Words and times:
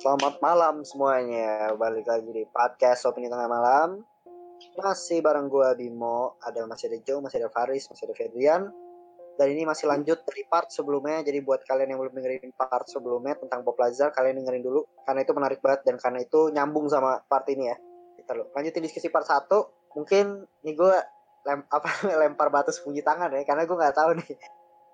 Selamat 0.00 0.40
malam 0.40 0.80
semuanya. 0.80 1.76
Balik 1.76 2.08
lagi 2.08 2.32
di 2.32 2.48
podcast 2.48 3.04
Opini 3.04 3.28
Tengah 3.28 3.52
Malam. 3.52 4.00
Masih 4.80 5.20
bareng 5.20 5.52
gua 5.52 5.76
Bimo, 5.76 6.40
ada 6.40 6.64
masih 6.64 6.88
ada 6.88 7.04
Joe, 7.04 7.20
masih 7.20 7.44
ada 7.44 7.52
Faris, 7.52 7.84
masih 7.84 8.08
ada 8.08 8.16
Fedrian. 8.16 8.72
Dan 9.36 9.52
ini 9.52 9.68
masih 9.68 9.92
lanjut 9.92 10.24
dari 10.24 10.48
part 10.48 10.72
sebelumnya. 10.72 11.20
Jadi 11.20 11.44
buat 11.44 11.60
kalian 11.68 11.92
yang 11.92 12.00
belum 12.00 12.16
dengerin 12.16 12.48
part 12.56 12.88
sebelumnya 12.88 13.36
tentang 13.44 13.60
Bob 13.60 13.76
Lazar, 13.76 14.08
kalian 14.16 14.40
dengerin 14.40 14.64
dulu 14.64 14.88
karena 15.04 15.20
itu 15.20 15.32
menarik 15.36 15.60
banget 15.60 15.84
dan 15.84 16.00
karena 16.00 16.24
itu 16.24 16.48
nyambung 16.48 16.88
sama 16.88 17.20
part 17.28 17.44
ini 17.52 17.68
ya. 17.68 17.76
Kita 18.16 18.56
lanjutin 18.56 18.80
diskusi 18.80 19.12
part 19.12 19.28
1. 19.28 19.52
Mungkin 20.00 20.48
nih 20.64 20.80
gua 20.80 20.96
lem, 21.44 21.60
lempar 22.24 22.48
batu 22.48 22.72
sembunyi 22.72 23.04
tangan 23.04 23.36
ya 23.36 23.44
karena 23.44 23.68
gue 23.68 23.76
nggak 23.76 23.96
tahu 24.00 24.16
nih 24.16 24.32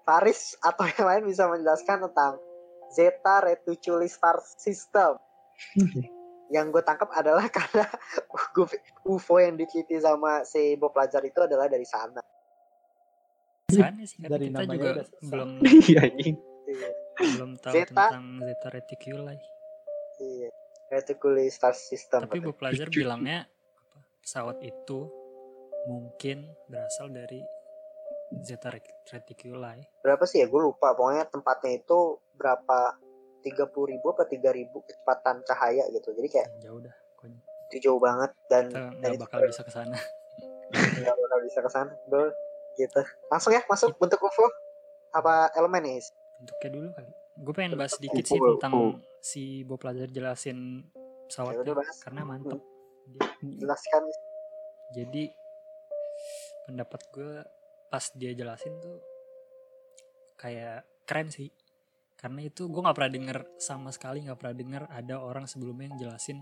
Faris 0.02 0.58
atau 0.58 0.82
yang 0.98 1.06
lain 1.06 1.22
bisa 1.30 1.46
menjelaskan 1.46 2.10
tentang 2.10 2.42
Zeta 2.88 3.40
Reticuli 3.40 4.06
Star 4.06 4.38
System 4.40 5.18
yang 6.46 6.70
gue 6.70 6.78
tangkap 6.80 7.10
adalah 7.10 7.50
karena 7.56 7.86
UFO 9.04 9.36
yang 9.36 9.54
diteliti 9.54 9.98
sama 9.98 10.42
si 10.42 10.74
Bob 10.74 10.94
Lazar 10.94 11.22
itu 11.22 11.40
adalah 11.40 11.66
dari 11.66 11.84
sana. 11.84 12.22
Sana 13.66 14.06
sih 14.06 14.22
Dari 14.22 14.46
kita 14.46 14.62
namanya 14.62 14.78
juga 14.78 15.02
belum 15.26 15.50
Iya 15.90 16.00
anjing. 16.04 16.36
Iya. 16.66 16.88
belum 17.16 17.50
tahu 17.58 17.72
Zeta. 17.72 17.88
tentang 17.90 18.24
Zeta 18.42 18.68
Reticuli 18.70 19.36
Iya. 20.16 20.48
Reticuli 20.86 21.46
Star 21.48 21.74
System 21.74 22.30
tapi 22.30 22.38
Bob 22.38 22.58
Lazar 22.58 22.86
bilangnya 22.88 23.42
apa, 23.42 23.98
pesawat 24.20 24.58
itu 24.62 25.10
mungkin 25.86 26.46
berasal 26.66 27.10
dari 27.10 27.42
Zeta 28.38 28.70
Ret- 28.70 29.02
Reticuli 29.06 29.82
berapa 29.98 30.22
sih 30.24 30.42
ya? 30.42 30.46
Gue 30.46 30.62
lupa. 30.62 30.94
Pokoknya 30.94 31.26
tempatnya 31.26 31.78
itu 31.78 32.18
berapa? 32.36 32.80
30 33.46 33.92
ribu 33.94 34.06
apa 34.10 34.26
3 34.26 34.42
ribu 34.58 34.82
kecepatan 34.82 35.46
cahaya 35.46 35.86
gitu. 35.94 36.10
Jadi 36.10 36.28
kayak 36.30 36.48
yang 36.50 36.62
jauh 36.66 36.80
dah 36.82 36.96
pokoknya. 37.14 37.40
itu 37.66 37.76
jauh 37.82 38.00
banget 38.02 38.30
dan 38.50 38.64
kita 38.70 38.78
dan 38.78 38.94
nggak 38.98 39.14
itu 39.14 39.22
bakal 39.22 39.38
bisa 39.46 39.62
ke 39.62 39.72
sana. 39.72 39.96
Nggak 40.98 41.14
bakal 41.14 41.38
bisa 41.46 41.58
ke 41.62 41.70
sana 41.70 41.92
Betul. 42.10 42.28
gitu. 42.74 43.00
Langsung 43.30 43.52
ya 43.54 43.62
masuk 43.70 43.94
bentuk 44.02 44.18
UFO 44.18 44.50
apa 45.14 45.54
elemen 45.54 45.82
nih 45.86 46.02
bentuknya 46.42 46.70
dulu 46.74 46.88
kali. 46.90 47.10
Gue 47.36 47.52
pengen 47.54 47.72
bahas 47.78 47.92
sedikit 47.94 48.24
sih 48.26 48.38
tentang 48.38 48.98
si 49.22 49.62
Bob 49.62 49.78
Lazar 49.86 50.10
jelasin 50.10 50.82
ya 50.82 51.30
pesawatnya 51.30 51.62
udah 51.62 51.76
bahas 51.78 51.96
karena 52.02 52.22
mantep. 52.26 52.60
Dia- 53.06 53.58
jelaskan 53.62 54.02
jadi 54.90 55.24
pendapat 56.66 57.00
gue 57.14 57.32
pas 57.86 58.04
dia 58.18 58.34
jelasin 58.34 58.74
tuh 58.82 58.98
kayak 60.34 60.82
keren 61.06 61.30
sih 61.30 61.46
karena 62.16 62.40
itu 62.48 62.66
gue 62.72 62.80
nggak 62.80 62.96
pernah 62.96 63.12
denger 63.12 63.38
sama 63.60 63.92
sekali 63.92 64.24
nggak 64.24 64.38
pernah 64.40 64.56
denger 64.56 64.82
ada 64.88 65.14
orang 65.20 65.44
sebelumnya 65.44 65.92
yang 65.92 65.98
jelasin 66.08 66.40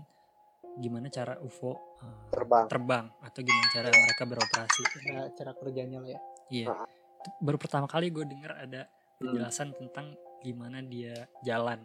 gimana 0.75 1.07
cara 1.07 1.39
UFO 1.39 1.71
uh, 1.71 2.27
terbang. 2.31 2.65
terbang 2.67 3.05
atau 3.23 3.39
gimana 3.39 3.67
cara 3.71 3.87
mereka 3.87 4.23
beroperasi. 4.27 4.81
Cara, 4.91 5.23
cara 5.31 5.51
kerjanya 5.55 5.97
lah 6.03 6.09
ya. 6.11 6.19
Iya. 6.51 6.67
Ah. 6.71 6.87
Itu 7.23 7.29
baru 7.39 7.57
pertama 7.59 7.87
kali 7.87 8.11
gue 8.11 8.27
denger 8.27 8.51
ada 8.51 8.81
Hmm. 9.15 9.31
penjelasan 9.31 9.71
tentang 9.79 10.11
gimana 10.43 10.83
dia 10.83 11.15
jalan 11.39 11.79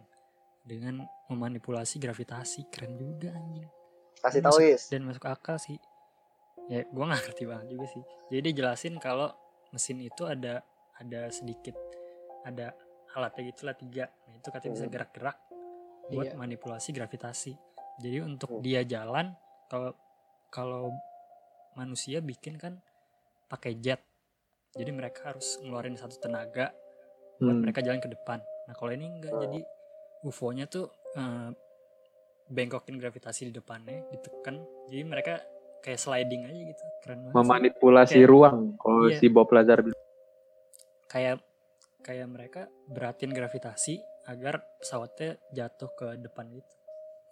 dengan 0.67 1.07
memanipulasi 1.31 1.95
gravitasi. 1.95 2.67
Keren 2.67 2.99
juga 2.99 3.31
anjing. 3.31 3.67
Kasih 4.19 4.41
tahu 4.43 4.57
Is. 4.59 4.91
dan 4.91 5.07
masuk 5.07 5.25
akal 5.31 5.55
sih. 5.55 5.79
Ya 6.67 6.83
gue 6.83 7.03
nggak 7.07 7.23
ngerti 7.31 7.43
banget 7.47 7.67
juga 7.71 7.85
sih. 7.87 8.03
Jadi 8.27 8.51
dia 8.51 8.53
jelasin 8.59 8.99
kalau 8.99 9.31
mesin 9.71 10.03
itu 10.03 10.27
ada 10.27 10.59
ada 10.99 11.31
sedikit 11.31 11.73
ada 12.43 12.75
alatnya 13.13 13.43
gitulah 13.47 13.73
tiga 13.73 14.05
nah 14.07 14.33
itu 14.33 14.47
katanya 14.47 14.73
bisa 14.73 14.85
Hmm. 14.85 14.93
gerak-gerak 14.93 15.37
buat 16.07 16.27
Iya. 16.27 16.35
manipulasi 16.35 16.89
gravitasi 16.91 17.53
jadi 17.97 18.17
untuk 18.21 18.49
Hmm. 18.49 18.61
dia 18.61 18.81
jalan 18.83 19.35
kalau 19.67 19.91
kalau 20.47 20.91
manusia 21.73 22.19
bikin 22.19 22.55
kan 22.55 22.79
pakai 23.47 23.75
jet 23.75 24.03
jadi 24.71 24.89
mereka 24.89 25.31
harus 25.31 25.59
ngeluarin 25.59 25.95
satu 25.95 26.19
tenaga 26.19 26.71
buat 27.37 27.51
Hmm. 27.51 27.61
mereka 27.61 27.79
jalan 27.79 27.99
ke 27.99 28.09
depan 28.09 28.39
nah 28.65 28.73
kalau 28.73 28.91
ini 28.91 29.07
enggak 29.09 29.31
Hmm. 29.31 29.41
jadi 29.41 29.59
UFO-nya 30.21 30.65
tuh 30.65 30.85
eh, 31.11 31.49
bengkokin 32.47 32.95
gravitasi 32.95 33.47
di 33.47 33.53
depannya 33.53 34.07
ditekan 34.07 34.59
jadi 34.87 35.03
mereka 35.03 35.39
kayak 35.81 35.97
sliding 35.97 36.45
aja 36.45 36.61
gitu 36.67 36.83
keren 37.01 37.19
banget. 37.25 37.35
Memanipulasi 37.35 38.15
Kayak- 38.15 38.29
ruang 38.29 38.57
kalau 38.77 39.07
Iya. 39.07 39.17
si 39.17 39.25
Bob 39.27 39.49
Lazar 39.49 39.79
kayak 41.05 41.39
kayak 42.01 42.27
mereka 42.27 42.61
beratin 42.87 43.29
gravitasi 43.29 43.97
agar 44.25 44.61
pesawatnya 44.77 45.37
jatuh 45.51 45.89
ke 45.91 46.07
depan 46.19 46.49
gitu. 46.49 46.73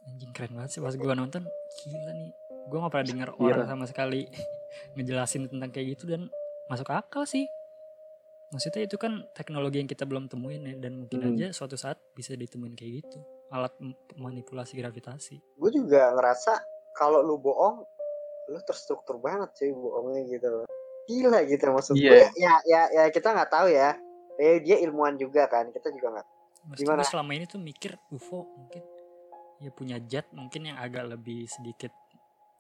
Anjing 0.06 0.32
keren 0.32 0.54
banget 0.56 0.72
sih. 0.72 0.82
Pas 0.82 0.96
gua 0.96 1.14
nonton 1.14 1.44
gila 1.84 2.12
nih. 2.16 2.32
Gua 2.70 2.78
nggak 2.82 2.92
pernah 2.92 3.08
dengar 3.08 3.30
Iya. 3.36 3.46
orang 3.54 3.68
sama 3.68 3.86
sekali 3.86 4.22
ngejelasin 4.96 5.50
tentang 5.50 5.70
kayak 5.70 5.98
gitu 5.98 6.10
dan 6.10 6.30
masuk 6.68 6.90
akal 6.90 7.26
sih. 7.26 7.46
Maksudnya 8.50 8.90
itu 8.90 8.98
kan 8.98 9.30
teknologi 9.34 9.78
yang 9.78 9.86
kita 9.86 10.10
belum 10.10 10.26
temuin 10.26 10.66
ya 10.66 10.74
dan 10.80 11.06
mungkin 11.06 11.22
Hmm. 11.22 11.38
aja 11.38 11.54
suatu 11.54 11.78
saat 11.78 12.02
bisa 12.14 12.34
ditemuin 12.34 12.74
kayak 12.74 13.06
gitu. 13.06 13.20
Alat 13.50 13.74
manipulasi 14.16 14.74
gravitasi. 14.74 15.38
Gue 15.56 15.70
juga 15.70 16.14
ngerasa 16.14 16.58
kalau 16.92 17.22
lu 17.22 17.38
bohong 17.38 17.86
lu 18.50 18.58
terstruktur 18.66 19.22
banget 19.22 19.54
cuy 19.54 19.70
bohongnya 19.70 20.22
gitu 20.26 20.48
loh. 20.50 20.66
Gila 21.06 21.46
gitu 21.46 21.64
maksud 21.70 21.94
Iya. 21.94 22.10
gue 22.10 22.22
ya 22.38 22.54
ya 22.66 22.82
ya 22.92 23.04
kita 23.10 23.30
nggak 23.30 23.50
tahu 23.50 23.70
ya 23.70 23.94
eh 24.40 24.64
dia 24.64 24.80
ilmuwan 24.80 25.20
juga 25.20 25.52
kan 25.52 25.68
kita 25.70 25.92
juga 25.92 26.16
nggak. 26.16 26.28
Gimana? 26.80 27.04
selama 27.04 27.32
ini 27.36 27.46
tuh 27.48 27.60
mikir 27.60 28.00
UFO 28.12 28.48
mungkin. 28.56 28.84
Ya 29.60 29.72
punya 29.76 30.00
jet 30.00 30.32
mungkin 30.32 30.72
yang 30.72 30.78
agak 30.80 31.04
lebih 31.12 31.44
sedikit 31.52 31.92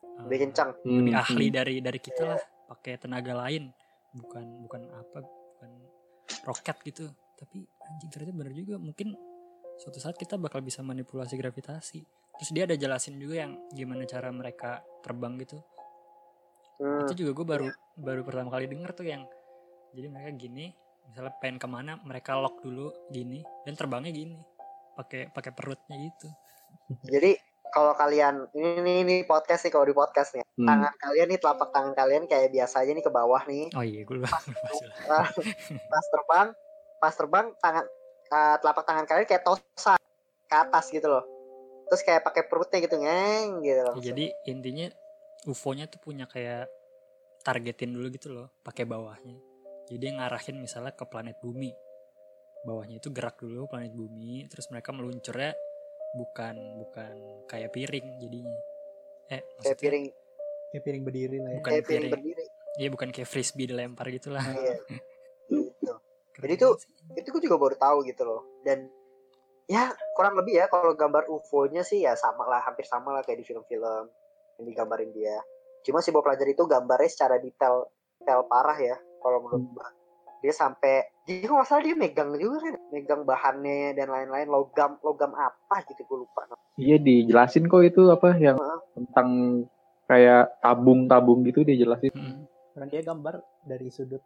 eh, 0.04 0.24
lebih 0.28 0.52
kencang. 0.52 0.76
lebih 0.84 1.14
Hmm, 1.16 1.24
ahli 1.24 1.48
dari 1.48 1.76
dari 1.80 2.00
kita 2.04 2.36
lah. 2.36 2.42
Pakai 2.76 3.00
tenaga 3.00 3.32
lain. 3.48 3.72
Bukan 4.12 4.68
bukan 4.68 4.82
apa 4.92 5.24
bukan 5.24 5.72
roket 6.44 6.78
gitu. 6.84 7.08
Tapi 7.40 7.64
anjing 7.64 8.12
ternyata 8.12 8.34
bener 8.36 8.54
juga. 8.56 8.76
Mungkin 8.76 9.16
suatu 9.80 10.00
saat 10.04 10.20
kita 10.20 10.36
bakal 10.36 10.60
bisa 10.60 10.84
manipulasi 10.84 11.40
gravitasi. 11.40 12.04
Terus 12.40 12.52
dia 12.52 12.64
ada 12.68 12.76
jelasin 12.76 13.16
juga 13.16 13.48
yang 13.48 13.56
gimana 13.72 14.04
cara 14.04 14.28
mereka 14.36 14.84
terbang 15.00 15.40
gitu. 15.40 15.64
Hmm, 16.80 17.04
itu 17.04 17.24
juga 17.24 17.32
gue 17.36 17.46
baru 17.48 17.68
baru 18.00 18.22
pertama 18.24 18.56
kali 18.56 18.72
denger 18.72 18.92
tuh 18.96 19.08
yang 19.08 19.28
jadi 19.92 20.08
mereka 20.08 20.32
gini 20.40 20.72
misalnya 21.10 21.34
pengen 21.42 21.58
ke 21.58 21.68
mana 21.68 21.98
mereka 22.06 22.38
lock 22.38 22.62
dulu 22.62 22.94
gini 23.10 23.42
dan 23.66 23.74
terbangnya 23.74 24.14
gini 24.14 24.38
pakai 24.94 25.34
pakai 25.34 25.52
perutnya 25.52 25.96
gitu. 25.98 26.28
Jadi 27.06 27.34
kalau 27.70 27.94
kalian 27.94 28.50
ini 28.54 28.70
ini, 28.82 28.94
ini 29.06 29.16
podcast 29.26 29.66
nih 29.66 29.74
kalau 29.74 29.86
di 29.86 29.94
podcast 29.94 30.34
nih 30.34 30.46
Hmm. 30.60 30.68
tangan 30.68 30.94
kalian 31.00 31.28
nih 31.32 31.40
telapak 31.40 31.70
tangan 31.72 31.94
kalian 31.96 32.24
kayak 32.28 32.52
biasa 32.52 32.84
aja 32.84 32.92
nih 32.92 33.06
ke 33.06 33.12
bawah 33.14 33.42
nih. 33.48 33.72
Oh 33.74 33.86
iya 33.86 34.04
gue 34.04 34.16
lupa. 34.20 34.28
Pas 35.92 36.06
terbang 36.12 36.48
pas 37.00 37.14
terbang 37.16 37.48
tangan 37.64 37.86
eh, 38.28 38.56
telapak 38.60 38.84
tangan 38.84 39.06
kalian 39.08 39.24
kayak 39.24 39.44
tosa 39.48 39.96
ke 40.46 40.56
atas 40.56 40.92
gitu 40.92 41.08
loh. 41.08 41.24
Terus 41.88 42.02
kayak 42.04 42.22
pakai 42.28 42.44
perutnya 42.46 42.84
gitu 42.84 43.00
ngeng 43.00 43.64
gitu 43.64 43.82
loh 43.82 43.96
Ya, 43.98 44.12
jadi 44.14 44.26
intinya 44.46 44.92
UFO-nya 45.48 45.88
tuh 45.88 46.04
punya 46.04 46.28
kayak 46.28 46.68
targetin 47.42 47.96
dulu 47.96 48.12
gitu 48.12 48.36
loh, 48.36 48.52
pakai 48.62 48.84
bawahnya. 48.84 49.40
Jadi 49.90 50.06
ngarahin 50.16 50.58
misalnya 50.62 50.94
ke 50.94 51.06
planet 51.10 51.38
bumi. 51.42 51.74
Bawahnya 52.64 53.02
itu 53.02 53.10
gerak 53.10 53.40
dulu 53.42 53.66
planet 53.66 53.94
bumi, 53.96 54.46
terus 54.52 54.70
mereka 54.70 54.94
meluncurnya 54.94 55.56
bukan 56.14 56.56
bukan 56.82 57.14
kayak 57.50 57.74
piring 57.74 58.08
jadinya. 58.22 58.60
Eh, 59.30 59.42
kayak 59.62 59.78
piring 59.78 60.06
kayak 60.70 60.84
piring 60.86 61.04
berdiri 61.06 61.38
lah 61.42 61.50
ya 61.50 61.58
bukan 61.62 61.72
kayak 61.74 61.86
piring 61.86 62.02
piring. 62.02 62.14
berdiri 62.14 62.46
Iya, 62.80 62.90
bukan 62.94 63.10
kayak 63.12 63.28
frisbee 63.28 63.68
dilempar 63.68 64.08
gitu 64.14 64.30
lah. 64.32 64.46
iya 64.46 64.78
gitu 65.50 65.94
Jadi 66.40 66.54
sih. 66.56 67.20
itu 67.20 67.28
gue 67.36 67.42
juga 67.44 67.58
baru 67.60 67.76
tahu 67.76 68.06
gitu 68.08 68.24
loh 68.24 68.42
dan 68.64 68.88
ya 69.68 69.92
kurang 70.16 70.40
lebih 70.40 70.62
ya 70.62 70.66
kalau 70.72 70.96
gambar 70.96 71.28
UFO-nya 71.28 71.84
sih 71.84 72.06
ya 72.06 72.16
sama 72.16 72.48
lah 72.48 72.64
hampir 72.64 72.88
sama 72.88 73.12
lah 73.12 73.22
kayak 73.26 73.44
di 73.44 73.46
film-film 73.46 74.08
yang 74.58 74.66
digambarin 74.66 75.12
dia 75.12 75.36
cuma 75.84 76.00
si 76.00 76.16
Bob 76.16 76.24
Lazar 76.24 76.48
itu 76.48 76.64
gambarnya 76.64 77.10
secara 77.12 77.36
detail 77.44 77.92
detail 78.22 78.48
parah 78.48 78.78
ya 78.80 78.96
kalau 79.20 79.44
menurut 79.44 79.62
Hmm. 79.62 79.74
gua 79.74 79.88
dia 80.40 80.54
sampai 80.56 80.94
dia 81.24 81.44
kok 81.44 81.52
nggak 81.52 81.68
salah 81.68 81.84
dia 81.84 81.96
megang 81.96 82.32
juga 82.34 82.64
kan 82.64 82.76
megang 82.90 83.22
bahannya 83.24 83.92
dan 83.92 84.08
lain-lain 84.08 84.48
logam 84.48 84.96
logam 85.04 85.36
apa 85.36 85.84
gitu 85.86 86.02
gue 86.02 86.18
lupa 86.24 86.48
Iya 86.80 86.96
dijelasin 86.96 87.68
kok 87.68 87.84
itu 87.84 88.08
apa 88.08 88.40
yang 88.40 88.56
tentang 88.96 89.30
kayak 90.08 90.64
tabung-tabung 90.64 91.44
gitu 91.44 91.68
dia 91.68 91.76
jelasin. 91.76 92.08
Mm, 92.10 92.48
karena 92.72 92.86
dia 92.88 93.02
gambar 93.04 93.36
dari 93.62 93.92
sudut 93.92 94.24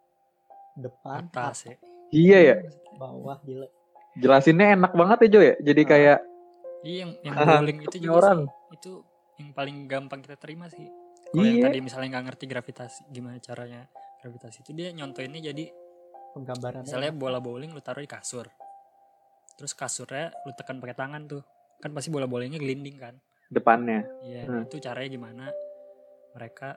depan 0.77 1.27
atas 1.27 1.65
ya. 1.65 1.75
Iya 2.13 2.37
ya, 2.39 2.55
bawah 2.93 3.41
gila 3.41 3.65
jelasinnya 4.13 4.77
enak 4.77 4.93
banget 4.93 5.17
ya 5.17 5.27
Jo 5.27 5.41
ya. 5.41 5.55
Jadi 5.65 5.81
Ah. 5.81 5.89
kayak 5.89 6.17
Iya, 6.83 6.97
yang 7.01 7.11
yang 7.25 7.33
bowling 7.33 7.79
itu 7.81 7.97
juga 7.97 8.15
orang. 8.21 8.39
sih, 8.43 8.75
itu 8.75 8.91
yang 9.39 9.49
paling 9.51 9.77
gampang 9.87 10.19
kita 10.21 10.37
terima 10.37 10.69
sih. 10.69 10.85
Kalau 11.25 11.41
yang 11.41 11.57
Iya. 11.57 11.65
tadi 11.65 11.79
misalnya 11.81 12.07
nggak 12.13 12.25
ngerti 12.29 12.45
gravitasi, 12.45 13.01
gimana 13.09 13.41
caranya 13.41 13.81
gravitasi 14.23 14.63
itu 14.63 14.71
dia 14.71 14.95
nyontoinnya 14.95 15.51
jadi 15.51 15.67
penggambarannya 16.31 16.87
misalnya 16.87 17.11
bola 17.11 17.43
bowling 17.43 17.75
lu 17.75 17.83
taruh 17.83 17.99
di 17.99 18.07
kasur 18.07 18.47
terus 19.59 19.75
kasurnya 19.75 20.31
lu 20.47 20.55
tekan 20.55 20.79
pakai 20.79 20.95
tangan 20.95 21.27
tuh 21.27 21.43
kan 21.83 21.91
pasti 21.91 22.07
bola 22.07 22.25
bolanya 22.25 22.55
gelinding 22.55 22.95
kan 22.95 23.15
depannya. 23.53 24.01
Iya, 24.25 24.49
Hmm. 24.49 24.65
itu 24.65 24.81
caranya 24.81 25.13
gimana 25.13 25.45
mereka 26.33 26.73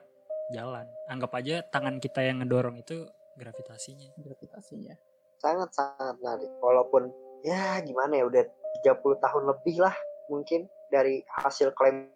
jalan. 0.53 0.85
Anggap 1.09 1.33
aja 1.41 1.65
tangan 1.65 1.97
kita 1.97 2.21
yang 2.21 2.45
ngedorong 2.45 2.85
itu 2.85 3.01
gravitasinya. 3.33 4.13
gravitasinya 4.21 4.93
sangat 5.37 5.69
sangat 5.73 6.17
menarik 6.17 6.49
walaupun 6.59 7.13
ya 7.45 7.79
gimana 7.85 8.17
ya 8.17 8.25
udah 8.25 8.43
30 8.81 9.21
tahun 9.21 9.43
lebih 9.53 9.77
lah 9.81 9.93
mungkin 10.27 10.65
dari 10.89 11.21
hasil 11.29 11.71
klaim 11.77 12.09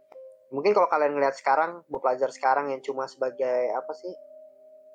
mungkin 0.52 0.74
kalau 0.76 0.90
kalian 0.90 1.16
ngeliat 1.16 1.38
sekarang 1.38 1.86
buat 1.88 2.02
pelajar 2.04 2.34
sekarang 2.34 2.74
yang 2.74 2.82
cuma 2.84 3.08
sebagai 3.08 3.72
apa 3.72 3.94
sih 3.96 4.12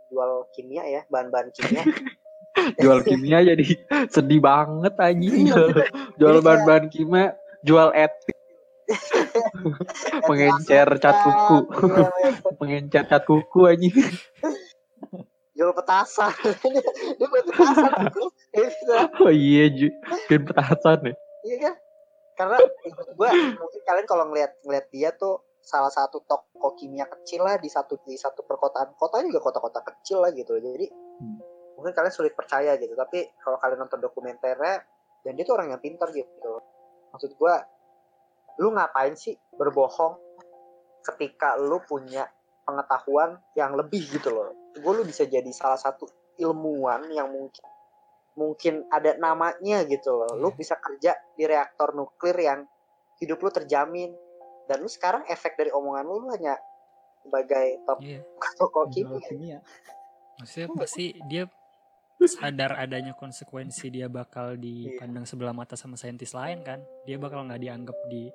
jual 0.09 0.47
kimia 0.55 0.85
ya 0.87 1.03
bahan-bahan 1.11 1.51
kimia 1.53 1.85
Jual 2.81 3.05
kimia 3.05 3.45
jadi 3.45 3.65
sedih 4.09 4.41
banget 4.41 4.97
anjing. 4.97 5.53
Iya, 5.53 5.93
Jual 6.17 6.41
bahan-bahan 6.41 6.89
kimia, 6.89 7.37
jual 7.61 7.93
etik. 7.93 8.33
Mengencer 10.25 10.89
cat 11.03 11.17
kuku. 11.21 11.87
Mengencer 12.57 13.05
cat 13.05 13.23
kuku 13.29 13.61
anjing. 13.69 13.93
jual 15.57 15.73
petasan 15.73 16.37
dia 17.17 17.27
buat 17.33 17.49
petasan 17.49 18.13
gitu. 18.13 18.29
Oh 19.25 19.33
iya, 19.33 19.73
ju. 19.73 19.89
Bikin 20.29 20.45
petasan 20.45 21.01
ya. 21.01 21.15
iya 21.49 21.57
kan 21.65 21.75
karena 22.37 22.57
gua 23.17 23.33
mungkin 23.33 23.81
kalian 23.89 24.05
kalau 24.05 24.29
ngeliat 24.29 24.53
ngeliat 24.61 24.87
dia 24.93 25.09
tuh 25.17 25.41
salah 25.67 25.91
satu 25.91 26.23
toko 26.23 26.79
kimia 26.79 27.11
kecil 27.11 27.43
lah 27.43 27.59
di 27.59 27.67
satu 27.67 27.99
di 28.07 28.15
satu 28.15 28.47
perkotaan. 28.47 28.95
Kota 28.95 29.19
juga 29.27 29.43
kota-kota 29.43 29.83
kecil 29.83 30.23
lah 30.23 30.31
gitu. 30.31 30.55
Jadi 30.63 30.87
Hmm. 31.19 31.43
mungkin 31.75 31.91
kalian 31.91 32.15
sulit 32.15 32.39
percaya 32.39 32.79
gitu. 32.79 32.95
Tapi 32.95 33.35
kalau 33.43 33.59
kalian 33.59 33.83
nonton 33.83 33.99
dokumenternya 33.99 34.75
dan 35.27 35.33
dia 35.35 35.43
tuh 35.43 35.59
orang 35.59 35.75
yang 35.75 35.83
pintar 35.83 36.15
gitu. 36.15 36.63
Maksud 37.11 37.35
gua 37.35 37.59
lu 38.63 38.71
ngapain 38.73 39.19
sih 39.19 39.35
berbohong 39.59 40.17
ketika 41.03 41.59
lu 41.59 41.83
punya 41.83 42.31
pengetahuan 42.63 43.39
yang 43.59 43.75
lebih 43.75 44.07
gitu 44.07 44.31
loh? 44.31 44.55
Gue 44.75 44.93
lu 44.97 45.03
bisa 45.07 45.27
jadi 45.27 45.49
salah 45.51 45.79
satu 45.79 46.07
ilmuwan 46.39 47.11
yang 47.11 47.31
mungkin 47.31 47.65
mungkin 48.37 48.85
ada 48.93 49.17
namanya 49.17 49.83
gitu 49.89 50.13
loh. 50.13 50.31
Lu 50.37 50.53
Iya. 50.53 50.57
bisa 50.57 50.75
kerja 50.77 51.13
di 51.35 51.45
reaktor 51.49 51.97
nuklir 51.97 52.37
yang 52.37 52.69
hidup 53.17 53.41
lu 53.41 53.49
terjamin 53.49 54.13
dan 54.67 54.79
lu 54.79 54.87
sekarang 54.87 55.23
efek 55.27 55.55
dari 55.55 55.71
omongan 55.71 56.05
lu, 56.05 56.19
lu 56.19 56.29
hanya 56.29 56.55
sebagai 57.19 57.83
top 57.83 57.99
Iya. 57.99 58.21
toko 58.55 58.87
Jual 58.87 59.19
kimia 59.19 59.21
kimia 59.25 59.59
Maksudnya 60.37 60.69
pasti 60.75 61.05
dia 61.31 61.49
sadar 62.19 62.77
adanya 62.77 63.13
konsekuensi 63.13 63.89
dia 63.89 64.07
bakal 64.07 64.55
dipandang 64.55 65.25
sebelah 65.25 65.53
mata 65.53 65.75
sama 65.75 65.95
saintis 65.95 66.33
lain 66.33 66.61
kan. 66.61 66.81
Dia 67.05 67.17
bakal 67.17 67.45
nggak 67.45 67.59
dianggap 67.59 67.97
di 68.07 68.29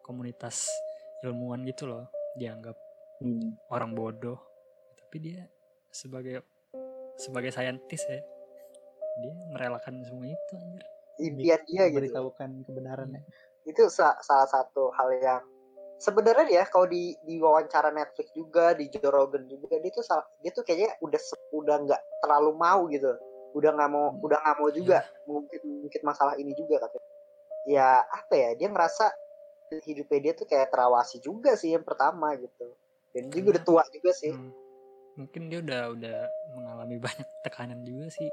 komunitas 0.00 0.68
ilmuwan 1.20 1.64
gitu 1.64 1.86
loh. 1.86 2.08
Dianggap 2.34 2.76
Hmm. 3.18 3.54
orang 3.68 3.92
bodoh. 3.92 4.40
Tapi 4.98 5.16
dia 5.22 5.46
sebagai 5.88 6.42
sebagai 7.14 7.50
saintis 7.50 8.02
ya. 8.02 8.18
Dia 9.18 9.32
merelakan 9.48 10.02
semua 10.02 10.26
itu 10.26 10.52
anjir. 10.54 10.84
impian 11.14 11.60
dia 11.62 11.86
gitu 11.86 12.08
memberitahukan 12.08 12.50
kebenarannya 12.64 13.20
itu 13.62 13.84
sa- 13.86 14.16
salah 14.18 14.48
satu 14.48 14.88
hal 14.90 15.12
yang 15.14 15.42
sebenarnya 16.02 16.50
ya 16.50 16.64
kalau 16.66 16.90
di 16.90 17.14
di 17.22 17.38
wawancara 17.38 17.88
Netflix 17.88 18.34
juga 18.34 18.74
di 18.74 18.90
Joe 18.90 19.06
Rogan 19.06 19.46
juga 19.46 19.78
dia 19.78 19.88
tuh 19.88 20.02
dia 20.42 20.50
tuh 20.50 20.66
kayaknya 20.66 20.98
udah 20.98 21.20
udah 21.54 21.76
nggak 21.86 22.00
terlalu 22.18 22.50
mau 22.52 22.90
gitu 22.90 23.14
udah 23.54 23.70
nggak 23.70 23.86
mau 23.88 24.06
Hmm. 24.10 24.18
udah 24.20 24.38
nggak 24.40 24.56
mau 24.58 24.68
juga 24.68 24.98
mungkin 25.24 25.60
mungkin 25.86 26.00
masalah 26.02 26.34
ini 26.34 26.50
juga 26.52 26.82
katanya 26.82 27.08
ya 27.62 27.88
apa 28.02 28.34
ya 28.34 28.50
dia 28.58 28.66
ngerasa 28.66 29.14
hidupnya 29.80 30.18
dia 30.20 30.32
tuh 30.34 30.44
kayak 30.44 30.68
terawasi 30.68 31.22
juga 31.22 31.54
sih 31.54 31.70
yang 31.70 31.86
pertama 31.86 32.34
gitu 32.34 32.74
dan 33.14 33.30
dia 33.30 33.38
juga 33.38 33.48
udah 33.54 33.64
tua 33.64 33.82
juga 33.88 34.10
sih 34.10 34.34
Hmm. 34.34 34.50
Mungkin 35.12 35.52
dia 35.52 35.60
udah 35.60 35.92
udah 35.92 36.18
mengalami 36.56 36.96
banyak 37.04 37.28
tekanan 37.44 37.84
juga 37.84 38.08
sih. 38.08 38.32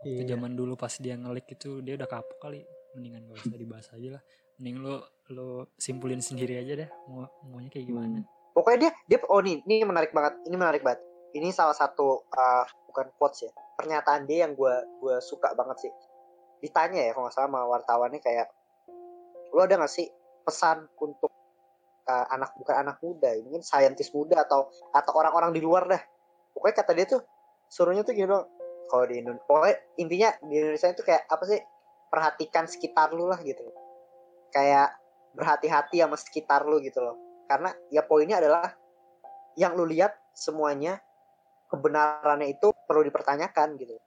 Waktu 0.00 0.24
Iya. 0.24 0.32
zaman 0.32 0.56
dulu 0.56 0.72
pas 0.72 0.96
dia 0.96 1.20
ngelik 1.20 1.52
itu 1.52 1.84
dia 1.84 2.00
udah 2.00 2.08
kapok 2.08 2.40
kali. 2.40 2.64
Mendingan 2.96 3.28
gak 3.28 3.44
usah 3.44 3.60
dibahas 3.60 3.92
aja 3.92 4.08
lah. 4.16 4.22
Mending 4.58 4.76
lo 4.82 4.96
lo 5.32 5.48
simpulin 5.80 6.20
sendiri 6.20 6.60
aja 6.60 6.84
deh 6.84 6.90
mau 7.08 7.24
maunya 7.48 7.72
kayak 7.72 7.88
gimana. 7.88 8.20
pokoknya 8.54 8.78
dia 8.86 8.92
dia 9.08 9.18
oh 9.26 9.42
nih 9.42 9.64
ini 9.66 9.82
menarik 9.82 10.14
banget 10.14 10.38
ini 10.46 10.54
menarik 10.54 10.82
banget. 10.86 11.02
Ini 11.34 11.50
salah 11.50 11.74
satu 11.74 12.22
uh, 12.30 12.66
bukan 12.86 13.10
quotes 13.18 13.48
ya 13.48 13.50
pernyataan 13.74 14.30
dia 14.30 14.46
yang 14.46 14.54
gue 14.54 14.74
gue 15.02 15.16
suka 15.18 15.56
banget 15.58 15.88
sih. 15.88 15.92
Ditanya 16.62 17.10
ya 17.10 17.10
kalau 17.16 17.26
nggak 17.26 17.34
salah 17.34 17.50
sama 17.50 17.60
wartawannya 17.66 18.20
kayak 18.22 18.46
lo 19.50 19.66
ada 19.66 19.74
nggak 19.80 19.90
sih 19.90 20.06
pesan 20.46 20.86
untuk 21.02 21.32
uh, 22.06 22.26
anak 22.30 22.54
bukan 22.54 22.76
anak 22.86 22.96
muda 23.02 23.34
mungkin 23.42 23.66
saintis 23.66 24.14
muda 24.14 24.46
atau 24.46 24.70
atau 24.94 25.12
orang-orang 25.18 25.50
di 25.50 25.58
luar 25.58 25.90
dah. 25.90 26.02
Pokoknya 26.54 26.76
kata 26.78 26.92
dia 26.94 27.06
tuh 27.10 27.20
suruhnya 27.66 28.06
tuh 28.06 28.14
gini 28.14 28.30
dong 28.30 28.46
kalau 28.86 29.04
di 29.08 29.18
Indonesia 29.18 29.44
pokoknya 29.48 29.76
intinya 29.98 30.30
di 30.46 30.54
Indonesia 30.54 30.88
itu 30.94 31.02
kayak 31.02 31.26
apa 31.26 31.44
sih 31.48 31.60
perhatikan 32.12 32.64
sekitar 32.70 33.10
lu 33.10 33.26
lah 33.26 33.40
gitu 33.42 33.66
kayak 34.54 34.94
berhati-hati 35.34 35.98
sama 35.98 36.14
sekitar 36.14 36.62
lu 36.64 36.78
gitu 36.78 37.02
loh. 37.02 37.18
Karena 37.50 37.74
ya 37.90 38.06
poinnya 38.06 38.38
adalah 38.38 38.70
yang 39.58 39.74
lu 39.74 39.84
lihat 39.84 40.14
semuanya 40.32 41.02
kebenarannya 41.68 42.54
itu 42.54 42.70
perlu 42.86 43.02
dipertanyakan 43.02 43.74
gitu. 43.82 43.98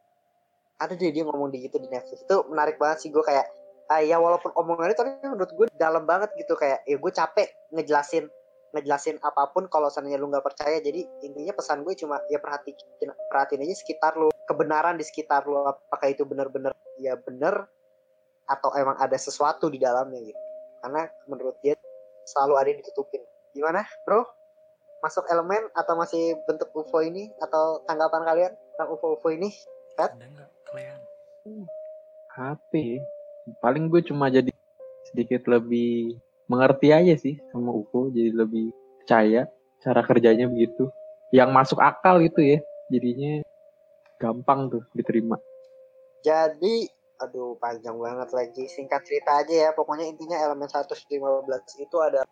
Ada 0.79 0.95
deh 0.95 1.11
dia 1.11 1.27
ngomong 1.27 1.51
di 1.51 1.67
gitu 1.67 1.77
di 1.83 1.91
Netflix. 1.91 2.23
Itu 2.23 2.47
menarik 2.47 2.79
banget 2.79 3.03
sih 3.03 3.09
gue 3.11 3.21
kayak 3.21 3.45
ah, 3.91 3.99
ya 3.99 4.19
walaupun 4.19 4.55
omongannya 4.55 4.95
tapi 4.95 5.19
menurut 5.27 5.51
gue 5.51 5.67
dalam 5.75 6.07
banget 6.07 6.31
gitu. 6.39 6.55
Kayak 6.55 6.87
ya 6.87 6.95
gue 6.95 7.11
capek 7.11 7.47
ngejelasin 7.75 8.25
ngejelasin 8.75 9.15
apa 9.23 9.47
pun 9.55 9.65
kalau 9.71 9.91
seandainya 9.91 10.21
lu 10.21 10.31
nggak 10.31 10.45
percaya. 10.47 10.79
Jadi 10.79 11.03
intinya 11.27 11.51
pesan 11.51 11.83
gue 11.83 11.93
cuma 11.99 12.23
ya 12.31 12.39
perhatiin 12.39 13.11
perhatiin 13.27 13.67
aja 13.67 13.75
sekitar 13.75 14.15
lu 14.15 14.31
kebenaran 14.47 14.95
di 14.95 15.03
sekitar 15.03 15.43
lu 15.43 15.65
apakah 15.65 16.07
itu 16.07 16.23
benar-benar 16.23 16.71
ya 17.01 17.19
benar 17.19 17.67
atau 18.47 18.71
emang 18.79 18.95
ada 18.97 19.15
sesuatu 19.19 19.67
di 19.67 19.77
dalamnya 19.77 20.23
gitu. 20.23 20.41
Karena 20.81 21.03
menurut 21.27 21.55
dia 21.59 21.75
selalu 22.27 22.53
ada 22.59 22.67
yang 22.71 22.79
ditutupin. 22.81 23.21
Gimana 23.51 23.83
bro? 24.07 24.23
Masuk 25.03 25.29
elemen 25.29 25.61
atau 25.77 25.93
masih 25.93 26.39
bentuk 26.49 26.73
UFO 26.73 27.03
ini? 27.03 27.29
Atau 27.43 27.85
tanggapan 27.85 28.23
kalian 28.25 28.51
tentang 28.73 28.89
UFO-UFO 28.97 29.29
ini? 29.29 29.53
Ada 29.99 30.15
nggak? 30.17 30.49
Kalian? 30.71 30.99
HP 32.37 33.01
paling 33.63 33.87
gue 33.87 34.03
cuma 34.03 34.27
jadi 34.27 34.51
sedikit 35.07 35.47
lebih 35.47 36.19
mengerti 36.51 36.91
aja 36.91 37.15
sih 37.15 37.39
sama 37.49 37.71
UFO 37.71 38.11
jadi 38.11 38.35
lebih 38.35 38.75
percaya 39.03 39.47
cara 39.79 40.01
kerjanya 40.03 40.51
begitu. 40.51 40.91
Yang 41.31 41.49
masuk 41.51 41.79
akal 41.79 42.23
gitu 42.23 42.39
ya 42.39 42.59
jadinya 42.91 43.43
gampang 44.19 44.71
tuh 44.71 44.83
diterima. 44.95 45.39
Jadi 46.25 46.89
aduh 47.17 47.57
panjang 47.57 47.97
banget 47.97 48.29
lagi. 48.33 48.63
Singkat 48.69 49.01
cerita 49.05 49.41
aja 49.41 49.53
ya 49.53 49.69
pokoknya 49.73 50.05
intinya 50.05 50.37
elemen 50.37 50.69
115 50.69 51.05
itu 51.81 51.97
ada 52.01 52.23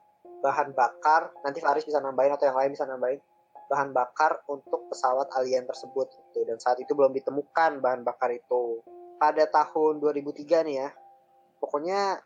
bahan 0.41 0.73
bakar. 0.77 1.33
Nanti 1.41 1.59
Faris 1.61 1.85
bisa 1.85 1.97
nambahin 2.01 2.33
atau 2.33 2.45
yang 2.45 2.57
lain 2.57 2.71
bisa 2.73 2.85
nambahin 2.85 3.19
bahan 3.65 3.89
bakar 3.97 4.45
untuk 4.45 4.93
pesawat 4.93 5.33
alien 5.41 5.65
tersebut 5.65 6.05
gitu. 6.05 6.45
dan 6.45 6.61
saat 6.61 6.77
itu 6.77 6.93
belum 6.93 7.17
ditemukan 7.17 7.81
bahan 7.81 8.05
bakar 8.05 8.29
itu. 8.29 8.85
Pada 9.17 9.47
tahun 9.49 9.97
2003 10.03 10.65
nih 10.69 10.75
ya. 10.85 10.89
Pokoknya 11.57 12.21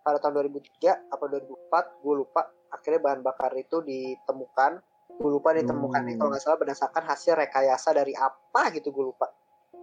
pada 0.00 0.18
tahun 0.18 0.48
2003 0.48 1.12
apa 1.12 1.24
2004 1.28 2.02
gue 2.02 2.14
lupa. 2.24 2.42
Akhirnya 2.72 3.00
bahan 3.04 3.20
bakar 3.20 3.52
itu 3.60 3.84
ditemukan. 3.84 4.80
Gue 5.12 5.28
lupa 5.28 5.52
ditemukan 5.52 6.08
nih 6.08 6.16
Hmm. 6.16 6.20
kalau 6.24 6.30
nggak 6.32 6.42
salah 6.42 6.58
berdasarkan 6.58 7.04
hasil 7.04 7.36
rekayasa 7.36 7.92
dari 7.92 8.16
apa 8.16 8.72
gitu 8.72 8.88
gue 8.88 9.12
lupa 9.12 9.28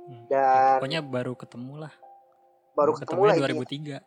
Hmm. 0.10 0.25
Dan- 0.25 0.82
pokoknya 0.82 1.01
baru 1.01 1.34
ketemu 1.36 1.74
lah. 1.80 1.94
baru 2.72 2.96
ketemu 2.96 3.22
lagi 3.24 3.39
2003. 3.44 4.00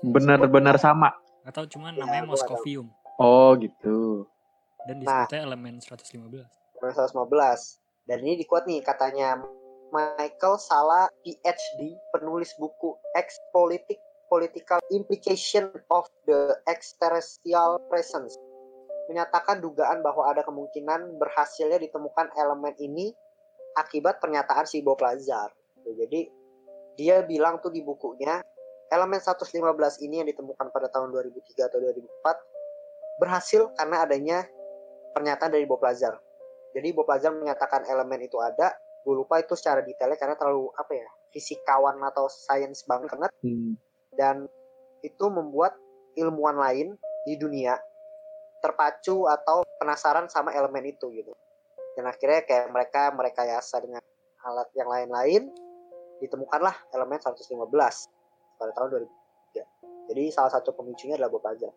benar-benar 0.00 0.76
sama 0.76 1.10
Atau 1.42 1.66
cuman 1.68 1.92
Ya, 1.92 2.02
namanya. 2.02 2.26
Moscovium 2.26 2.88
oh 3.16 3.52
gitu 3.56 4.24
dan 4.82 4.98
Nah. 4.98 5.26
disebutnya 5.26 5.40
elemen 5.44 5.74
115. 5.78 6.46
115 6.80 7.76
dan 8.04 8.18
ini 8.20 8.36
dikuat 8.36 8.64
nih 8.64 8.80
katanya 8.80 9.42
Michael 9.88 10.56
Sala 10.56 11.06
PhD 11.20 11.80
penulis 12.10 12.54
buku 12.56 12.94
Ex 13.14 13.34
Politic 13.50 13.98
Political 14.26 14.82
Implication 14.90 15.68
of 15.88 16.06
the 16.24 16.54
Extraterrestrial 16.66 17.78
Presence 17.86 18.34
menyatakan 19.06 19.58
dugaan 19.58 20.00
bahwa 20.00 20.26
ada 20.26 20.42
kemungkinan 20.42 21.14
berhasilnya 21.16 21.78
ditemukan 21.78 22.34
elemen 22.34 22.74
ini 22.76 23.14
akibat 23.76 24.18
pernyataan 24.18 24.64
si 24.64 24.80
Bob 24.80 24.98
Lazar. 25.04 25.52
Jadi 25.84 26.26
dia 26.96 27.20
bilang 27.22 27.60
tuh 27.60 27.70
di 27.70 27.84
bukunya 27.84 28.40
elemen 28.88 29.20
115 29.20 29.52
ini 30.02 30.24
yang 30.24 30.28
ditemukan 30.32 30.72
pada 30.72 30.88
tahun 30.88 31.12
2003 31.12 31.68
atau 31.68 31.78
2004 31.78 33.20
berhasil 33.20 33.62
karena 33.76 33.96
adanya 34.02 34.38
pernyataan 35.12 35.52
dari 35.52 35.68
Bob 35.68 35.84
Lazar. 35.84 36.16
Jadi 36.72 36.88
Bob 36.96 37.08
Lazar 37.08 37.36
menyatakan 37.36 37.84
elemen 37.88 38.24
itu 38.24 38.40
ada. 38.40 38.72
Gue 39.06 39.14
lupa 39.14 39.38
itu 39.38 39.54
secara 39.54 39.86
detailnya 39.86 40.18
karena 40.18 40.34
terlalu 40.34 40.66
apa 40.74 40.92
ya 40.96 41.08
fisikawan 41.30 42.00
atau 42.10 42.26
sains 42.26 42.82
banget 42.88 43.30
Hmm. 43.44 43.78
dan 44.18 44.50
itu 45.04 45.26
membuat 45.30 45.78
ilmuwan 46.18 46.58
lain 46.58 46.98
di 47.22 47.38
dunia 47.38 47.78
terpacu 48.64 49.28
atau 49.30 49.62
penasaran 49.78 50.26
sama 50.26 50.50
elemen 50.56 50.90
itu 50.90 51.06
gitu 51.14 51.36
dan 51.96 52.04
akhirnya 52.06 52.44
kayak 52.44 52.68
mereka 52.70 53.10
merekayasa 53.16 53.80
dengan 53.80 54.04
alat 54.44 54.68
yang 54.76 54.86
lain-lain 54.86 55.42
ditemukanlah 56.20 56.76
elemen 56.92 57.18
115 57.18 57.56
pada 58.60 58.72
tahun 58.76 58.88
2003 58.92 59.26
jadi 60.06 60.22
salah 60.30 60.50
satu 60.54 60.70
pemicunya 60.74 61.18
adalah 61.18 61.30
Bob 61.34 61.42
Lazar. 61.42 61.74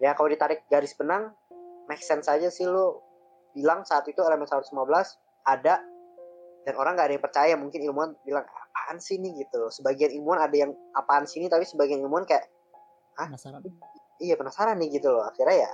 Ya 0.00 0.12
kalau 0.12 0.28
ditarik 0.28 0.68
garis 0.68 0.92
benang 0.96 1.32
make 1.88 2.04
sense 2.04 2.28
aja 2.28 2.52
sih 2.52 2.68
lo 2.68 3.00
bilang 3.56 3.84
saat 3.88 4.04
itu 4.08 4.20
elemen 4.20 4.48
115 4.48 4.72
ada 5.48 5.80
dan 6.62 6.74
orang 6.78 6.92
nggak 6.94 7.06
ada 7.08 7.14
yang 7.16 7.24
percaya. 7.24 7.54
Mungkin 7.56 7.80
ilmuwan 7.88 8.12
bilang 8.22 8.44
apaan 8.44 9.00
sih 9.00 9.16
ini? 9.16 9.40
Gitu 9.40 9.58
sebagian 9.72 10.12
ilmuwan 10.12 10.44
ada 10.44 10.56
yang 10.56 10.72
apaan 10.92 11.24
sih 11.24 11.40
ini? 11.40 11.48
Tapi 11.48 11.64
sebagian 11.64 12.04
ilmuwan 12.04 12.28
kayak 12.28 12.46
Penasaran. 13.12 13.60
iya 14.24 14.34
penasaran 14.40 14.76
nih 14.80 15.00
gitu 15.00 15.12
loh. 15.12 15.24
Akhirnya 15.24 15.68
ya 15.68 15.70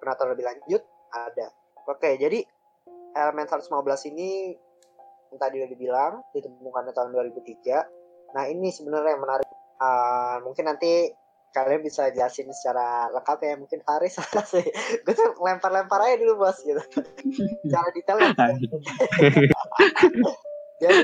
penataran 0.00 0.32
lebih 0.36 0.46
lanjut 0.48 0.82
ada 1.12 1.46
oke 1.88 2.10
jadi 2.20 2.44
elemen 3.16 3.48
115 3.48 4.12
ini 4.14 4.54
yang 5.28 5.38
tadi 5.40 5.54
udah 5.60 5.70
dibilang 5.70 6.12
ditemukan 6.32 6.92
tahun 6.92 7.10
2003 7.16 8.34
nah 8.36 8.44
ini 8.44 8.68
sebenarnya 8.68 9.16
yang 9.16 9.22
menarik. 9.24 9.48
Ah, 9.78 10.42
mungkin 10.42 10.66
nanti 10.68 11.08
kalian 11.54 11.80
bisa 11.80 12.12
jelasin 12.12 12.50
secara 12.52 13.08
lengkap 13.14 13.38
ya. 13.40 13.54
Mungkin 13.56 13.80
Faris 13.86 14.20
sih 14.52 14.66
gue 15.04 15.14
tuh 15.14 15.38
lempar-lempar 15.40 16.02
aja 16.04 16.20
dulu 16.20 16.44
bos 16.44 16.58
gitu. 16.60 16.82
Secara 17.64 17.88
detail 17.94 18.18
jadi 20.78 21.02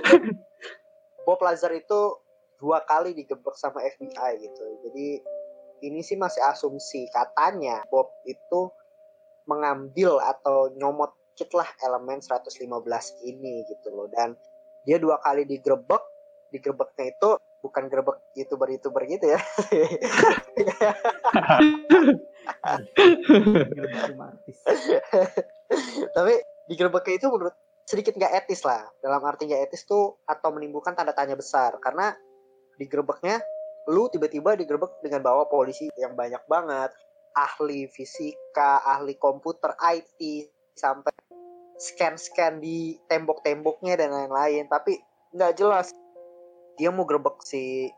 Bob 1.24 1.40
Lazar 1.40 1.72
itu 1.74 2.20
dua 2.60 2.84
kali 2.84 3.16
digebek 3.16 3.56
sama 3.56 3.82
FBI 3.82 4.32
gitu. 4.42 4.64
Jadi 4.86 5.08
ini 5.84 6.00
sih 6.04 6.20
masih 6.20 6.44
asumsi. 6.44 7.08
Katanya 7.10 7.82
Bob 7.88 8.12
itu 8.28 8.70
mengambil 9.44 10.20
atau 10.20 10.72
nyomot 10.76 11.12
lah 11.34 11.66
elemen 11.82 12.22
115 12.22 12.62
ini 13.26 13.66
gitu 13.66 13.90
loh. 13.90 14.06
Dan 14.06 14.38
dia 14.86 15.02
dua 15.02 15.18
kali 15.18 15.42
digerebek 15.48 16.02
digerebeknya 16.54 17.10
itu 17.10 17.30
bukan 17.64 17.90
gerebek 17.90 18.22
youtuber-youtuber 18.38 19.02
gitu 19.10 19.34
ya. 19.34 19.40
Tapi 26.14 26.34
digerebeknya 26.70 27.14
itu 27.18 27.26
menurut 27.26 27.58
sedikit 27.82 28.14
nggak 28.14 28.46
etis 28.46 28.62
lah. 28.62 28.86
Dalam 29.02 29.18
arti 29.26 29.50
nggak 29.50 29.66
etis 29.66 29.82
tuh 29.82 30.22
atau 30.22 30.54
menimbulkan 30.54 30.94
tanda 30.94 31.10
tanya 31.10 31.34
besar. 31.34 31.74
Karena 31.82 32.14
digerebeknya 32.78 33.42
lu 33.90 34.06
tiba-tiba 34.08 34.54
digerebek 34.54 35.02
dengan 35.02 35.26
bawa 35.26 35.50
polisi 35.50 35.90
yang 35.98 36.14
banyak 36.14 36.46
banget 36.46 36.94
ahli 37.34 37.90
fisika 37.90 38.82
ahli 38.86 39.18
komputer 39.18 39.74
IT 39.78 40.48
sampai 40.78 41.14
scan-scan 41.74 42.62
di 42.62 42.94
tembok-temboknya 43.10 43.98
dan 43.98 44.14
lain-lain. 44.14 44.70
Tapi 44.70 44.98
nggak 45.34 45.52
jelas. 45.58 45.90
Dia 46.78 46.90
mau 46.90 47.06
gerebek 47.06 47.42
si 47.46 47.90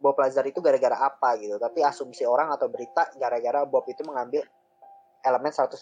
Bob 0.00 0.16
Lazar 0.20 0.44
itu 0.48 0.60
gara-gara 0.60 0.96
apa 1.08 1.36
gitu. 1.40 1.56
Tapi 1.56 1.84
asumsi 1.84 2.24
orang 2.24 2.52
atau 2.52 2.68
berita 2.68 3.08
gara-gara 3.16 3.64
Bob 3.64 3.84
itu 3.88 4.04
mengambil 4.04 4.44
elemen 5.22 5.52
115 5.54 5.78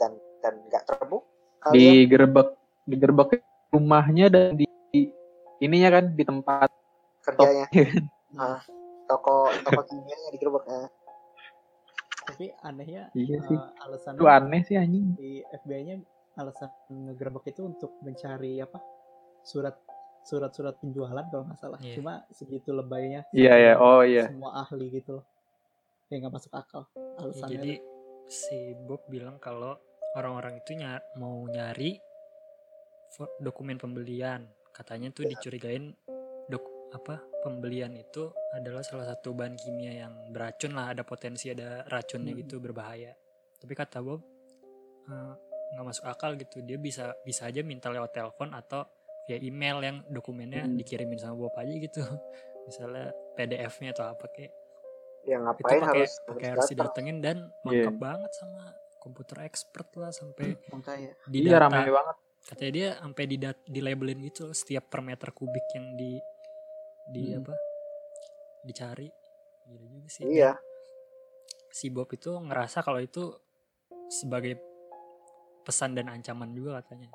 dan 0.00 0.12
dan 0.40 0.54
nggak 0.68 0.84
terbuk 0.88 1.22
kalian 1.60 1.92
digerebek 2.08 2.48
digerebek 2.88 3.30
rumahnya 3.68 4.32
dan 4.32 4.56
di 4.56 4.64
di- 4.94 5.12
ininya 5.60 6.00
kan 6.00 6.04
di 6.16 6.24
tempat 6.24 6.68
kerjanya. 7.24 7.66
top 7.68 8.08
Ah, 8.38 8.60
toko 9.08 9.48
toko 9.64 9.80
kimianya 9.88 10.28
digerebek 10.36 10.64
ah. 10.68 10.88
Tapi 12.28 12.52
anehnya 12.60 13.08
iya 13.16 13.38
sih. 13.40 13.56
eh, 13.56 13.82
alasannya 13.82 14.20
itu 14.20 14.26
aneh 14.28 14.62
sih 14.62 14.76
anjing. 14.76 15.16
di 15.16 15.40
FBI-nya 15.40 15.96
alasan 16.36 16.68
ngegerebek 16.86 17.50
itu 17.50 17.64
untuk 17.64 17.96
mencari 18.04 18.60
apa 18.60 18.78
surat 19.42 19.74
surat-surat 20.22 20.76
penjualan 20.76 21.24
kalau 21.32 21.48
nggak 21.48 21.56
salah. 21.56 21.80
Iya. 21.80 21.96
cuma 21.96 22.20
segitu 22.28 22.70
lebaynya. 22.70 23.24
Iya 23.32 23.54
ya 23.56 23.72
oh 23.80 24.04
iya. 24.04 24.28
Semua 24.28 24.60
ahli 24.60 24.92
gitu 24.92 25.18
loh. 25.18 25.24
Ya 26.12 26.20
nggak 26.20 26.34
masuk 26.36 26.52
akal 26.52 26.84
Ya, 26.84 27.00
alasannya. 27.16 27.48
Jadi 27.48 27.72
si 28.28 28.58
Bob 28.84 29.00
bilang 29.08 29.40
kalau 29.40 29.80
orang-orang 30.12 30.60
itu 30.60 30.76
ny- 30.76 31.04
mau 31.16 31.48
nyari 31.48 31.96
dokumen 33.40 33.80
pembelian. 33.80 34.44
Katanya 34.76 35.10
tuh 35.10 35.24
dicurigain 35.26 35.90
dok 35.90 36.17
apa 36.88 37.14
pembelian 37.40 37.92
itu 37.92 38.28
adalah 38.50 38.80
salah 38.80 39.04
satu 39.06 39.32
bahan 39.32 39.54
kimia 39.54 39.92
yang 40.02 40.32
beracun 40.32 40.72
lah 40.72 40.90
ada 40.90 41.04
potensi 41.04 41.48
ada 41.48 41.84
racunnya 41.84 42.32
Hmm. 42.32 42.40
gitu 42.42 42.58
berbahaya. 42.58 43.12
Tapi 43.58 43.72
kata 43.72 44.00
Bob 44.00 44.24
eh, 45.06 45.32
nggak 45.72 45.84
masuk 45.84 46.04
akal 46.04 46.36
gitu. 46.36 46.60
Dia 46.60 46.76
bisa 46.76 47.12
bisa 47.22 47.44
aja 47.44 47.60
minta 47.60 47.88
lewat 47.88 48.12
telepon 48.12 48.52
atau 48.52 48.84
via 49.24 49.36
email 49.36 49.80
yang 49.80 49.96
dokumennya 50.08 50.64
Hmm. 50.64 50.76
dikirimin 50.76 51.16
sama 51.16 51.36
Bob 51.36 51.52
aja 51.54 51.72
gitu. 51.72 52.00
Misalnya 52.68 53.12
PDF-nya 53.34 53.92
atau 53.92 54.08
apa 54.08 54.26
kayak 54.28 54.52
ya 55.26 55.36
itu 55.36 55.44
ngapain 55.44 55.82
harus 55.82 56.12
pakai 56.24 56.46
harus 56.46 56.64
harus 56.64 56.68
datang 56.70 57.04
didatengin 57.04 57.18
dan 57.20 57.36
Iya. 57.44 57.84
lengkap 57.84 57.96
banget 57.98 58.32
sama 58.32 58.62
komputer 58.98 59.36
expert 59.42 59.88
lah 59.94 60.08
sampai 60.08 60.56
makanya 60.68 61.12
di 61.26 61.38
iya 61.38 61.50
data. 61.54 61.62
ramai 61.68 61.90
banget. 61.90 62.16
Katanya 62.44 62.72
dia 62.72 62.88
sampai 62.96 63.24
di 63.24 63.36
di 63.66 63.80
labelin 63.82 64.20
gitu 64.22 64.44
setiap 64.52 64.88
per 64.88 65.00
meter 65.00 65.28
kubik 65.30 65.68
yang 65.70 65.92
di 65.94 66.16
di 67.08 67.32
Hmm. 67.32 67.40
apa? 67.42 67.54
Dicari. 68.62 69.08
Gila 69.66 69.84
juga 69.86 70.08
sih. 70.08 70.22
Iya. 70.24 70.52
Si 71.68 71.88
Bob 71.88 72.08
itu 72.10 72.32
ngerasa 72.32 72.80
kalau 72.80 72.98
itu 72.98 73.32
sebagai 74.08 74.56
pesan 75.62 75.92
dan 75.92 76.08
ancaman 76.08 76.52
juga 76.52 76.80
katanya. 76.80 77.12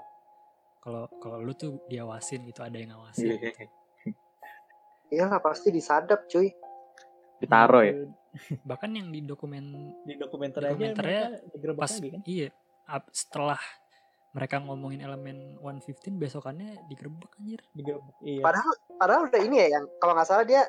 Kalau 0.78 1.08
kalau 1.18 1.40
lu 1.40 1.54
tuh 1.54 1.82
diawasin 1.88 2.46
gitu 2.46 2.62
ada 2.62 2.76
yang 2.76 2.94
ngawasin. 2.94 3.34
Iya. 3.34 3.52
iya 5.10 5.24
lah 5.26 5.40
pasti 5.40 5.70
disadap 5.70 6.26
cuy. 6.28 6.50
Ditaruh 7.40 7.84
ya? 7.84 7.94
Gitu. 7.94 8.08
bahkan 8.70 8.90
yang 8.90 9.14
di 9.14 9.22
dokumen 9.22 9.94
di 10.10 10.18
dokumenter 10.18 10.66
aja 10.66 10.74
Dokumenternya 10.74 11.24
digerebek 11.54 11.78
pas 11.78 11.94
lagi 11.94 12.10
kan? 12.10 12.22
iya 12.26 12.50
setelah 13.14 13.62
mereka 14.34 14.58
ngomongin 14.58 15.06
elemen 15.06 15.62
115 15.62 16.18
besokannya 16.18 16.90
digerebek 16.90 17.38
anjir. 17.38 17.62
Digerebek 17.78 18.18
iya. 18.25 18.42
Padahal 18.42 18.74
padahal 18.98 19.22
udah 19.30 19.42
ini 19.46 19.56
ya 19.62 19.68
yang 19.78 19.86
kalau 20.02 20.18
nggak 20.18 20.28
salah 20.28 20.46
dia 20.46 20.66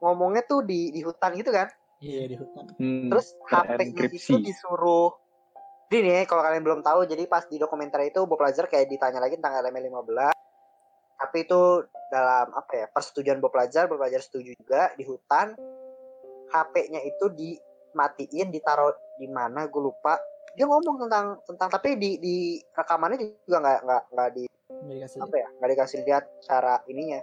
ngomongnya 0.00 0.42
tuh 0.48 0.64
di 0.64 0.88
di 0.88 1.04
hutan 1.04 1.36
gitu 1.36 1.52
kan? 1.52 1.68
Iya 2.00 2.24
di 2.24 2.36
hutan. 2.40 2.64
Hmm, 2.80 3.12
terus 3.12 3.36
HP-nya 3.46 3.78
terenkripsi. 3.78 4.32
itu 4.32 4.36
disuruh 4.40 5.12
ini 5.92 6.08
nih 6.08 6.24
kalau 6.24 6.40
kalian 6.40 6.64
belum 6.64 6.80
tahu 6.80 7.04
jadi 7.04 7.28
pas 7.28 7.44
di 7.44 7.60
dokumenter 7.60 8.00
itu 8.08 8.24
Bob 8.24 8.40
Lazar 8.40 8.64
kayak 8.64 8.88
ditanya 8.88 9.20
lagi 9.20 9.36
tentang 9.36 9.60
elemen 9.60 9.92
15 9.92 10.32
tapi 11.20 11.44
itu 11.44 11.84
dalam 12.08 12.48
apa 12.56 12.72
ya 12.72 12.86
persetujuan 12.88 13.44
Bob 13.44 13.52
Lazar 13.52 13.92
Bob 13.92 14.00
Lazar 14.00 14.24
setuju 14.24 14.56
juga 14.56 14.88
di 14.96 15.04
hutan. 15.04 15.52
HP-nya 16.52 17.00
itu 17.00 17.32
dimatiin 17.32 18.52
ditaruh 18.52 18.92
di 19.16 19.24
mana 19.24 19.64
gue 19.68 19.80
lupa 19.80 20.20
dia 20.52 20.66
ngomong 20.68 20.96
tentang 21.08 21.40
tentang 21.48 21.68
tapi 21.72 21.96
di 21.96 22.20
di 22.20 22.36
rekamannya 22.76 23.16
juga 23.48 23.58
nggak 23.64 23.80
nggak 23.88 24.02
nggak 24.12 24.28
di 24.36 24.44
dikasih 24.82 25.18
apa 25.24 25.36
ya 25.36 25.48
nggak 25.56 25.70
dikasih 25.72 25.98
lihat 26.04 26.24
cara 26.44 26.74
ininya. 26.88 27.20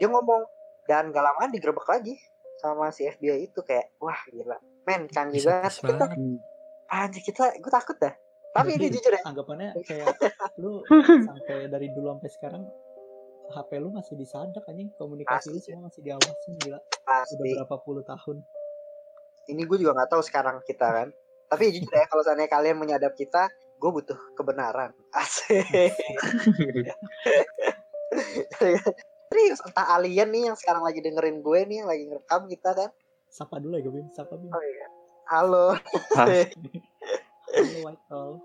Dia 0.00 0.08
ngomong 0.08 0.42
dan 0.88 1.14
gak 1.14 1.22
lama 1.22 1.46
digerebek 1.52 1.86
lagi 1.86 2.14
sama 2.58 2.90
si 2.90 3.06
FBI 3.06 3.50
itu 3.52 3.60
kayak 3.62 3.94
wah 4.02 4.18
gila. 4.30 4.58
Men 4.88 5.06
canggih 5.06 5.38
bisa 5.38 5.62
banget. 5.62 5.78
kita 5.78 6.06
anjir 6.90 7.22
kita 7.22 7.44
gue 7.60 7.72
takut 7.72 7.96
dah. 8.00 8.14
Tapi 8.52 8.76
ini 8.76 8.92
jujur 8.92 9.12
ya. 9.16 9.22
anggapannya 9.24 9.72
kayak 9.88 10.16
lu 10.60 10.84
sampai 11.28 11.70
dari 11.72 11.88
dulu 11.92 12.12
sampai 12.16 12.30
sekarang 12.32 12.62
HP 13.52 13.70
lu 13.80 13.88
masih 13.92 14.14
disadap 14.16 14.64
anjing. 14.66 14.90
Komunikasi 14.96 15.52
lu 15.52 15.60
semua 15.60 15.88
masih 15.92 16.00
diawasin 16.02 16.52
gila. 16.64 16.78
Udah 16.80 17.04
pasti. 17.04 17.36
berapa 17.36 17.76
puluh 17.84 18.02
tahun. 18.04 18.42
Ini 19.50 19.62
gue 19.66 19.78
juga 19.78 19.92
nggak 19.98 20.10
tahu 20.16 20.22
sekarang 20.22 20.62
kita 20.62 20.86
kan 20.86 21.08
tapi 21.52 21.68
jujur 21.68 21.92
ya 21.92 22.08
kalau 22.08 22.24
seandainya 22.24 22.48
kalian 22.48 22.80
menyadap 22.80 23.12
kita 23.12 23.52
gue 23.76 23.90
butuh 23.92 24.16
kebenaran. 24.32 24.96
Asik. 25.20 25.92
Serius 29.28 29.60
entah 29.60 29.86
alien 29.92 30.32
nih 30.32 30.42
yang 30.48 30.56
sekarang 30.56 30.80
lagi 30.80 31.04
dengerin 31.04 31.44
gue 31.44 31.60
nih 31.68 31.76
yang 31.84 31.88
lagi 31.92 32.08
ngerekam 32.08 32.48
kita 32.48 32.70
kan. 32.72 32.90
Sapa 33.28 33.60
dulu 33.60 33.76
ya 33.76 33.92
Bim 33.92 34.08
sapa 34.16 34.40
Bim? 34.40 34.48
Oh 34.48 34.64
iya. 34.64 34.86
Halo. 35.28 35.76
Halo, 36.16 36.40
White 37.84 38.04
Hall 38.08 38.40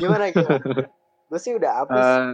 gimana 0.00 0.24
gimana? 0.32 0.58
Gue 1.30 1.38
sih 1.38 1.52
udah 1.54 1.72
habis. 1.84 2.00
Eh, 2.00 2.28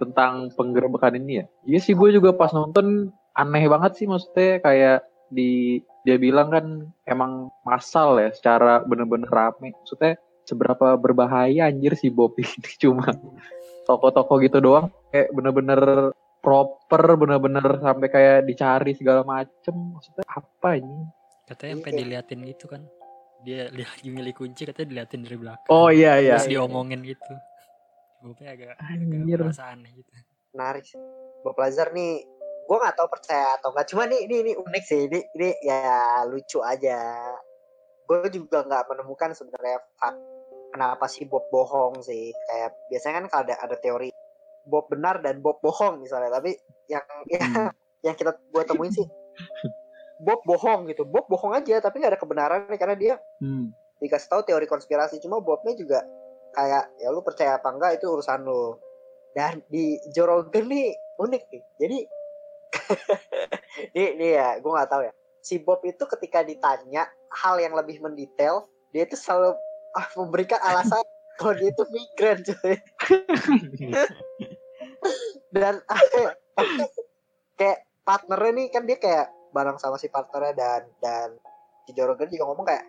tentang 0.00 0.50
penggerebekan 0.54 1.18
ini 1.18 1.42
ya. 1.42 1.46
Iya 1.66 1.78
sih 1.82 1.94
gue 1.94 2.08
juga 2.14 2.34
pas 2.34 2.50
nonton 2.54 3.10
aneh 3.34 3.64
banget 3.66 3.98
sih 3.98 4.06
maksudnya 4.06 4.62
kayak 4.62 4.98
di 5.34 5.52
dia 6.00 6.16
bilang 6.16 6.48
kan 6.48 6.66
emang 7.04 7.32
masal 7.62 8.16
ya 8.16 8.30
secara 8.30 8.80
bener-bener 8.80 9.26
rame. 9.26 9.74
Maksudnya 9.74 10.14
seberapa 10.44 10.94
berbahaya 10.94 11.66
anjir 11.66 11.92
si 11.94 12.08
Bob 12.08 12.36
ini 12.36 12.48
cuma 12.78 13.10
toko-toko 13.82 14.38
gitu 14.38 14.60
doang 14.60 14.88
kayak 15.08 15.28
bener-bener 15.30 15.80
proper 16.38 17.16
bener-bener 17.16 17.80
sampai 17.80 18.08
kayak 18.08 18.44
dicari 18.44 18.92
segala 18.92 19.24
macem 19.24 19.72
maksudnya 19.90 20.24
apa 20.24 20.76
ini 20.76 21.08
Katanya 21.44 21.60
Iya, 21.66 21.76
sampai 21.76 21.84
kayak- 21.84 22.00
diliatin 22.00 22.40
gitu 22.46 22.64
kan. 22.66 22.82
Dia 23.44 23.68
lagi 23.68 24.08
milih 24.08 24.32
kunci 24.32 24.64
katanya 24.64 24.88
diliatin 24.88 25.20
dari 25.20 25.36
belakang. 25.36 25.68
Oh 25.68 25.92
iya 25.92 26.16
iya. 26.16 26.40
Terus 26.40 26.48
diomongin 26.50 27.04
gitu. 27.04 27.32
Gue 28.22 28.32
agak, 28.40 28.72
agak 28.72 28.88
Anjir. 28.88 29.38
merasa 29.38 29.68
aneh 29.68 29.92
gitu. 29.92 30.08
menarik. 30.54 30.86
Bob 31.42 31.56
Lazar 31.58 31.92
nih 31.92 32.24
gue 32.64 32.76
nggak 32.76 32.96
tahu 32.96 33.08
percaya 33.08 33.46
atau 33.56 33.70
nggak. 33.70 33.86
Cuma 33.86 34.08
nih 34.08 34.24
ini 34.24 34.36
ini 34.40 34.52
unik 34.56 34.84
sih. 34.84 35.00
Ini 35.06 35.20
ini 35.36 35.48
ya 35.60 35.80
lucu 36.24 36.58
aja. 36.60 37.28
Gue 38.04 38.28
juga 38.28 38.64
nggak 38.64 38.84
menemukan 38.88 39.32
sebenarnya 39.32 39.80
fak 39.96 40.14
kenapa 40.72 41.04
sih 41.06 41.24
Bob 41.24 41.44
bohong 41.48 42.00
sih. 42.00 42.32
Kayak 42.32 42.72
biasanya 42.88 43.14
kan 43.20 43.26
kalau 43.28 43.42
ada 43.48 43.54
ada 43.60 43.76
teori 43.76 44.10
Bob 44.64 44.88
benar 44.88 45.20
dan 45.20 45.44
Bob 45.44 45.60
bohong 45.60 46.00
misalnya. 46.00 46.32
Tapi 46.32 46.56
yang 46.88 47.04
ya, 47.32 47.40
Hmm. 47.40 47.70
yang 48.02 48.14
kita 48.14 48.32
gue 48.36 48.62
temuin 48.64 48.92
sih 48.92 49.06
Bob 50.20 50.40
bohong 50.44 50.88
gitu. 50.88 51.04
Bob 51.04 51.26
bohong 51.26 51.52
aja 51.52 51.80
tapi 51.80 52.00
nggak 52.00 52.16
ada 52.16 52.20
kebenaran 52.20 52.68
karena 52.74 52.96
dia 52.96 53.14
Hmm. 53.40 53.72
dikasih 54.00 54.28
tahu 54.28 54.40
teori 54.44 54.64
konspirasi. 54.64 55.20
Cuma 55.20 55.40
Bobnya 55.40 55.76
juga 55.76 56.00
kayak 56.54 56.96
ya 56.96 57.08
lu 57.10 57.20
percaya 57.20 57.60
apa 57.60 57.68
enggak? 57.68 58.00
Itu 58.00 58.14
urusan 58.14 58.40
lu. 58.44 58.78
Dan 59.34 59.60
di 59.66 59.98
Joe 60.14 60.30
Rogan 60.30 60.70
nih 60.70 60.94
unik 61.18 61.42
nih. 61.50 61.62
Jadi 61.76 61.98
ini, 63.96 64.06
ini 64.18 64.28
ya 64.36 64.58
gue 64.58 64.70
nggak 64.70 64.90
tahu 64.90 65.02
ya. 65.06 65.12
Si 65.44 65.60
Bob 65.60 65.84
itu 65.84 66.04
ketika 66.08 66.40
ditanya 66.40 67.08
hal 67.34 67.60
yang 67.60 67.76
lebih 67.76 68.00
mendetail 68.00 68.68
dia 68.94 69.04
itu 69.04 69.18
selalu 69.18 69.58
ah, 69.98 70.06
memberikan 70.16 70.60
alasan 70.62 71.02
kalau 71.36 71.54
dia 71.58 71.70
itu 71.74 71.84
migran 71.90 72.38
cuy. 72.46 72.76
Dan 75.54 75.82
kayak 77.58 77.78
partnernya 78.06 78.52
nih 78.54 78.66
kan 78.70 78.82
dia 78.86 78.98
kayak 78.98 79.26
bareng 79.54 79.78
sama 79.78 79.98
si 79.98 80.10
partnernya 80.10 80.54
dan 80.54 80.82
dan 80.98 81.28
si 81.86 81.94
Joe 81.94 82.10
Rogan 82.10 82.30
juga 82.30 82.46
ngomong 82.50 82.66
kayak 82.66 82.84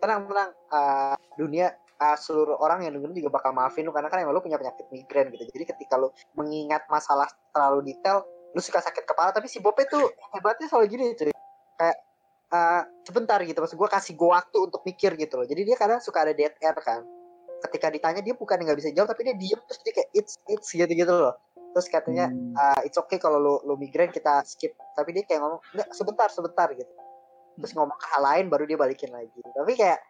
tenang 0.00 0.26
tenang 0.26 0.50
uh, 0.72 1.14
dunia 1.36 1.76
uh, 2.00 2.16
seluruh 2.16 2.56
orang 2.58 2.88
yang 2.88 2.96
dengerin 2.96 3.20
juga 3.22 3.30
bakal 3.36 3.52
maafin 3.52 3.84
lu 3.84 3.92
karena 3.92 4.08
kan 4.08 4.24
emang 4.24 4.34
lu 4.34 4.42
punya 4.42 4.56
penyakit 4.56 4.88
migrain 4.90 5.28
gitu. 5.30 5.44
Jadi 5.52 5.64
ketika 5.76 6.00
lu 6.00 6.08
mengingat 6.34 6.88
masalah 6.88 7.28
terlalu 7.52 7.92
detail 7.92 8.24
lu 8.50 8.60
suka 8.60 8.82
sakit 8.82 9.06
kepala 9.06 9.30
tapi 9.30 9.46
si 9.46 9.62
Bob 9.62 9.78
itu 9.78 9.98
hebatnya 10.34 10.66
selalu 10.66 10.86
gini 10.90 11.04
cuy. 11.14 11.32
Kayak 11.78 11.96
uh, 12.50 12.82
sebentar 13.06 13.38
gitu 13.46 13.58
maksud 13.62 13.78
gue 13.78 13.88
kasih 13.90 14.14
gue 14.18 14.28
waktu 14.28 14.58
untuk 14.58 14.82
mikir 14.82 15.14
gitu 15.14 15.40
loh. 15.40 15.46
Jadi 15.46 15.62
dia 15.62 15.76
kadang 15.78 16.02
suka 16.02 16.26
ada 16.26 16.32
dead 16.34 16.54
air 16.58 16.76
kan. 16.82 17.06
Ketika 17.60 17.92
ditanya 17.92 18.20
dia 18.24 18.34
bukan 18.34 18.56
nggak 18.58 18.78
bisa 18.78 18.90
jawab 18.90 19.12
tapi 19.12 19.30
dia 19.30 19.36
diem 19.36 19.60
terus 19.68 19.80
dia 19.84 19.92
kayak 19.94 20.10
it's 20.16 20.34
it's 20.50 20.68
gitu 20.72 20.90
gitu 20.90 21.12
loh. 21.12 21.34
Terus 21.70 21.86
katanya 21.86 22.26
Hmm. 22.26 22.54
uh, 22.58 22.80
it's 22.82 22.98
okay 22.98 23.22
kalau 23.22 23.38
lu 23.38 23.54
lu 23.68 23.74
migrain 23.78 24.10
kita 24.10 24.42
skip. 24.42 24.74
Tapi 24.98 25.14
dia 25.14 25.22
kayak 25.22 25.40
ngomong 25.44 25.60
enggak 25.76 25.88
sebentar 25.94 26.28
sebentar 26.32 26.68
gitu. 26.74 26.90
Terus 27.60 27.72
ngomong 27.76 27.94
ke 27.94 28.06
hal 28.16 28.22
lain 28.24 28.44
baru 28.50 28.66
dia 28.66 28.78
balikin 28.80 29.14
lagi. 29.14 29.38
Tapi 29.38 29.72
kayak 29.78 30.00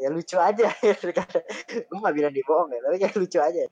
ya 0.00 0.08
lucu 0.08 0.36
aja 0.40 0.68
gue 0.82 1.98
nggak 2.00 2.14
bilang 2.16 2.32
dia 2.32 2.44
bohong 2.46 2.70
ya 2.72 2.80
tapi 2.80 2.96
kayak 2.96 3.14
lucu 3.18 3.38
aja 3.38 3.62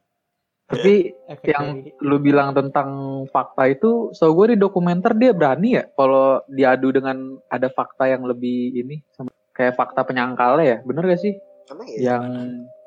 Tapi 0.70 0.94
Efek 1.26 1.50
yang 1.50 1.66
dari- 1.82 1.90
lu 1.98 2.16
bilang 2.22 2.54
tentang 2.54 2.88
fakta 3.34 3.66
itu, 3.66 4.14
so 4.14 4.30
gue 4.30 4.54
di 4.54 4.56
dokumenter 4.56 5.18
dia 5.18 5.34
berani 5.34 5.82
ya 5.82 5.84
kalau 5.98 6.38
diadu 6.46 6.94
dengan 6.94 7.42
ada 7.50 7.66
fakta 7.66 8.06
yang 8.06 8.22
lebih 8.22 8.78
ini 8.78 9.02
sama 9.10 9.34
kayak 9.50 9.74
fakta 9.74 10.06
penyangkalnya 10.06 10.64
ya, 10.64 10.78
bener 10.86 11.10
gak 11.10 11.20
sih? 11.20 11.34
emang 11.70 11.86
ya 11.86 11.98
yang 11.98 12.24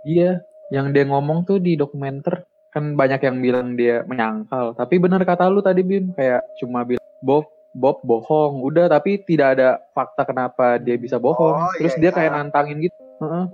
iya, 0.03 0.31
yang 0.71 0.91
dia 0.91 1.03
ngomong 1.07 1.47
tuh 1.47 1.59
di 1.59 1.75
dokumenter 1.75 2.43
kan 2.71 2.95
banyak 2.95 3.21
yang 3.21 3.37
bilang 3.43 3.75
dia 3.75 4.01
menyangkal, 4.07 4.73
tapi 4.73 4.97
bener 4.97 5.21
kata 5.23 5.45
lu 5.51 5.59
tadi 5.61 5.83
Bim 5.83 6.15
kayak 6.15 6.41
cuma 6.57 6.87
bilang 6.87 7.03
Bob 7.21 7.47
Bob 7.73 8.05
bohong, 8.05 8.61
udah 8.61 8.85
tapi 8.85 9.17
tidak 9.25 9.57
ada 9.57 9.81
fakta 9.97 10.23
kenapa 10.29 10.77
dia 10.77 10.93
bisa 10.93 11.17
bohong. 11.17 11.57
Oh, 11.57 11.73
Terus 11.81 11.97
iya, 11.97 12.01
dia 12.05 12.11
iya. 12.13 12.17
kayak 12.21 12.31
nantangin 12.37 12.77
gitu. 12.85 12.97
Heeh. 13.17 13.45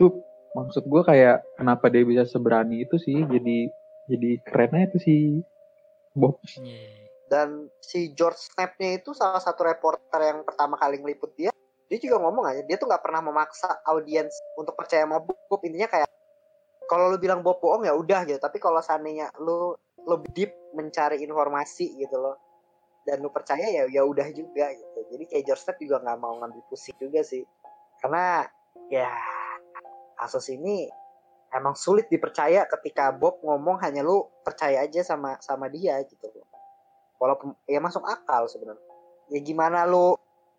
Tuh 0.00 0.12
maksud 0.56 0.88
gue 0.88 1.02
kayak 1.04 1.44
kenapa 1.60 1.92
dia 1.92 2.02
bisa 2.08 2.24
seberani 2.24 2.88
itu 2.88 2.96
sih, 2.96 3.20
jadi 3.28 3.68
jadi 4.08 4.30
kerennya 4.46 4.88
itu 4.88 4.98
sih 5.02 5.22
Bob. 6.16 6.40
Iya. 6.56 7.04
dan 7.26 7.66
si 7.82 8.14
George 8.14 8.38
Snap-nya 8.38 9.02
itu 9.02 9.10
salah 9.10 9.42
satu 9.42 9.66
reporter 9.66 10.22
yang 10.22 10.46
pertama 10.46 10.78
kali 10.78 11.02
ngeliput 11.02 11.34
dia 11.34 11.50
dia 11.90 11.98
juga 11.98 12.22
ngomong 12.22 12.46
aja 12.46 12.62
dia 12.62 12.78
tuh 12.78 12.86
nggak 12.86 13.02
pernah 13.02 13.18
memaksa 13.18 13.82
audiens 13.82 14.30
untuk 14.54 14.78
percaya 14.78 15.02
sama 15.02 15.18
Bob 15.18 15.34
Bob 15.50 15.58
intinya 15.66 15.90
kayak 15.90 16.06
kalau 16.86 17.10
lu 17.10 17.18
bilang 17.18 17.42
Bob 17.42 17.58
bohong 17.58 17.82
ya 17.82 17.94
udah 17.98 18.22
gitu 18.30 18.38
tapi 18.38 18.62
kalau 18.62 18.78
seandainya 18.78 19.34
lu 19.42 19.74
lebih 20.06 20.30
deep 20.34 20.52
mencari 20.78 21.18
informasi 21.26 21.98
gitu 21.98 22.14
loh 22.14 22.38
dan 23.02 23.22
lu 23.22 23.30
percaya 23.30 23.66
ya 23.66 23.90
ya 23.90 24.02
udah 24.06 24.30
juga 24.30 24.70
gitu 24.70 24.98
jadi 25.10 25.24
kayak 25.30 25.44
George 25.50 25.62
Snap 25.66 25.78
juga 25.82 25.96
nggak 26.02 26.18
mau 26.22 26.38
ngambil 26.38 26.62
pusing 26.70 26.94
juga 26.98 27.26
sih 27.26 27.42
karena 28.02 28.46
ya 28.86 29.10
kasus 30.16 30.48
ini 30.50 30.88
emang 31.54 31.78
sulit 31.78 32.10
dipercaya 32.10 32.66
ketika 32.66 33.14
Bob 33.14 33.38
ngomong 33.40 33.80
hanya 33.80 34.02
lu 34.02 34.26
percaya 34.42 34.82
aja 34.82 35.00
sama 35.06 35.38
sama 35.40 35.70
dia 35.70 36.00
gitu 36.04 36.26
loh. 36.32 36.48
Walaupun 37.16 37.56
ya 37.64 37.80
masuk 37.80 38.04
akal 38.04 38.44
sebenarnya. 38.50 38.82
Ya 39.32 39.40
gimana 39.40 39.88
lu 39.88 40.18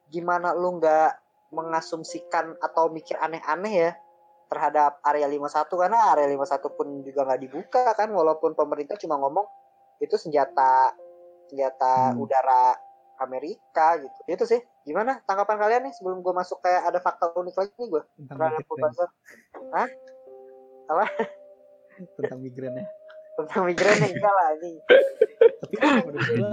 gimana 0.10 0.56
lu 0.56 0.80
nggak 0.80 1.12
mengasumsikan 1.52 2.60
atau 2.60 2.92
mikir 2.92 3.16
aneh-aneh 3.20 3.74
ya 3.88 3.92
terhadap 4.48 5.00
area 5.04 5.28
51 5.28 5.68
karena 5.68 6.00
area 6.16 6.28
51 6.32 6.78
pun 6.78 6.88
juga 7.04 7.28
nggak 7.28 7.42
dibuka 7.44 7.84
kan 7.96 8.08
walaupun 8.12 8.56
pemerintah 8.56 8.96
cuma 8.96 9.20
ngomong 9.20 9.44
itu 10.00 10.16
senjata 10.16 10.96
senjata 11.52 12.16
Hmm. 12.16 12.24
udara 12.24 12.76
Amerika 13.20 13.98
gitu. 14.00 14.20
Itu 14.28 14.46
sih 14.48 14.62
gimana 14.88 15.20
tanggapan 15.28 15.58
kalian 15.60 15.82
nih 15.84 15.94
sebelum 15.94 16.24
gue 16.24 16.32
masuk 16.32 16.64
kayak 16.64 16.88
ada 16.88 17.00
fakta 17.04 17.28
unik 17.36 17.56
lagi 17.60 17.74
nih 17.76 17.88
gue 17.92 18.02
tentang 18.16 18.38
terhadap 18.40 18.64
migrain, 18.64 18.80
Buzzer 18.88 19.10
tentang 22.16 22.40
migrain 22.40 22.74
ya. 22.74 22.86
tentang 23.36 23.64
migrain 23.68 24.00
yang 24.00 24.14
enggak 24.16 24.34
lah 24.34 24.48
ini 24.56 24.72
Tapi 25.68 25.76
menurut 26.08 26.28
gua 26.32 26.50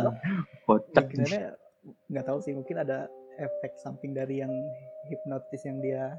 Kocak. 0.67 1.05
migrainnya 1.07 1.45
nggak 2.11 2.25
tahu 2.27 2.39
sih 2.43 2.53
mungkin 2.53 2.77
ada 2.83 3.07
efek 3.37 3.77
samping 3.79 4.13
dari 4.13 4.41
yang 4.43 4.51
hipnotis 5.07 5.63
yang 5.67 5.83
dia 5.83 6.17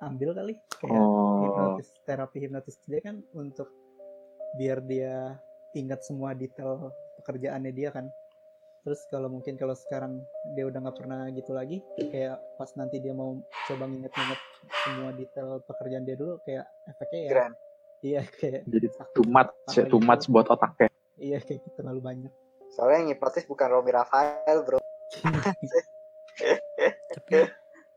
ambil 0.00 0.32
kali. 0.32 0.54
Kayak 0.80 0.96
Oh. 0.96 1.44
hipnotis 1.44 1.88
terapi 2.04 2.38
hipnotis. 2.40 2.76
Dia 2.88 3.00
kan 3.00 3.20
untuk 3.32 3.68
biar 4.56 4.80
dia 4.84 5.36
ingat 5.72 6.02
semua 6.02 6.34
detail 6.34 6.90
pekerjaannya 7.22 7.72
dia 7.72 7.88
kan 7.94 8.10
terus 8.80 9.00
kalau 9.12 9.28
mungkin 9.28 9.60
kalau 9.60 9.76
sekarang 9.76 10.24
dia 10.56 10.64
udah 10.64 10.80
nggak 10.80 10.96
pernah 10.96 11.28
gitu 11.36 11.52
lagi 11.52 11.84
kayak 12.00 12.40
pas 12.56 12.70
nanti 12.80 12.96
dia 13.00 13.12
mau 13.12 13.36
coba 13.68 13.84
nginget-nginget 13.84 14.40
semua 14.84 15.10
detail 15.12 15.48
pekerjaan 15.68 16.04
dia 16.08 16.16
dulu 16.16 16.40
kayak 16.48 16.64
efeknya 16.88 17.20
ya 17.20 17.30
Grand 17.30 17.54
iya 18.00 18.20
kayak 18.24 18.64
Jadi 18.64 18.86
too 19.12 19.26
much, 19.28 19.52
kepala 19.52 19.84
too 19.84 20.00
gitu. 20.00 20.08
much 20.08 20.24
buat 20.32 20.46
otaknya. 20.48 20.88
iya 21.20 21.38
kayak 21.44 21.60
gitu 21.60 21.76
terlalu 21.76 22.00
banyak 22.00 22.32
soalnya 22.72 22.96
yang 23.04 23.08
hipnotis 23.12 23.44
bukan 23.44 23.68
Romi 23.68 23.92
Rafael 23.92 24.58
bro 24.64 24.80
Tapi 27.10 27.36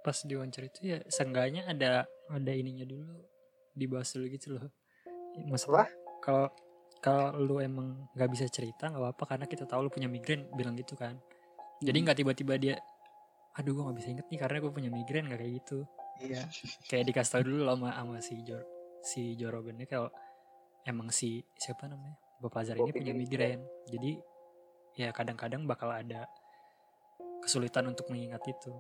pas 0.04 0.18
diwawancara 0.20 0.68
itu 0.68 0.82
ya 0.84 1.00
seenggaknya 1.08 1.64
ada 1.70 2.04
ada 2.28 2.52
ininya 2.52 2.84
dulu 2.84 3.24
dibahas 3.74 4.12
dulu 4.14 4.26
gitu 4.30 4.58
loh. 4.60 4.68
Maksudnya 5.48 5.88
kalau 6.20 6.52
kalau 7.04 7.36
lu 7.36 7.60
emang 7.60 8.08
nggak 8.16 8.30
bisa 8.32 8.48
cerita 8.48 8.88
nggak 8.88 9.02
apa-apa 9.04 9.24
karena 9.36 9.46
kita 9.46 9.68
tahu 9.68 9.86
lu 9.86 9.92
punya 9.92 10.08
migrain 10.08 10.48
bilang 10.56 10.74
gitu 10.74 10.96
kan. 10.96 11.20
Jadi 11.84 11.98
nggak 12.00 12.18
tiba-tiba 12.18 12.54
dia 12.56 12.76
aduh 13.54 13.76
gue 13.76 13.84
nggak 13.84 13.98
bisa 14.00 14.10
inget 14.10 14.26
nih 14.32 14.40
karena 14.40 14.58
gue 14.58 14.72
punya 14.72 14.90
migrain 14.90 15.28
nggak 15.28 15.38
kayak 15.38 15.54
gitu. 15.60 15.80
iya 16.24 16.48
Kayak 16.88 17.04
dikasih 17.12 17.32
tahu 17.36 17.42
dulu 17.44 17.62
lah 17.68 17.76
sama, 17.76 17.90
sama 17.92 18.18
si 18.24 18.36
Jor 18.42 18.64
si 19.04 19.22
Jorogennya 19.36 19.84
kalau 19.84 20.08
emang 20.88 21.12
si 21.12 21.44
siapa 21.54 21.86
namanya 21.86 22.16
Bob 22.40 22.56
Lazar 22.56 22.80
ini 22.80 22.90
punya 22.90 23.12
migrain. 23.14 23.60
Jadi 23.86 24.12
ya 24.96 25.12
kadang-kadang 25.12 25.68
bakal 25.68 25.92
ada 25.92 26.24
kesulitan 27.44 27.84
untuk 27.86 28.08
mengingat 28.08 28.42
itu. 28.48 28.72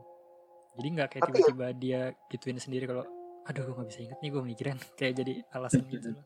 Jadi 0.79 0.87
nggak 0.89 1.07
kayak 1.11 1.21
ya- 1.21 1.27
tiba-tiba 1.27 1.65
dia 1.75 1.99
gituin 2.31 2.57
sendiri 2.57 2.87
kalau 2.87 3.03
aduh 3.43 3.61
gue 3.61 3.75
nggak 3.75 3.89
bisa 3.91 3.99
inget 4.01 4.17
nih 4.23 4.29
gue 4.31 4.41
migrain 4.41 4.79
kayak 4.99 5.13
jadi 5.19 5.33
alasan 5.51 5.83
gitu 5.91 6.15
loh. 6.15 6.23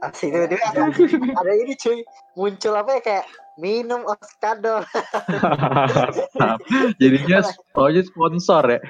Asli 0.00 0.28
tiba-tiba 0.28 0.64
ada, 0.66 0.88
ada 1.40 1.52
ini 1.52 1.74
cuy 1.74 2.00
muncul 2.32 2.72
apa 2.72 2.90
ya 2.90 3.02
kayak 3.02 3.26
minum 3.56 4.00
Oskadol 4.02 4.80
Jadinya 7.00 7.38
soalnya 7.70 8.02
sponsor 8.02 8.64
ya. 8.70 8.80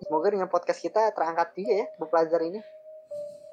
semoga 0.00 0.28
dengan 0.28 0.46
podcast 0.46 0.78
kita 0.78 1.10
terangkat 1.10 1.54
juga 1.54 1.72
ya 1.76 1.86
Bob 1.96 2.10
Lazar 2.10 2.42
ini 2.42 2.60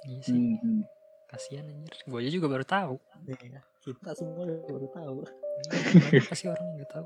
Iya 0.04 0.20
sih, 0.24 0.40
Hmm. 0.58 0.88
kasihan 1.28 1.68
anjir. 1.68 1.92
Gue 2.06 2.22
aja 2.22 2.32
juga 2.32 2.48
baru 2.48 2.64
tahu. 2.64 2.96
Iya, 3.28 3.60
kita 3.84 4.12
semua 4.14 4.46
baru 4.64 4.88
tahu 4.88 5.18
Banyak 5.28 6.26
pasti 6.26 6.48
orang 6.48 6.64
nggak 6.76 6.90
tahu. 6.90 7.06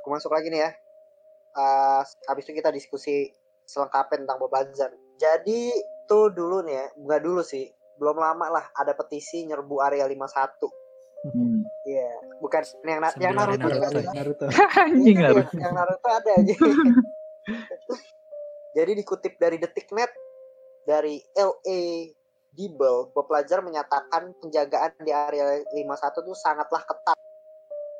aku 0.00 0.08
masuk 0.08 0.30
lagi 0.30 0.48
nih 0.48 0.60
ya 0.60 0.70
Eh, 1.52 2.02
habis 2.26 2.44
itu 2.44 2.52
kita 2.54 2.68
diskusi 2.68 3.32
selengkapnya 3.64 4.22
tentang 4.22 4.38
Bob 4.38 4.50
Lazar 4.50 4.90
jadi 5.16 5.72
tuh 6.06 6.30
dulu 6.30 6.62
nih 6.62 6.74
ya 6.74 6.86
nggak 6.96 7.20
dulu 7.20 7.42
sih 7.42 7.66
belum 7.96 8.16
lama 8.16 8.46
lah 8.48 8.64
ada 8.72 8.92
petisi 8.92 9.44
nyerbu 9.44 9.80
area 9.80 10.04
51 10.06 10.84
Hmm. 11.26 11.66
Iya, 11.82 12.38
bukan 12.38 12.62
yang 12.86 13.02
na- 13.02 13.16
yang 13.18 13.34
Naruto, 13.34 13.66
Naruto. 13.66 13.98
Naruto. 14.14 14.14
Naruto. 14.14 14.46
Anjing 14.78 15.18
Iya, 15.18 15.26
lah. 15.26 15.34
yang, 15.42 15.58
yang 15.58 15.74
Naruto 15.74 16.06
ada 16.06 16.30
aja. 16.38 16.54
Jadi 18.76 18.90
dikutip 18.94 19.34
dari 19.34 19.56
Detiknet 19.56 20.12
dari 20.84 21.18
LA 21.34 22.12
Dibel, 22.52 23.10
pelajar 23.12 23.58
menyatakan 23.58 24.38
penjagaan 24.38 24.92
di 25.02 25.10
area 25.10 25.60
51 25.66 26.22
itu 26.22 26.32
sangatlah 26.32 26.84
ketat. 26.84 27.18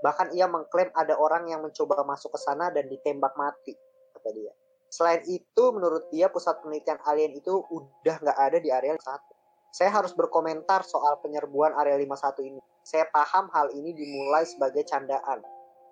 Bahkan 0.01 0.33
ia 0.33 0.47
mengklaim 0.47 0.89
ada 0.95 1.19
orang 1.19 1.45
yang 1.45 1.61
mencoba 1.61 2.07
masuk 2.07 2.31
ke 2.31 2.39
sana 2.39 2.71
dan 2.71 2.87
ditembak 2.87 3.35
mati, 3.35 3.75
kata 4.15 4.29
dia. 4.31 4.53
Selain 4.97 5.21
itu, 5.29 5.65
menurut 5.77 6.09
dia 6.09 6.33
pusat 6.33 6.57
penelitian 6.65 6.97
alien 7.05 7.37
itu 7.37 7.53
udah 7.69 8.17
nggak 8.17 8.39
ada 8.41 8.57
di 8.57 8.73
area 8.73 8.97
51. 8.97 9.21
Saya 9.69 9.93
harus 9.93 10.17
berkomentar 10.17 10.89
soal 10.89 11.21
penyerbuan 11.21 11.77
area 11.77 12.01
51 12.01 12.49
ini. 12.49 12.61
Saya 12.81 13.05
paham 13.13 13.53
hal 13.53 13.77
ini 13.77 13.93
dimulai 13.93 14.49
sebagai 14.49 14.89
candaan. 14.89 15.45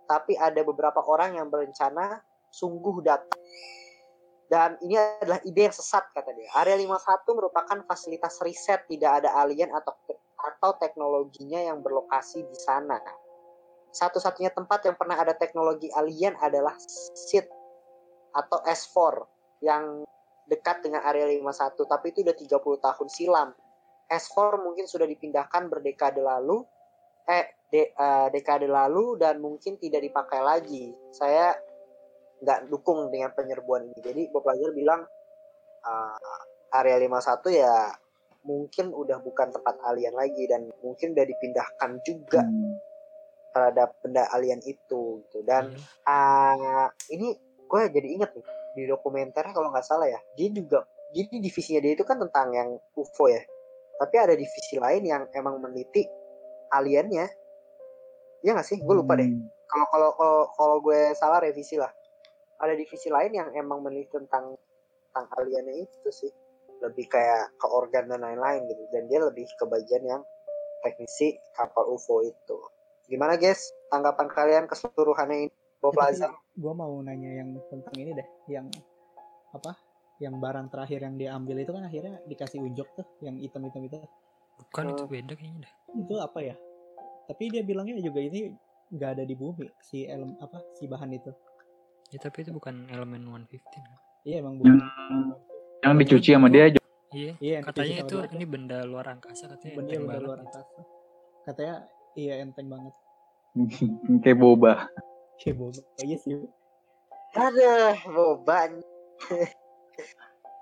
Tapi 0.08 0.40
ada 0.40 0.56
beberapa 0.64 1.04
orang 1.04 1.36
yang 1.36 1.52
berencana 1.52 2.24
sungguh 2.48 3.04
datang. 3.04 3.36
Dan 4.48 4.80
ini 4.80 4.96
adalah 4.96 5.40
ide 5.44 5.68
yang 5.68 5.76
sesat 5.76 6.08
kata 6.16 6.32
dia. 6.32 6.48
Area 6.64 6.80
51 6.80 7.28
merupakan 7.36 7.78
fasilitas 7.84 8.40
riset 8.40 8.88
tidak 8.88 9.20
ada 9.20 9.36
alien 9.36 9.68
atau 9.68 9.92
atau 10.44 10.80
teknologinya 10.80 11.60
yang 11.60 11.84
berlokasi 11.84 12.40
di 12.40 12.56
sana. 12.56 12.96
Satu-satunya 13.92 14.48
tempat 14.48 14.80
yang 14.88 14.96
pernah 14.96 15.20
ada 15.20 15.36
teknologi 15.36 15.92
alien 15.92 16.40
adalah 16.40 16.72
SIT 16.80 17.63
atau 18.34 18.58
S4 18.60 18.96
yang 19.62 20.02
dekat 20.44 20.84
dengan 20.84 21.00
area 21.00 21.24
51 21.24 21.86
tapi 21.86 22.12
itu 22.12 22.20
udah 22.20 22.36
30 22.36 22.84
tahun 22.84 23.08
silam. 23.08 23.48
S4 24.04 24.60
mungkin 24.60 24.84
sudah 24.84 25.08
dipindahkan 25.08 25.72
berdekade 25.72 26.20
lalu 26.20 26.60
eh 27.24 27.48
de- 27.72 27.88
eh, 27.90 28.26
dekade 28.28 28.68
lalu 28.68 29.16
dan 29.16 29.40
mungkin 29.40 29.80
tidak 29.80 30.04
dipakai 30.04 30.44
lagi. 30.44 30.92
Saya 31.10 31.56
nggak 32.44 32.68
dukung 32.68 33.08
dengan 33.08 33.32
penyerbuan 33.32 33.88
ini. 33.88 33.98
Jadi 34.04 34.22
Bob 34.28 34.44
Lazar 34.44 34.76
bilang 34.76 35.00
uh, 35.80 36.40
area 36.76 37.00
51 37.00 37.40
ya 37.54 37.88
mungkin 38.44 38.92
udah 38.92 39.24
bukan 39.24 39.48
tempat 39.48 39.80
alien 39.88 40.12
lagi 40.12 40.44
dan 40.44 40.68
mungkin 40.84 41.16
udah 41.16 41.24
dipindahkan 41.24 41.90
juga 42.04 42.44
Hmm. 42.44 42.76
terhadap 43.56 43.96
benda 44.04 44.28
alien 44.28 44.60
itu 44.60 45.24
gitu. 45.24 45.40
Dan 45.46 45.72
Iya. 45.72 45.80
uh, 46.04 46.86
ini 47.08 47.32
gue 47.64 47.80
jadi 47.90 48.08
inget 48.08 48.30
nih 48.36 48.46
di 48.74 48.82
dokumenternya 48.90 49.52
kalau 49.54 49.70
nggak 49.70 49.86
salah 49.86 50.06
ya 50.10 50.20
dia 50.34 50.50
juga 50.50 50.84
jadi 51.14 51.38
divisinya 51.38 51.80
dia 51.80 51.92
itu 51.94 52.02
kan 52.02 52.18
tentang 52.18 52.50
yang 52.50 52.68
UFO 52.98 53.30
ya. 53.30 53.38
Tapi 54.02 54.16
ada 54.18 54.34
divisi 54.34 54.74
lain 54.74 55.06
yang 55.06 55.22
emang 55.30 55.62
meneliti 55.62 56.02
aliennya. 56.74 57.30
Ya 58.42 58.50
nggak 58.58 58.66
sih? 58.66 58.82
Gue 58.82 58.98
lupa 58.98 59.14
deh. 59.14 59.30
Hmm. 59.30 59.46
kalau 59.64 59.86
kalau 59.90 60.10
kalau 60.18 60.40
kalau 60.58 60.76
gue 60.82 61.14
salah 61.14 61.38
revisi 61.38 61.78
lah. 61.78 61.94
Ada 62.58 62.74
divisi 62.74 63.06
lain 63.10 63.30
yang 63.30 63.48
emang 63.54 63.86
meneliti 63.86 64.10
tentang 64.10 64.58
tentang 65.10 65.26
aliennya 65.38 65.86
itu 65.86 66.10
sih. 66.10 66.34
Lebih 66.82 67.06
kayak 67.06 67.54
ke 67.62 67.66
organ 67.70 68.10
dan 68.10 68.26
lain-lain 68.26 68.66
gitu. 68.66 68.82
Dan 68.90 69.06
dia 69.06 69.22
lebih 69.22 69.46
ke 69.54 69.64
bagian 69.70 70.02
yang 70.02 70.22
teknisi 70.82 71.38
kapal 71.54 71.94
UFO 71.94 72.26
itu. 72.26 72.58
Gimana 73.06 73.38
guys 73.38 73.70
tanggapan 73.94 74.26
kalian 74.34 74.64
keseluruhannya 74.66 75.46
ini 75.46 75.63
Bob 75.84 75.94
Lazar 75.94 76.32
gue 76.50 76.72
mau 76.72 76.96
nanya 76.98 77.30
yang 77.36 77.52
tentang 77.68 77.92
ini 77.94 78.10
deh 78.12 78.24
yang 78.48 78.66
apa 79.52 79.76
yang 80.16 80.38
barang 80.38 80.66
terakhir 80.68 81.02
yang 81.02 81.14
dia 81.14 81.30
ambil 81.32 81.58
itu 81.58 81.68
kan 81.68 81.84
akhirnya 81.84 82.16
dikasih 82.24 82.58
unjuk 82.58 82.88
tuh 82.90 83.04
yang 83.20 83.36
hitam-hitam 83.36 83.84
itu 83.84 83.98
Bukan 84.64 84.84
itu 84.88 85.02
Oh. 85.02 85.10
beda 85.10 85.32
kayaknya 85.34 85.60
dah. 85.60 85.72
itu 85.94 86.14
apa 86.16 86.38
ya 86.40 86.54
tapi 87.24 87.42
dia 87.48 87.60
bilangnya 87.60 87.98
juga 88.00 88.18
ini 88.18 88.54
nggak 88.88 89.10
ada 89.12 89.24
di 89.24 89.34
bumi 89.34 89.66
si 89.82 90.06
elem 90.06 90.32
apa 90.38 90.62
si 90.72 90.86
bahan 90.86 91.12
itu 91.12 91.28
Ya 92.08 92.18
tapi 92.18 92.40
itu 92.40 92.50
bukan 92.50 92.86
elemen 92.86 93.26
115. 93.26 93.58
kan? 93.66 93.84
iya 94.22 94.38
emang 94.38 94.54
bukan 94.56 94.78
yang 95.82 95.98
dicuci 95.98 96.30
sama 96.30 96.46
dia 96.48 96.70
aja. 96.70 96.78
Iya. 97.10 97.32
iya 97.38 97.58
Katanya 97.60 97.96
itu 98.00 98.16
dia. 98.16 98.30
ini 98.32 98.44
benda 98.44 98.78
luar 98.82 99.06
angkasa 99.10 99.46
katanya 99.48 99.74
banget 99.76 99.98
luar 100.00 100.16
gitu. 100.16 100.30
angkasa 100.40 100.80
katanya 101.44 101.74
iya 102.14 102.34
enteng 102.38 102.68
banget 102.68 102.94
Kayak 104.22 104.38
boba. 104.38 104.72
Kayak 105.36 105.56
boba 105.56 105.80
iya 106.00 106.16
sih 106.18 106.36
Aduh, 107.34 107.98
beban. 108.06 108.78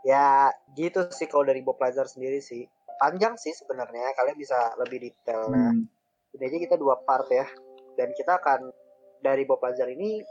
ya 0.08 0.48
gitu 0.72 1.04
sih 1.12 1.28
kalau 1.28 1.44
dari 1.44 1.61
Bob 1.61 1.76
Lazar 1.76 2.08
sendiri 2.08 2.40
sih. 2.40 2.64
Panjang 2.96 3.37
sih 3.37 3.52
sebenarnya, 3.52 4.16
kalian 4.16 4.40
bisa 4.40 4.72
lebih 4.80 5.04
detail. 5.04 5.52
Hmm. 5.52 5.85
Ini 6.32 6.48
aja 6.48 6.58
kita 6.64 6.76
dua 6.80 6.96
part 7.04 7.28
ya. 7.28 7.44
Dan 7.92 8.16
kita 8.16 8.40
akan 8.40 8.72
dari 9.20 9.44
Bob 9.44 9.61
Lazar 9.61 9.85
ini 9.92 10.24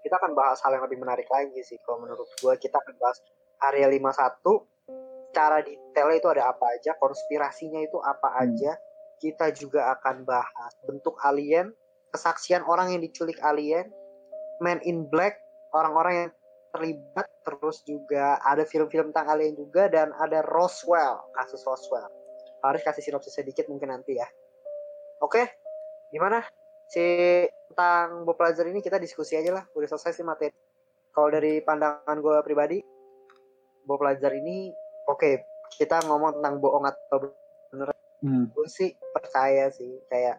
kita 0.00 0.16
akan 0.16 0.32
bahas 0.32 0.64
hal 0.64 0.72
yang 0.72 0.84
lebih 0.88 0.96
menarik 0.96 1.28
lagi 1.28 1.60
sih. 1.60 1.76
Kalau 1.84 2.00
menurut 2.00 2.24
gua 2.40 2.56
kita 2.56 2.80
akan 2.80 2.94
bahas 2.96 3.20
area 3.60 3.86
51 3.92 4.64
cara 5.32 5.60
detailnya 5.60 6.16
itu 6.16 6.28
ada 6.32 6.56
apa 6.56 6.72
aja, 6.72 6.96
konspirasinya 6.96 7.84
itu 7.84 8.00
apa 8.00 8.28
Hmm. 8.32 8.42
aja. 8.48 8.72
Kita 9.20 9.52
juga 9.52 9.92
akan 9.92 10.24
bahas 10.24 10.72
bentuk 10.82 11.20
alien, 11.20 11.68
kesaksian 12.12 12.62
orang 12.68 12.92
yang 12.92 13.00
diculik 13.00 13.40
alien, 13.42 13.88
Man 14.60 14.78
in 14.86 15.08
Black, 15.08 15.40
orang-orang 15.72 16.14
yang 16.14 16.30
terlibat, 16.72 17.28
terus 17.44 17.84
juga 17.84 18.40
ada 18.44 18.64
film-film 18.64 19.12
tentang 19.12 19.36
alien 19.36 19.56
juga 19.56 19.88
dan 19.88 20.14
ada 20.16 20.40
Roswell, 20.46 21.20
kasus 21.36 21.60
Roswell. 21.64 22.08
Harus 22.62 22.80
kasih 22.86 23.02
sinopsis 23.02 23.34
sedikit 23.36 23.66
mungkin 23.66 23.90
nanti 23.90 24.16
ya. 24.16 24.28
Oke, 25.20 25.50
gimana? 26.14 26.44
Si 26.88 27.02
tentang 27.72 28.28
Bob 28.28 28.38
Lazar 28.38 28.68
ini 28.68 28.84
kita 28.84 29.00
diskusi 29.00 29.34
aja 29.34 29.50
lah, 29.52 29.64
udah 29.72 29.88
selesai 29.88 30.20
sih 30.20 30.24
materi. 30.24 30.52
Kalau 31.12 31.28
dari 31.28 31.60
pandangan 31.60 32.16
gue 32.20 32.36
pribadi, 32.44 32.78
Bob 33.84 34.00
Lazar 34.00 34.32
ini 34.32 34.72
oke, 35.08 35.30
kita 35.76 36.04
ngomong 36.06 36.40
tentang 36.40 36.60
bohong 36.60 36.84
atau 36.88 37.32
Hmm. 38.22 38.46
gue 38.54 38.68
sih 38.70 38.94
percaya 39.10 39.66
sih 39.74 39.98
kayak 40.06 40.38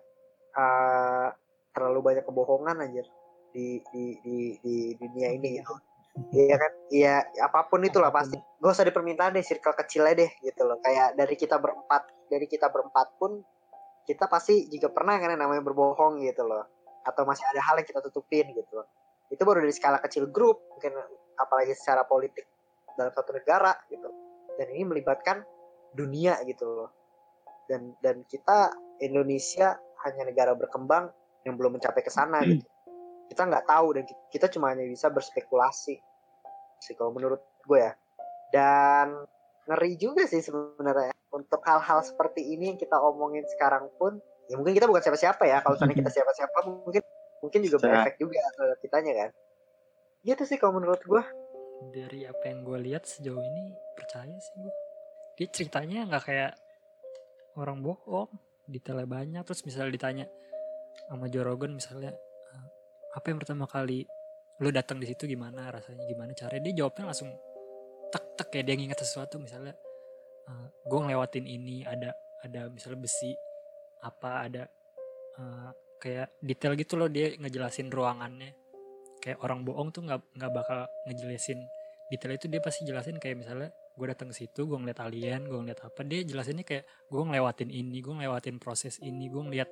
uh, 0.55 1.35
terlalu 1.73 2.13
banyak 2.13 2.23
kebohongan 2.23 2.85
anjir 2.85 3.05
di 3.53 3.81
di 3.93 4.17
di 4.21 4.37
di 4.61 4.75
dunia 4.97 5.29
ini 5.33 5.61
gitu. 5.61 5.73
Iya 6.13 6.55
kan? 6.61 6.71
Iya, 6.93 7.15
apa 7.41 7.65
pun 7.65 7.81
itulah 7.81 8.13
pasti. 8.13 8.37
Gak 8.37 8.69
usah 8.69 8.85
di 8.85 8.93
permintaan 8.93 9.33
deh, 9.33 9.41
circle 9.41 9.73
kecilnya 9.73 10.13
deh 10.13 10.31
gitu 10.45 10.61
loh. 10.61 10.77
Kayak 10.77 11.17
dari 11.17 11.33
kita 11.33 11.57
berempat, 11.57 12.29
dari 12.29 12.45
kita 12.45 12.69
berempat 12.69 13.17
pun 13.17 13.41
kita 14.05 14.29
pasti 14.29 14.69
juga 14.69 14.93
pernah 14.93 15.17
kan 15.17 15.33
yang 15.33 15.41
namanya 15.41 15.65
berbohong 15.65 16.21
gitu 16.21 16.45
loh. 16.45 16.69
Atau 17.01 17.25
masih 17.25 17.41
ada 17.49 17.65
hal 17.65 17.81
yang 17.81 17.87
kita 17.89 18.01
tutupin 18.05 18.45
gitu 18.53 18.71
loh. 18.77 18.87
Itu 19.33 19.41
baru 19.41 19.65
dari 19.65 19.73
skala 19.73 19.97
kecil 19.97 20.29
grup, 20.29 20.61
mungkin 20.77 20.93
apalagi 21.41 21.73
secara 21.73 22.05
politik 22.05 22.45
dalam 22.93 23.09
satu 23.09 23.33
negara 23.33 23.73
gitu. 23.89 24.05
Dan 24.61 24.69
ini 24.69 24.85
melibatkan 24.85 25.41
dunia 25.97 26.37
gitu 26.45 26.69
loh. 26.69 26.89
Dan 27.65 27.97
dan 28.05 28.21
kita 28.29 28.69
Indonesia 29.01 29.81
hanya 30.05 30.29
negara 30.29 30.53
berkembang 30.53 31.09
yang 31.43 31.55
belum 31.59 31.79
mencapai 31.79 32.01
ke 32.03 32.11
sana 32.11 32.43
gitu. 32.47 32.65
Kita 33.31 33.47
nggak 33.47 33.65
tahu 33.67 33.87
dan 33.99 34.03
ki- 34.07 34.21
kita 34.35 34.47
cuma 34.51 34.71
hanya 34.71 34.87
bisa 34.87 35.07
berspekulasi 35.11 35.95
sih 36.83 36.93
kalau 36.99 37.15
menurut 37.15 37.39
gue 37.63 37.79
ya. 37.79 37.93
Dan 38.51 39.23
ngeri 39.65 39.95
juga 39.95 40.27
sih 40.27 40.43
sebenarnya 40.43 41.15
untuk 41.31 41.63
hal-hal 41.63 42.03
seperti 42.03 42.43
ini 42.53 42.75
yang 42.75 42.79
kita 42.79 42.99
omongin 42.99 43.47
sekarang 43.47 43.87
pun 43.95 44.19
ya 44.51 44.59
mungkin 44.59 44.75
kita 44.75 44.85
bukan 44.91 45.01
siapa-siapa 45.01 45.43
ya 45.47 45.63
kalau 45.63 45.79
misalnya 45.79 45.97
kita 46.03 46.11
siapa-siapa 46.11 46.57
mungkin 46.67 47.01
mungkin 47.39 47.59
juga 47.63 47.77
berefek 47.79 48.15
juga 48.19 48.43
terhadap 48.53 48.79
kitanya 48.83 49.13
kan 49.15 49.29
gitu 50.27 50.43
sih 50.43 50.57
kalau 50.59 50.77
menurut 50.77 50.99
gue 50.99 51.23
Dari 51.91 52.23
apa 52.23 52.43
yang 52.47 52.63
gue 52.63 52.79
lihat 52.91 53.03
sejauh 53.03 53.43
ini 53.43 53.75
percaya 53.99 54.31
sih 54.39 54.55
gue. 54.55 54.73
Dia 55.35 55.47
ceritanya 55.51 56.07
nggak 56.07 56.23
kayak 56.23 56.53
orang 57.59 57.83
bohong, 57.83 58.31
detailnya 58.71 59.03
banyak. 59.03 59.43
Terus 59.43 59.67
misalnya 59.67 59.91
ditanya 59.91 60.25
sama 61.09 61.25
Joe 61.29 61.45
Rogan 61.45 61.75
misalnya 61.75 62.11
"Eh, 62.13 62.65
apa 63.17 63.25
yang 63.31 63.39
pertama 63.41 63.65
kali 63.69 64.05
lu 64.61 64.69
datang 64.69 65.01
di 65.01 65.09
situ 65.09 65.25
gimana 65.25 65.73
rasanya 65.73 66.05
gimana? 66.05 66.31
Caranya 66.37 66.61
dia 66.69 66.85
jawabnya 66.85 67.09
langsung 67.09 67.29
tek 68.13 68.23
tek 68.37 68.47
kayak 68.53 68.65
dia 68.69 68.75
nginget 68.77 68.99
sesuatu 69.01 69.41
misalnya 69.41 69.73
gue 70.83 70.99
ngelewatin 70.99 71.45
ini 71.47 71.87
ada 71.87 72.11
ada 72.43 72.67
misalnya 72.67 73.07
besi 73.07 73.31
apa 74.03 74.51
ada 74.51 74.63
eh, 75.39 75.69
kayak 76.03 76.27
detail 76.43 76.75
gitu 76.75 76.99
loh 76.99 77.07
dia 77.07 77.31
ngejelasin 77.39 77.87
ruangannya. 77.87 78.51
Kayak 79.23 79.39
orang 79.39 79.63
bohong 79.63 79.95
tuh 79.95 80.03
nggak 80.03 80.19
nggak 80.35 80.51
bakal 80.51 80.79
ngejelasin 81.07 81.63
detail 82.11 82.35
itu 82.35 82.51
dia 82.51 82.59
pasti 82.59 82.83
jelasin 82.83 83.15
kayak 83.17 83.39
misalnya 83.39 83.71
gue 83.71 84.05
datang 84.09 84.27
ke 84.33 84.35
situ 84.35 84.67
gue 84.67 84.75
ngeliat 84.75 84.99
alien 84.99 85.47
gue 85.47 85.55
ngeliat 85.63 85.79
apa. 85.87 86.03
Dia 86.03 86.27
jelasinnya 86.27 86.67
kayak 86.67 86.83
gue 87.07 87.21
ngelewatin 87.23 87.71
ini 87.71 88.03
gue 88.03 88.13
ngelewatin 88.19 88.59
proses 88.59 88.99
ini 88.99 89.31
gue 89.31 89.39
ngeliat 89.39 89.69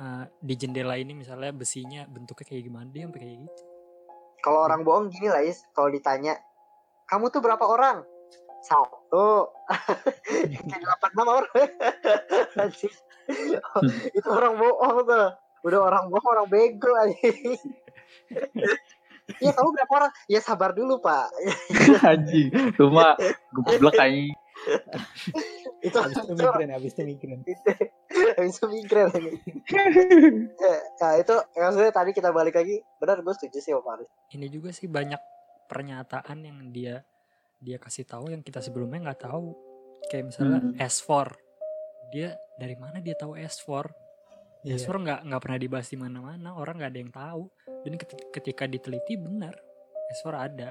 eh, 0.00 0.24
di 0.42 0.54
jendela 0.56 0.94
ini 0.98 1.12
misalnya 1.14 1.50
besinya 1.54 2.06
bentuknya 2.08 2.46
kayak 2.46 2.62
gimana 2.66 2.88
dia 2.90 3.06
sampai 3.06 3.20
kayak 3.20 3.36
gitu 3.46 3.62
kalau 4.44 4.60
orang 4.68 4.84
bohong 4.84 5.08
gini 5.08 5.32
lah 5.32 5.40
Is 5.40 5.64
kalau 5.72 5.88
ditanya 5.88 6.36
kamu 7.08 7.32
tuh 7.32 7.40
berapa 7.40 7.64
orang 7.64 8.04
satu 8.64 9.48
Oh, 10.64 10.80
delapan 10.80 11.10
enam 11.14 11.28
orang. 11.28 11.54
Oh, 13.24 13.80
itu 14.12 14.28
orang 14.28 14.60
bohong 14.60 15.08
tuh. 15.08 15.32
Udah 15.64 15.80
orang 15.80 16.12
bohong, 16.12 16.28
orang 16.28 16.48
bego 16.52 16.92
anjing. 17.00 17.56
Iya, 19.40 19.56
kamu 19.56 19.72
berapa 19.72 19.92
orang? 20.04 20.12
Ya 20.28 20.44
sabar 20.44 20.76
dulu, 20.76 21.00
Pak. 21.00 21.32
Anjing, 22.04 22.52
cuma 22.76 23.16
goblok 23.56 23.96
anjing. 23.96 24.36
itu 25.80 25.96
habis 25.96 26.16
itu 26.20 26.32
itu 26.32 26.40
migren 26.40 26.70
habis 26.72 26.92
itu 26.92 27.02
migren 27.04 27.40
habis 28.36 28.54
itu 28.54 28.66
migren 28.66 29.08
lagi. 29.08 29.30
Ya, 30.56 30.74
Nah, 30.96 31.12
itu 31.16 31.34
maksudnya 31.54 31.90
tadi 31.90 32.10
kita 32.10 32.30
balik 32.30 32.54
lagi. 32.54 32.80
Benar, 32.96 33.20
gue 33.20 33.32
setuju 33.32 33.58
sih 33.58 33.70
sama 33.70 33.82
Faris. 33.84 34.08
ini 34.30 34.46
juga 34.48 34.70
sih 34.70 34.86
banyak 34.86 35.20
pernyataan 35.64 36.38
yang 36.40 36.58
dia 36.68 37.00
dia 37.58 37.76
kasih 37.76 38.04
tahu 38.04 38.28
yang 38.28 38.40
kita 38.40 38.60
sebelumnya 38.60 39.00
nggak 39.02 39.22
tahu 39.22 39.56
kayak 40.06 40.28
misalnya 40.28 40.60
Hmm. 40.60 40.76
S4 40.76 41.32
dia 42.10 42.28
dari 42.54 42.74
mana 42.74 42.98
dia 42.98 43.14
tahu 43.14 43.34
S4 43.34 43.88
Iya. 44.62 44.76
S4 44.78 44.90
nggak 44.98 45.20
nggak 45.24 45.40
pernah 45.40 45.58
dibahas 45.58 45.86
di 45.86 45.96
mana-mana 45.96 46.48
orang 46.52 46.76
nggak 46.76 46.90
ada 46.90 46.98
yang 46.98 47.12
tahu 47.12 47.42
dan 47.82 47.92
keti- 47.94 48.28
ketika 48.30 48.64
diteliti 48.66 49.16
benar 49.16 49.56
S4 50.14 50.26
ada 50.32 50.68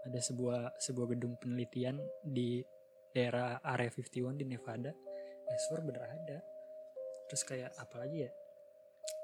ada 0.00 0.18
sebuah 0.18 0.72
sebuah 0.78 1.06
gedung 1.10 1.36
penelitian 1.36 2.00
di 2.22 2.64
daerah 3.10 3.60
area 3.62 3.90
51 3.90 4.08
di 4.34 4.44
Nevada 4.46 4.92
S4 5.50 5.70
bener 5.82 6.04
ada 6.06 6.38
terus 7.30 7.42
kayak 7.42 7.70
apa 7.72 7.94
lagi 7.96 8.26
ya 8.26 8.30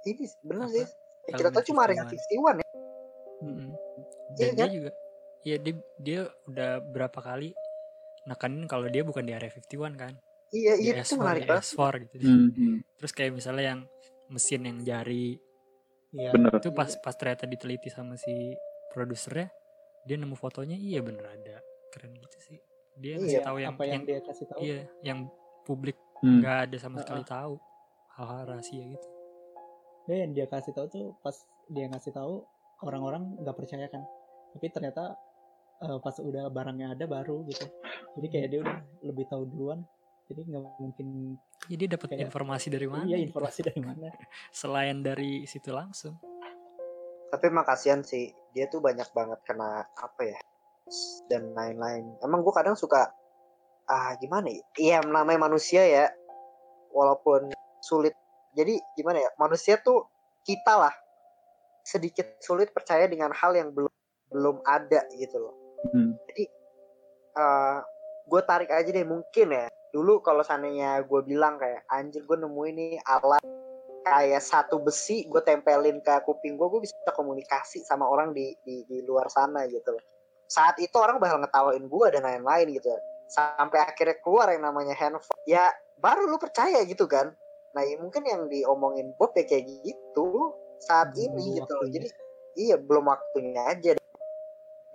Ini 0.05 0.23
benar 0.41 0.71
sih. 0.71 0.87
Ya, 1.27 1.35
kita 1.35 1.51
tahu 1.51 1.65
cuma 1.67 1.83
Area 1.83 2.07
51 2.07 2.63
ya. 2.63 2.67
Mm-mm. 3.43 3.75
Iya 4.33 4.47
Dan 4.47 4.47
dia 4.49 4.55
kan? 4.57 4.69
juga 4.71 4.91
Iya 5.43 5.57
dia 5.59 5.75
dia 5.97 6.21
udah 6.45 6.71
berapa 6.85 7.19
kali 7.19 7.51
nekanin 8.25 8.67
kalau 8.67 8.87
dia 8.87 9.03
bukan 9.03 9.23
di 9.23 9.31
area 9.31 9.47
51 9.47 9.95
kan. 9.95 10.15
Iya, 10.49 10.75
Di 10.75 10.83
iya 10.85 10.95
itu 10.97 11.15
S4, 11.15 11.19
menarik 11.21 11.43
di 11.43 11.49
banget. 11.49 11.65
S4 11.67 11.83
gitu. 12.01 12.15
Hmm, 12.21 12.49
hmm, 12.49 12.77
Terus 12.97 13.13
kayak 13.13 13.33
misalnya 13.33 13.65
yang 13.69 13.81
mesin 14.27 14.63
yang 14.63 14.79
jari 14.81 15.39
iya 16.13 16.31
bener. 16.31 16.51
itu 16.57 16.71
pas 16.71 16.91
pas 16.97 17.13
ternyata 17.13 17.45
diteliti 17.45 17.87
sama 17.87 18.15
si 18.15 18.31
produsernya 18.89 19.51
dia 20.03 20.17
nemu 20.17 20.35
fotonya 20.35 20.75
iya 20.75 20.99
bener 20.99 21.23
ada. 21.25 21.59
Keren 21.89 22.15
gitu 22.17 22.39
sih. 22.41 22.59
Dia 22.97 23.15
Iya, 23.15 23.19
ngasih 23.21 23.41
tahu 23.43 23.57
yang, 23.61 23.73
apa 23.73 23.83
yang, 23.83 23.93
yang 23.93 24.03
dia 24.05 24.19
kasih 24.21 24.45
tahu 24.47 24.59
iya 24.61 24.81
yang 25.03 25.19
publik 25.63 25.99
Hmm. 26.17 26.41
nggak 26.41 26.59
ada 26.65 26.77
sama 26.81 27.05
sekali 27.05 27.21
tahu 27.23 27.61
hal-hal 28.17 28.43
rahasia 28.49 28.85
gitu. 28.85 29.09
dia 30.09 30.17
yang 30.25 30.33
dia 30.33 30.47
kasih 30.49 30.73
tahu 30.73 30.87
tuh 30.89 31.07
pas 31.21 31.37
dia 31.69 31.87
ngasih 31.91 32.13
tahu 32.15 32.45
orang-orang 32.85 33.37
nggak 33.41 33.57
percaya 33.57 33.87
kan 33.89 34.05
tapi 34.57 34.67
ternyata 34.73 35.17
eh, 35.85 35.99
pas 36.01 36.17
udah 36.21 36.49
barangnya 36.49 36.97
ada 36.97 37.05
baru 37.05 37.45
gitu 37.49 37.67
jadi 38.17 38.27
kayak 38.33 38.49
dia 38.49 38.61
udah 38.65 38.77
lebih 39.05 39.25
tahu 39.29 39.45
duluan 39.49 39.85
jadi 40.27 40.41
nggak 40.43 40.65
mungkin 40.83 41.09
Jadi 41.67 41.85
dapat 41.87 42.09
informasi 42.19 42.67
dari 42.71 42.87
mana? 42.91 43.07
iya 43.07 43.19
informasi 43.23 43.61
dari 43.63 43.81
mana 43.83 44.11
Selain 44.59 44.99
dari 45.03 45.47
situ 45.47 45.71
langsung. 45.71 46.19
Tapi 47.31 47.45
emang 47.51 47.67
kasihan 47.67 48.03
sih. 48.03 48.31
Dia 48.55 48.71
tuh 48.71 48.83
banyak 48.83 49.07
banget 49.15 49.39
kena 49.47 49.87
apa 49.87 50.23
ya? 50.23 50.39
Dan 51.27 51.55
lain-lain. 51.55 52.23
Emang 52.23 52.43
gue 52.43 52.55
kadang 52.55 52.79
suka 52.79 53.11
ah 53.87 54.15
gimana 54.19 54.51
ya? 54.51 54.63
Iya 54.79 54.99
namanya 55.07 55.47
manusia 55.51 55.83
ya. 55.87 56.07
Walaupun 56.91 57.55
sulit. 57.87 58.15
Jadi 58.59 58.83
gimana 58.99 59.23
ya? 59.23 59.31
Manusia 59.39 59.79
tuh 59.79 60.11
kita 60.43 60.75
lah 60.75 60.95
sedikit 61.87 62.43
sulit 62.43 62.75
percaya 62.75 63.07
dengan 63.07 63.31
hal 63.31 63.55
yang 63.55 63.71
belum 63.71 63.93
belum 64.35 64.59
ada 64.67 65.07
gitu 65.15 65.39
loh. 65.39 65.55
Hmm. 65.95 66.19
Jadi 66.27 66.45
gue 68.27 68.43
tarik 68.43 68.71
aja 68.75 68.91
deh 68.91 69.07
mungkin 69.07 69.55
ya. 69.55 69.71
Dulu 69.95 70.19
kalau 70.21 70.43
seandainya 70.43 70.99
gue 71.07 71.21
bilang 71.23 71.63
kayak 71.63 71.87
anjir 71.89 72.27
gue 72.27 72.37
nemu 72.37 72.63
ini 72.75 72.87
alat 73.07 73.41
kayak 74.07 74.43
satu 74.43 74.83
besi 74.83 75.27
gue 75.27 75.43
tempelin 75.43 75.99
ke 75.99 76.15
kuping 76.27 76.55
gue 76.55 76.67
gue 76.71 76.81
bisa 76.87 76.95
komunikasi 77.11 77.83
sama 77.83 78.07
orang 78.07 78.31
di 78.31 78.55
di, 78.67 78.83
di 78.91 78.99
luar 79.07 79.31
sana 79.31 79.67
gitu 79.71 79.95
loh. 79.95 80.05
Saat 80.51 80.79
itu 80.83 80.95
orang 80.99 81.19
bakal 81.19 81.43
ngetawain 81.43 81.87
gue 81.87 82.07
dan 82.15 82.23
lain-lain 82.23 82.67
gitu. 82.75 82.91
Sampai 83.27 83.83
akhirnya 83.83 84.19
keluar 84.23 84.51
yang 84.55 84.63
namanya 84.63 84.95
handphone. 84.95 85.39
Ya 85.47 85.71
baru 85.99 86.27
lu 86.27 86.39
percaya 86.39 86.83
gitu 86.87 87.07
kan. 87.07 87.35
Nah 87.77 87.85
ya 87.85 88.01
mungkin 88.01 88.25
yang 88.25 88.49
diomongin 88.49 89.13
Bob 89.21 89.37
ya 89.37 89.45
kayak 89.45 89.69
gitu 89.85 90.57
saat 90.81 91.13
Belum 91.13 91.37
ini 91.37 91.61
gitu 91.61 91.73
loh. 91.77 91.89
Jadi 91.93 92.09
iya 92.57 92.81
belum 92.81 93.05
waktunya 93.05 93.63
aja. 93.69 93.93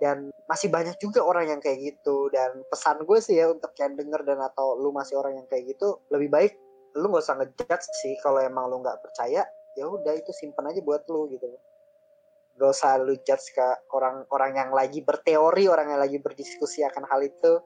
Dan 0.02 0.34
masih 0.50 0.66
banyak 0.66 0.98
juga 0.98 1.22
orang 1.22 1.46
yang 1.54 1.60
kayak 1.62 1.78
gitu. 1.78 2.26
Dan 2.34 2.66
pesan 2.66 3.06
gue 3.06 3.22
sih 3.22 3.38
ya 3.38 3.54
untuk 3.54 3.70
yang 3.78 3.94
denger 3.94 4.26
dan 4.26 4.42
atau 4.42 4.74
lu 4.74 4.90
masih 4.90 5.14
orang 5.14 5.38
yang 5.38 5.46
kayak 5.46 5.78
gitu 5.78 6.02
lebih 6.10 6.26
baik 6.26 6.52
lu 6.92 7.08
nggak 7.08 7.24
usah 7.24 7.40
ngejudge 7.40 7.88
sih 8.04 8.20
kalau 8.20 8.42
emang 8.42 8.66
lu 8.66 8.82
nggak 8.82 8.98
percaya. 8.98 9.46
Ya 9.78 9.84
udah 9.86 10.12
itu 10.18 10.34
simpen 10.34 10.66
aja 10.66 10.82
buat 10.82 11.06
lu 11.06 11.30
gitu. 11.30 11.46
Gak 12.60 12.68
usah 12.68 13.00
lu 13.00 13.16
judge 13.24 13.56
ke 13.56 13.64
orang-orang 13.96 14.52
yang 14.60 14.70
lagi 14.76 15.00
berteori 15.00 15.64
orang 15.72 15.96
yang 15.96 16.00
lagi 16.04 16.20
berdiskusi 16.20 16.84
akan 16.84 17.08
hal 17.08 17.24
itu. 17.24 17.62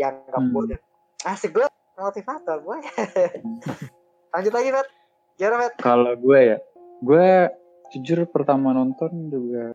Yang 0.00 0.24
nggak 0.32 0.40
Hmm. 0.40 0.54
bodoh. 0.54 0.80
Asik 1.28 1.52
gue 1.52 1.66
motivator 1.98 2.62
gue 2.62 2.78
lanjut 4.30 4.52
lagi 4.52 4.68
Matt 4.70 4.88
gimana 5.34 5.56
Matt 5.58 5.74
Kalau 5.78 6.12
gue 6.14 6.38
ya, 6.44 6.58
gue 7.00 7.28
jujur 7.90 8.26
pertama 8.26 8.70
nonton 8.70 9.10
juga, 9.28 9.72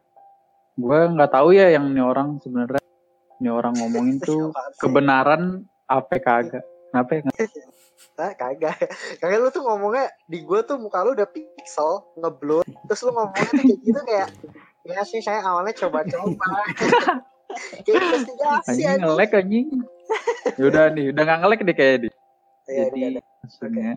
gue 0.75 0.99
nggak 1.09 1.31
tahu 1.31 1.49
ya 1.51 1.71
yang 1.71 1.87
ini 1.87 1.99
orang 1.99 2.37
sebenarnya, 2.37 2.83
ini 3.37 3.49
orang 3.49 3.73
ngomongin 3.73 4.17
tuh 4.19 4.51
sih? 4.75 4.79
kebenaran 4.79 5.63
apa 5.85 6.15
kagak. 6.17 6.63
Kenapa 6.89 7.11
ya? 7.13 7.21
Ah, 8.13 8.29
kagak. 8.29 8.77
Kagak 9.17 9.39
lu 9.39 9.49
tuh 9.49 9.63
ngomongnya 9.63 10.05
di 10.27 10.43
gua 10.43 10.61
tuh 10.61 10.77
muka 10.77 11.01
lu 11.01 11.17
udah 11.17 11.25
pixel, 11.25 12.03
ngeblur. 12.13 12.61
Terus 12.85 13.01
lu 13.01 13.11
ngomongnya 13.11 13.47
tuh 13.47 13.57
kayak 13.57 13.79
gitu 13.79 13.99
kayak 14.03 14.27
ya 14.83 15.01
sih 15.01 15.17
saya 15.17 15.39
awalnya 15.41 15.73
coba-coba. 15.73 16.45
kayak 17.87 18.01
investigasi 18.03 18.69
Anjing 18.69 18.85
aja. 18.85 18.99
ngelek 19.01 19.31
anjing. 19.33 19.67
Yaudah 20.59 20.85
nih, 20.91 21.05
udah 21.09 21.21
nggak 21.23 21.39
ngelek 21.41 21.59
deh 21.63 21.73
kayaknya 21.73 21.97
deh. 21.97 22.11
Iya, 22.63 22.81
Jadi 22.85 22.99
iya. 22.99 23.21
maksudnya, 23.41 23.89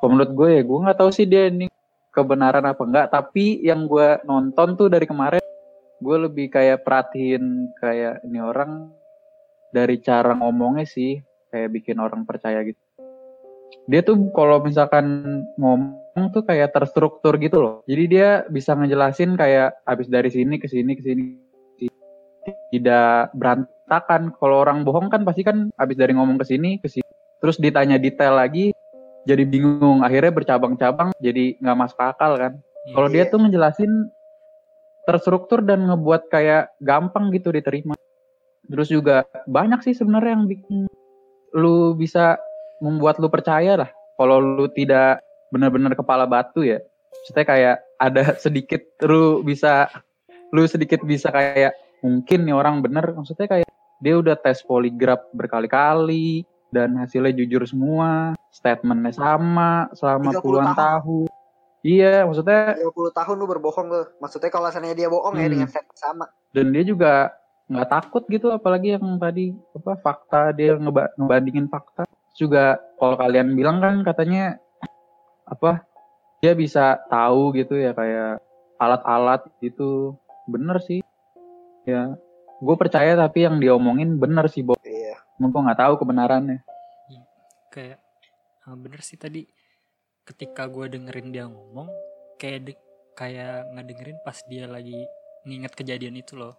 kalau 0.00 0.16
menurut 0.16 0.32
gue 0.32 0.48
ya, 0.56 0.62
gue 0.64 0.78
nggak 0.80 0.98
tahu 0.98 1.10
sih 1.12 1.28
dia 1.28 1.52
ini 1.52 1.68
kebenaran 2.08 2.64
apa 2.64 2.82
enggak. 2.88 3.06
Tapi 3.12 3.60
yang 3.60 3.84
gue 3.84 4.16
nonton 4.24 4.72
tuh 4.80 4.88
dari 4.88 5.04
kemarin, 5.04 5.44
gue 6.00 6.16
lebih 6.16 6.48
kayak 6.48 6.88
perhatiin 6.88 7.76
kayak 7.76 8.24
ini 8.24 8.40
orang 8.40 8.88
dari 9.76 10.00
cara 10.00 10.32
ngomongnya 10.32 10.88
sih, 10.88 11.20
kayak 11.52 11.68
bikin 11.76 12.00
orang 12.00 12.24
percaya 12.24 12.64
gitu. 12.64 12.80
Dia 13.92 14.00
tuh 14.00 14.32
kalau 14.32 14.64
misalkan 14.64 15.20
ngomong 15.60 16.32
tuh 16.32 16.48
kayak 16.48 16.72
terstruktur 16.72 17.36
gitu 17.36 17.60
loh. 17.60 17.74
Jadi 17.84 18.04
dia 18.08 18.48
bisa 18.48 18.72
ngejelasin 18.72 19.36
kayak 19.36 19.84
habis 19.84 20.08
dari 20.08 20.32
sini 20.32 20.56
ke 20.56 20.64
sini 20.64 20.96
ke 20.96 21.02
sini 21.04 21.24
tidak 22.72 23.36
berantakan. 23.36 24.32
Kalau 24.32 24.64
orang 24.64 24.80
bohong 24.80 25.12
kan 25.12 25.28
pasti 25.28 25.44
kan 25.44 25.68
habis 25.76 26.00
dari 26.00 26.16
ngomong 26.16 26.40
ke 26.40 26.48
sini 26.48 26.80
ke 26.80 26.88
sini 26.88 27.10
terus 27.40 27.56
ditanya 27.56 27.96
detail 27.96 28.36
lagi 28.36 28.70
jadi 29.24 29.42
bingung. 29.44 30.04
Akhirnya 30.04 30.32
bercabang-cabang 30.32 31.10
jadi 31.20 31.56
nggak 31.60 31.78
masuk 31.78 32.00
akal 32.00 32.34
kan? 32.36 32.54
Iya. 32.80 32.94
kalau 32.96 33.08
dia 33.12 33.24
tuh 33.28 33.38
ngejelasin 33.44 33.92
terstruktur 35.04 35.60
dan 35.60 35.84
ngebuat 35.84 36.32
kayak 36.32 36.72
gampang 36.80 37.28
gitu 37.36 37.52
diterima. 37.52 37.92
Terus 38.64 38.88
juga 38.88 39.28
banyak 39.44 39.84
sih 39.84 39.92
sebenarnya 39.92 40.32
yang 40.38 40.46
bikin 40.48 40.88
lu 41.52 41.92
bisa 41.92 42.40
membuat 42.80 43.20
lu 43.20 43.28
percaya 43.28 43.76
lah. 43.76 43.90
Kalau 44.16 44.40
lu 44.40 44.66
tidak 44.72 45.20
benar-benar 45.50 45.92
kepala 45.98 46.24
batu 46.24 46.62
ya 46.62 46.80
maksudnya 47.20 47.44
kayak 47.44 47.76
ada 48.00 48.22
sedikit 48.44 48.80
lu 49.04 49.42
bisa 49.44 49.90
lu 50.50 50.64
sedikit 50.66 51.02
bisa 51.04 51.28
kayak 51.30 51.76
mungkin 52.00 52.48
nih 52.48 52.56
orang 52.56 52.80
bener 52.80 53.04
maksudnya 53.12 53.46
kayak 53.46 53.68
dia 54.00 54.16
udah 54.16 54.38
tes 54.40 54.64
poligraf 54.64 55.20
berkali-kali 55.36 56.46
dan 56.70 56.94
hasilnya 56.96 57.34
jujur 57.34 57.62
semua 57.64 58.32
statementnya 58.48 59.10
sama 59.12 59.90
selama 59.92 60.30
30 60.32 60.40
puluhan 60.40 60.70
tahun. 60.70 60.78
tahun 60.78 61.26
iya 61.82 62.22
maksudnya 62.22 62.78
30 62.78 63.10
tahun 63.12 63.34
lu 63.36 63.46
berbohong 63.46 63.86
lu. 63.88 64.02
Maksudnya 64.18 64.48
kalau 64.48 64.68
seandainya 64.68 64.96
dia 64.96 65.08
bohong 65.08 65.34
ya 65.34 65.44
Hmm. 65.44 65.52
dengan 65.52 65.68
set 65.68 65.86
sama. 65.94 66.26
dan 66.50 66.70
dia 66.70 66.82
juga 66.82 67.30
nggak 67.66 67.88
takut 67.88 68.26
gitu 68.26 68.50
apalagi 68.50 68.94
yang 68.94 69.14
tadi 69.16 69.54
apa 69.72 69.94
fakta 69.96 70.50
dia 70.50 70.74
ngeba- 70.74 71.14
ngebandingin 71.14 71.66
fakta 71.66 72.02
juga 72.32 72.78
kalau 72.96 73.14
kalian 73.14 73.54
bilang 73.54 73.78
kan 73.78 74.02
katanya 74.02 74.58
apa 75.44 75.86
dia 76.38 76.52
bisa 76.52 76.98
tahu 77.06 77.54
gitu 77.54 77.74
ya 77.74 77.92
kayak 77.92 78.42
alat-alat 78.74 79.46
gitu 79.60 80.18
bener 80.46 80.80
sih 80.80 80.98
ya 81.84 82.18
gue 82.56 82.76
percaya 82.76 83.14
tapi 83.14 83.44
yang 83.44 83.56
diomongin 83.56 84.16
bener 84.16 84.46
sih 84.46 84.60
Bob 84.60 84.76
Iya. 84.76 84.79
Emang 85.40 85.50
gue 85.50 85.62
nggak 85.64 85.80
tahu 85.80 85.94
kebenarannya. 85.96 86.60
Kayak 87.72 87.96
ah, 88.68 88.76
bener 88.76 89.00
sih 89.00 89.16
tadi 89.16 89.48
ketika 90.22 90.68
gue 90.68 90.84
dengerin 90.86 91.32
dia 91.32 91.48
ngomong 91.48 91.88
kayak 92.36 92.60
de- 92.68 92.82
kayak 93.16 93.72
ngedengerin 93.72 94.20
pas 94.20 94.36
dia 94.44 94.68
lagi 94.68 95.00
nginget 95.42 95.72
kejadian 95.72 96.20
itu 96.20 96.36
loh. 96.36 96.54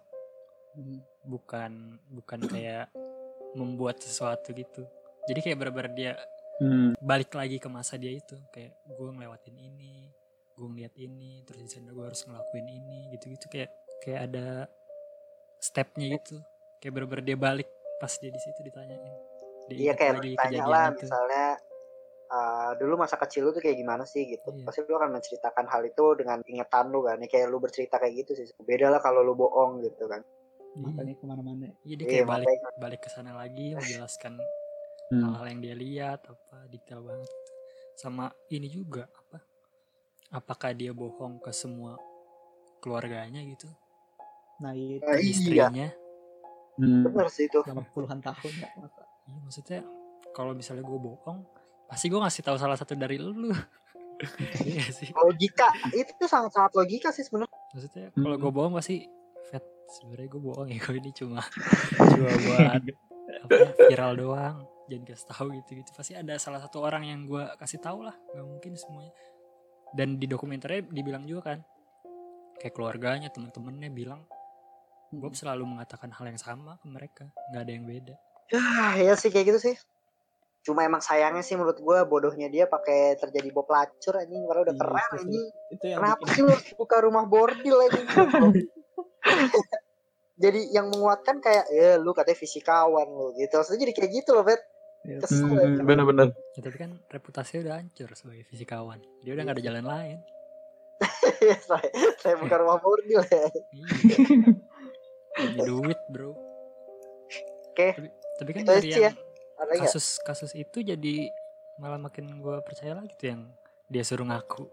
Hmm. 0.72 0.98
bukan 1.22 1.70
bukan 2.10 2.40
kayak 2.48 2.88
membuat 3.54 4.00
sesuatu 4.00 4.50
gitu. 4.50 4.82
Jadi 5.28 5.38
kayak 5.38 5.58
bener-bener 5.60 5.92
dia 5.94 6.12
Hmm. 6.58 6.96
balik 6.98 7.30
lagi 7.32 7.60
ke 7.60 7.68
masa 7.68 7.94
dia 7.94 8.10
itu. 8.10 8.34
Kayak 8.50 8.74
gue 8.88 9.08
ngelewatin 9.12 9.54
ini 9.54 10.10
gue 10.52 10.66
ngeliat 10.66 10.94
ini 10.96 11.46
terus 11.46 11.62
di 11.62 11.70
sana 11.70 11.92
gue 11.92 12.02
harus 12.02 12.24
ngelakuin 12.24 12.66
ini 12.66 12.98
gitu-gitu. 13.12 13.46
Kayak 13.46 13.70
kayak 14.00 14.20
ada 14.26 14.46
stepnya 15.60 16.18
gitu. 16.18 16.40
Kayak 16.80 16.92
bener-bener 16.96 17.24
dia 17.24 17.38
balik 17.38 17.68
pas 18.02 18.10
dia 18.12 18.28
di 18.28 18.40
situ 18.40 18.58
ditanyain 18.60 18.98
dia 19.70 19.78
Iya 19.78 19.92
kayak 19.94 20.18
ditanya 20.20 20.62
lah 20.66 20.86
itu. 20.90 21.06
misalnya 21.06 21.54
uh, 22.28 22.74
dulu 22.74 22.98
masa 22.98 23.14
kecil 23.14 23.46
lu 23.46 23.50
tuh 23.50 23.60
kayak 23.60 23.78
gimana 23.78 24.02
sih 24.02 24.26
gitu. 24.26 24.50
Iya. 24.50 24.66
Pasti 24.66 24.82
lu 24.82 24.98
akan 24.98 25.14
menceritakan 25.14 25.64
hal 25.64 25.82
itu 25.84 26.04
dengan 26.14 26.42
ingatan 26.42 26.90
lu 26.90 27.00
kan. 27.00 27.16
Ya, 27.16 27.28
kayak 27.28 27.46
lu 27.46 27.56
bercerita 27.56 27.96
kayak 27.96 28.26
gitu 28.26 28.34
sih. 28.34 28.50
Beda 28.58 28.90
lah 28.90 28.98
kalau 28.98 29.22
lu 29.22 29.32
bohong 29.32 29.78
gitu 29.80 30.10
kan. 30.10 30.18
Iya. 30.74 30.82
Makanya 30.82 31.14
ke 31.14 31.24
mana-mana. 31.24 31.66
Iya, 31.80 31.94
dia 31.94 32.02
Iya, 32.02 32.10
kayak 32.12 32.26
balik 32.26 32.48
makanya. 32.50 32.68
balik 32.76 33.00
ke 33.00 33.08
sana 33.08 33.32
lagi 33.32 33.66
menjelaskan 33.78 34.34
Hmm. 35.04 35.22
hal-hal 35.28 35.46
yang 35.46 35.60
dia 35.60 35.76
lihat 35.76 36.20
apa 36.24 36.56
detail 36.66 37.04
banget 37.04 37.28
sama 37.94 38.32
ini 38.48 38.64
juga 38.66 39.04
apa 39.12 39.44
apakah 40.32 40.72
dia 40.72 40.90
bohong 40.90 41.36
ke 41.36 41.52
semua 41.52 42.00
keluarganya 42.78 43.44
gitu 43.44 43.68
Nah 44.58 44.72
itu 44.72 45.04
Nah, 45.04 45.20
iya. 45.20 45.92
Hmm. 46.74 47.04
Bener 47.04 47.28
sih 47.28 47.46
itu. 47.46 47.60
selama 47.62 47.84
puluhan 47.90 48.18
tahun 48.18 48.52
ya 48.56 48.68
iya 49.22 49.38
maksudnya 49.38 49.80
kalau 50.30 50.52
misalnya 50.52 50.80
gue 50.80 50.98
bohong 50.98 51.44
pasti 51.84 52.08
gue 52.08 52.16
ngasih 52.16 52.42
tahu 52.42 52.56
salah 52.56 52.74
satu 52.74 52.94
dari 52.94 53.16
lu 53.16 53.52
iya 54.64 54.80
sih 54.86 55.12
Logika 55.12 55.68
itu 55.92 56.08
tuh 56.14 56.24
sangat-sangat 56.24 56.72
logika 56.72 57.10
sih 57.10 57.22
sebenarnya. 57.22 57.52
maksudnya 57.72 58.06
kalau 58.12 58.36
Hmm. 58.36 58.42
gue 58.42 58.50
bohong 58.50 58.74
pasti 58.74 59.04
Fat 59.44 59.64
sebenarnya 59.90 60.28
gue 60.28 60.40
bohong 60.40 60.68
ya 60.68 60.78
gue 60.78 60.96
ini 60.96 61.10
cuma 61.12 61.40
cuma 62.10 62.30
buat 62.30 62.82
apa 63.42 63.56
viral 63.86 64.12
doang 64.16 64.56
jangan 64.88 65.04
kasih 65.06 65.26
tahu 65.28 65.46
gitu 65.56 65.70
gitu 65.78 65.90
pasti 65.92 66.12
ada 66.12 66.34
salah 66.36 66.60
satu 66.60 66.80
orang 66.80 67.04
yang 67.04 67.20
gue 67.24 67.44
kasih 67.56 67.78
tahu 67.78 68.02
lah 68.02 68.16
nggak 68.32 68.46
mungkin 68.46 68.72
semuanya 68.74 69.12
dan 69.92 70.16
di 70.16 70.24
dokumenternya 70.24 70.88
dibilang 70.88 71.24
juga 71.24 71.52
kan 71.52 71.58
kayak 72.56 72.72
keluarganya 72.72 73.28
teman-temannya 73.28 73.90
bilang 73.90 74.24
gue 75.12 75.30
selalu 75.36 75.64
mengatakan 75.68 76.08
hal 76.08 76.24
yang 76.24 76.40
sama 76.40 76.80
ke 76.80 76.86
mereka 76.88 77.24
nggak 77.52 77.62
ada 77.62 77.72
yang 77.72 77.84
beda 77.84 78.16
Ya, 78.52 79.00
ya 79.00 79.14
sih 79.16 79.32
kayak 79.32 79.48
gitu 79.48 79.60
sih. 79.72 79.76
Cuma 80.60 80.84
emang 80.84 81.00
sayangnya 81.00 81.40
sih 81.40 81.56
menurut 81.56 81.80
gua 81.80 82.04
bodohnya 82.04 82.52
dia 82.52 82.68
pakai 82.68 83.16
terjadi 83.16 83.48
Bob 83.48 83.64
pelacur 83.64 84.14
anjing 84.20 84.44
padahal 84.44 84.68
udah 84.68 84.76
Iya, 84.76 84.82
keren 84.84 85.00
itu 85.00 85.16
anjing. 85.16 85.46
Itu 85.72 85.84
yang 85.88 85.98
Kenapa 86.04 86.20
bikin 86.20 86.34
sih 86.36 86.42
lu 86.44 86.54
buka 86.76 86.96
rumah 87.00 87.24
bordil 87.24 87.76
anjing? 87.80 88.06
jadi 90.42 90.60
yang 90.68 90.86
menguatkan 90.92 91.40
kayak 91.40 91.64
ya 91.72 91.96
lu 91.96 92.12
katanya 92.12 92.38
fisikawan 92.38 93.08
lu 93.08 93.32
gitu. 93.40 93.56
Maksudnya 93.56 93.80
jadi 93.88 93.92
kayak 93.96 94.10
gitu 94.20 94.30
loh, 94.36 94.44
Bet. 94.44 94.60
Ya, 95.02 95.18
Kesel 95.18 95.50
Hmm, 95.50 95.82
bener-bener. 95.82 96.30
ya, 96.54 96.60
tapi 96.62 96.76
kan 96.78 96.94
reputasinya 97.10 97.66
udah 97.66 97.74
hancur 97.82 98.06
sebagai 98.14 98.46
fisikawan 98.46 99.02
dia 99.26 99.34
udah 99.34 99.42
nggak 99.50 99.58
ada 99.58 99.66
jalan 99.66 99.82
lain 99.82 100.18
saya, 101.66 101.90
saya 102.22 102.38
buka 102.38 102.62
rumah 102.62 102.78
bordil 102.78 103.18
ya. 103.26 103.50
Demi 105.44 105.60
duit 105.62 106.00
bro 106.08 106.32
Oke, 107.68 107.88
tapi, 107.90 108.08
tapi 108.36 108.50
kan 108.52 108.60
itu 108.60 108.70
dari 108.70 108.88
ya. 108.90 108.98
yang 109.02 109.16
Ada 109.56 109.70
nggak? 109.72 109.84
kasus 109.88 110.06
kasus 110.20 110.52
itu 110.52 110.78
jadi 110.80 111.14
malah 111.76 111.96
makin 111.96 112.36
gue 112.36 112.56
percaya 112.60 112.92
lagi 112.92 113.16
tuh 113.16 113.28
yang 113.28 113.42
dia 113.88 114.02
suruh 114.02 114.24
ngaku 114.24 114.68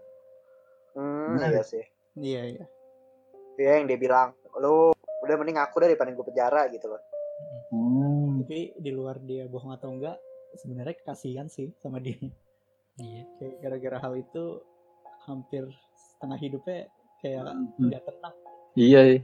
Hmm, 0.90 1.38
iya 1.38 1.62
sih. 1.62 1.86
Iya 2.14 2.42
iya. 2.50 2.64
Iya 3.54 3.70
yang 3.78 3.86
dia 3.86 3.94
bilang, 3.94 4.34
lu 4.56 4.90
udah 5.22 5.36
mending 5.38 5.54
aku 5.56 5.78
daripada 5.78 6.10
gue 6.10 6.26
penjara 6.26 6.66
gitu 6.66 6.90
loh. 6.90 6.98
Hmm. 7.70 8.42
Tapi 8.42 8.74
di 8.74 8.90
luar 8.90 9.22
dia 9.22 9.46
bohong 9.46 9.70
atau 9.70 9.86
enggak, 9.88 10.18
sebenarnya 10.56 10.98
kasihan 11.00 11.46
sih 11.46 11.70
sama 11.78 12.02
dia. 12.02 12.18
iya 12.98 13.22
Kayak 13.38 13.54
gara-gara 13.62 13.98
hal 14.02 14.18
itu 14.18 14.58
hampir 15.24 15.62
setengah 15.94 16.38
hidupnya 16.38 16.78
kayak 17.20 17.42
Hmm. 17.46 17.70
nggak 17.80 18.02
tenang. 18.02 18.34
Iya, 18.74 19.00
iya. 19.06 19.20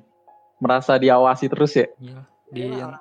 Merasa 0.59 0.97
diawasi 0.97 1.45
terus 1.47 1.73
ya. 1.75 1.87
iya 1.99 2.21
di 2.47 2.61
Iya, 2.63 2.77
yang 2.79 2.93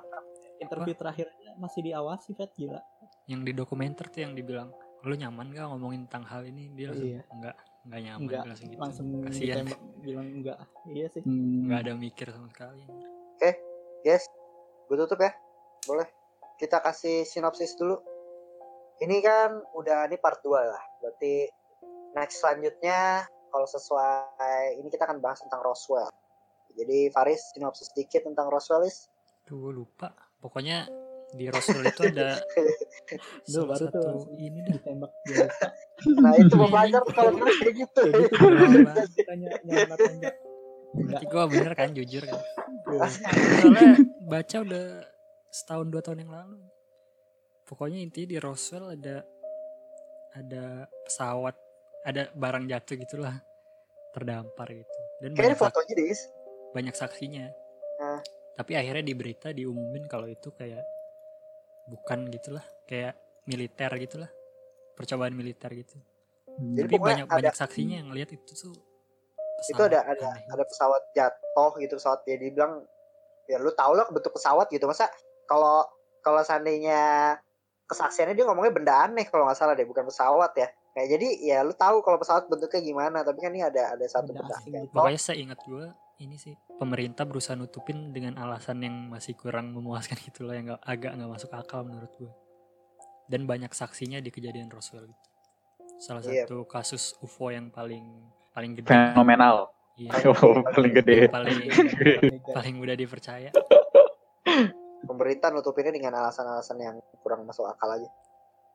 interview 0.58 0.94
terakhirnya 0.94 1.50
masih 1.56 1.80
diawasi 1.82 2.34
Fat 2.34 2.50
gila. 2.52 2.80
yang 3.26 3.42
di 3.42 3.52
dokumenter 3.52 4.06
tuh 4.06 4.22
yang 4.22 4.32
dibilang 4.32 4.70
lu 5.02 5.14
nyaman 5.14 5.50
gak 5.50 5.66
ngomongin 5.68 6.04
tentang 6.10 6.24
hal 6.26 6.42
ini 6.42 6.68
dia 6.72 6.90
langsung 6.90 7.06
Iya. 7.08 7.22
enggak 7.30 7.56
enggak 7.86 8.00
nyaman 8.02 8.20
Enggak, 8.20 8.42
langsung 8.44 8.66
gitu 8.66 8.80
Langsung 8.82 9.06
kasihan 9.22 9.56
ditembak 9.62 9.80
bilang 10.00 10.28
enggak. 10.32 10.58
Iya 10.86 11.06
sih. 11.08 11.22
nggak 11.24 11.80
ada 11.80 11.92
mikir 11.94 12.26
sama 12.30 12.48
sekali 12.50 12.82
Yes, 14.02 14.22
gue 14.86 14.94
tutup 14.96 15.18
ya. 15.18 15.34
Boleh. 15.82 16.06
Kita 16.56 16.78
kasih 16.78 17.26
sinopsis 17.26 17.74
dulu. 17.74 17.98
Ini 19.02 19.18
kan 19.18 19.50
udah 19.74 20.06
ini 20.06 20.14
part 20.14 20.38
2 20.40 20.54
lah. 20.54 20.78
Berarti 21.02 21.50
next 22.14 22.38
selanjutnya 22.38 23.26
kalau 23.50 23.66
sesuai 23.66 24.78
ini 24.78 24.86
kita 24.86 25.10
akan 25.10 25.18
bahas 25.18 25.42
tentang 25.42 25.58
Roswell. 25.58 26.06
Jadi 26.76 27.08
Faris 27.10 27.40
sinopsis 27.56 27.90
sedikit 27.90 28.28
tentang 28.28 28.52
Roswell 28.52 28.84
is. 28.84 29.08
Tuh 29.48 29.56
gue 29.56 29.72
lupa 29.82 30.12
pokoknya 30.38 30.86
di 31.34 31.50
Roswell 31.50 31.88
itu 31.88 32.02
ada 32.06 32.38
Duh, 33.52 33.64
baru 33.66 33.78
tuh 33.78 33.88
satu 33.90 33.98
langsung 34.04 34.36
ini 34.38 34.58
dah 34.62 34.72
ditembak 34.76 35.12
dia. 35.26 35.46
Nah 36.22 36.32
itu 36.36 36.54
mau 36.60 36.68
belajar 36.68 37.00
tuh 37.02 37.14
kalau 37.18 37.32
terus 37.40 37.56
kayak 37.56 37.74
gitu. 37.80 38.02
Kayak 38.12 39.08
gitu 39.08 39.22
tanya. 39.24 40.30
Berarti 40.96 41.24
gue 41.24 41.42
bener 41.50 41.72
kan 41.72 41.88
jujur 41.92 42.22
kan 42.24 42.40
soalnya 42.86 43.90
baca 44.22 44.56
udah 44.62 44.86
setahun 45.50 45.86
dua 45.90 46.02
tahun 46.02 46.22
yang 46.26 46.32
lalu 46.32 46.60
pokoknya 47.66 47.98
intinya 47.98 48.28
di 48.30 48.38
Roswell 48.38 48.94
ada 48.94 49.26
ada 50.36 50.86
pesawat 51.02 51.56
ada 52.06 52.30
barang 52.36 52.70
jatuh 52.70 52.94
gitulah 53.02 53.34
terdampar 54.14 54.70
gitu 54.70 55.00
dan 55.24 55.30
Kayaknya 55.34 55.58
fotonya 55.58 55.94
deh. 55.96 56.18
Banyak 56.76 56.92
saksinya 56.92 57.48
Nah. 57.96 58.20
tapi 58.54 58.72
akhirnya 58.72 59.00
di 59.00 59.12
berita 59.12 59.48
diumumin 59.50 60.04
kalau 60.04 60.26
itu 60.26 60.52
kayak 60.52 60.84
bukan 61.86 62.28
gitulah 62.28 62.60
kayak 62.84 63.16
militer 63.44 63.88
gitulah 63.96 64.28
percobaan 64.92 65.32
militer 65.32 65.72
gitu 65.72 65.96
Jadi 66.76 66.84
tapi 66.86 66.96
banyak 66.98 67.24
ada- 67.24 67.36
banyak 67.38 67.54
saksinya 67.54 67.96
yang 67.98 68.10
lihat 68.10 68.28
itu 68.30 68.44
tuh 68.50 68.76
Itu 69.62 69.72
pesawat 69.72 69.88
ada 69.88 70.00
ada 70.06 70.26
aneh. 70.30 70.44
ada 70.50 70.64
pesawat 70.66 71.02
jatuh 71.10 71.72
gitu 71.78 71.94
pesawat 71.94 72.20
dia 72.22 72.36
dibilang 72.36 72.84
ya 73.46 73.56
lu 73.56 73.72
tau 73.72 73.92
lah 73.92 74.04
bentuk 74.06 74.32
pesawat 74.32 74.68
gitu 74.68 74.84
masa 74.84 75.08
kalau 75.44 75.84
kalau 76.20 76.42
seandainya 76.42 77.32
kesaksiannya 77.82 78.34
dia 78.34 78.44
ngomongnya 78.44 78.72
benda 78.74 78.94
aneh 79.02 79.24
kalau 79.24 79.44
nggak 79.44 79.54
salah 79.54 79.72
deh 79.72 79.84
bukan 79.84 80.04
pesawat 80.04 80.52
ya 80.54 80.66
kayak 80.92 81.08
jadi 81.10 81.28
ya 81.40 81.58
lu 81.60 81.72
tahu 81.72 82.00
kalau 82.00 82.18
pesawat 82.18 82.44
bentuknya 82.44 82.80
gimana 82.82 83.18
tapi 83.20 83.38
kan 83.38 83.48
ini 83.48 83.62
ada 83.62 83.94
ada 83.94 84.04
satu 84.04 84.28
Benda 84.28 84.42
benda 84.42 84.56
asing 84.58 84.72
gitu. 84.74 84.92
Pokoknya 84.92 85.16
saya 85.18 85.36
ingat 85.38 85.60
gue 85.62 85.86
ini 86.16 86.36
sih 86.36 86.56
pemerintah 86.74 87.28
berusaha 87.28 87.52
nutupin 87.52 88.08
dengan 88.08 88.36
alasan 88.36 88.80
yang 88.80 89.12
masih 89.12 89.36
kurang 89.36 89.72
memuaskan 89.72 90.16
gitu 90.22 90.44
loh 90.44 90.56
yang 90.56 90.72
agak 90.80 91.12
nggak 91.12 91.28
masuk 91.30 91.52
akal 91.52 91.84
menurut 91.84 92.08
gue. 92.16 92.32
Dan 93.26 93.44
banyak 93.44 93.68
saksinya 93.70 94.22
di 94.22 94.30
kejadian 94.30 94.70
Roswell 94.70 95.06
itu. 95.06 95.26
Salah 95.98 96.22
Iya. 96.22 96.46
satu 96.46 96.64
kasus 96.64 97.16
UFO 97.18 97.50
yang 97.50 97.68
paling 97.68 98.04
paling 98.50 98.72
gede. 98.74 98.88
Fenomenal. 98.88 99.68
Iya, 99.96 100.12
Oh, 100.44 100.60
paling 100.62 100.92
gede. 100.94 101.28
paling 101.28 101.56
paling 102.56 102.74
mudah 102.76 102.94
dipercaya. 102.94 103.50
pemerintah 105.02 105.50
nutupinnya 105.50 105.92
dengan 105.92 106.18
alasan-alasan 106.18 106.78
yang 106.78 106.96
kurang 107.20 107.46
masuk 107.46 107.62
akal 107.64 107.86
aja 107.88 108.08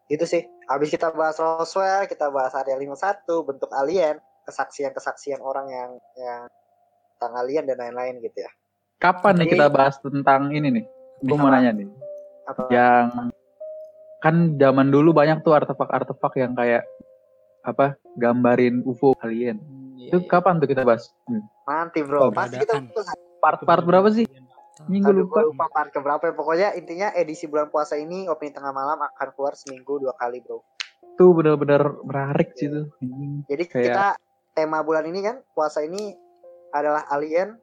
itu 0.07 0.23
sih 0.23 0.43
habis 0.65 0.87
kita 0.87 1.11
bahas 1.11 1.35
Roswell 1.35 2.07
kita 2.07 2.27
bahas 2.27 2.51
area 2.53 2.75
51 2.75 3.23
bentuk 3.43 3.67
alien 3.71 4.15
kesaksian-kesaksian 4.45 5.39
orang 5.39 5.67
yang 5.67 5.89
yang 6.15 6.41
tentang 7.21 7.37
alien 7.37 7.63
dan 7.63 7.77
lain-lain 7.77 8.17
gitu 8.19 8.41
ya 8.41 8.49
Kapan 8.97 9.33
nih 9.35 9.45
Tapi- 9.45 9.53
kita 9.55 9.65
bahas 9.67 9.95
tentang 9.97 10.41
ini 10.49 10.67
nih? 10.71 10.85
Gue 11.19 11.33
mau 11.33 11.49
nanya 11.49 11.69
nih. 11.71 11.89
apa 12.43 12.61
Yang 12.67 13.05
kan 14.19 14.35
zaman 14.53 14.87
dulu 14.89 15.09
banyak 15.11 15.41
tuh 15.41 15.53
artefak-artefak 15.53 16.33
yang 16.35 16.53
kayak 16.53 16.85
apa 17.61 17.97
gambarin 18.13 18.81
UFO 18.83 19.17
alien. 19.17 19.57
Hmm, 19.57 19.97
iya, 19.97 20.09
Itu 20.09 20.17
iya. 20.19 20.27
kapan 20.27 20.57
tuh 20.57 20.65
kita 20.65 20.81
bahas? 20.81 21.09
Hmm. 21.25 21.41
nanti 21.63 22.01
bro 22.01 22.17
Oh, 22.19 22.31
pasti 22.31 22.57
kita. 22.57 22.77
Part-part 23.37 23.81
berapa 23.81 24.05
sih? 24.11 24.29
Minggu 24.85 25.09
Aduh, 25.09 25.25
lupa. 25.25 25.65
part 25.67 25.89
keberapa 25.89 26.21
ya. 26.23 26.33
Pokoknya 26.33 26.69
intinya 26.73 27.09
edisi 27.11 27.45
bulan 27.45 27.69
puasa 27.69 27.95
ini 27.95 28.25
opini 28.27 28.49
tengah 28.51 28.69
malam 28.69 28.97
akan 28.99 29.27
keluar 29.31 29.53
seminggu 29.53 29.97
dua 29.97 30.13
kali 30.13 30.41
bro. 30.41 30.61
Tuh 31.15 31.33
bener-bener 31.33 31.81
menarik 32.03 32.53
sih 32.53 32.69
tuh. 32.69 32.85
Anjing. 32.99 33.45
Jadi 33.47 33.63
Kayak- 33.67 33.85
kita 33.87 34.07
tema 34.53 34.81
bulan 34.81 35.05
ini 35.05 35.21
kan 35.23 35.41
puasa 35.49 35.81
ini 35.81 36.13
adalah 36.71 37.07
alien 37.11 37.59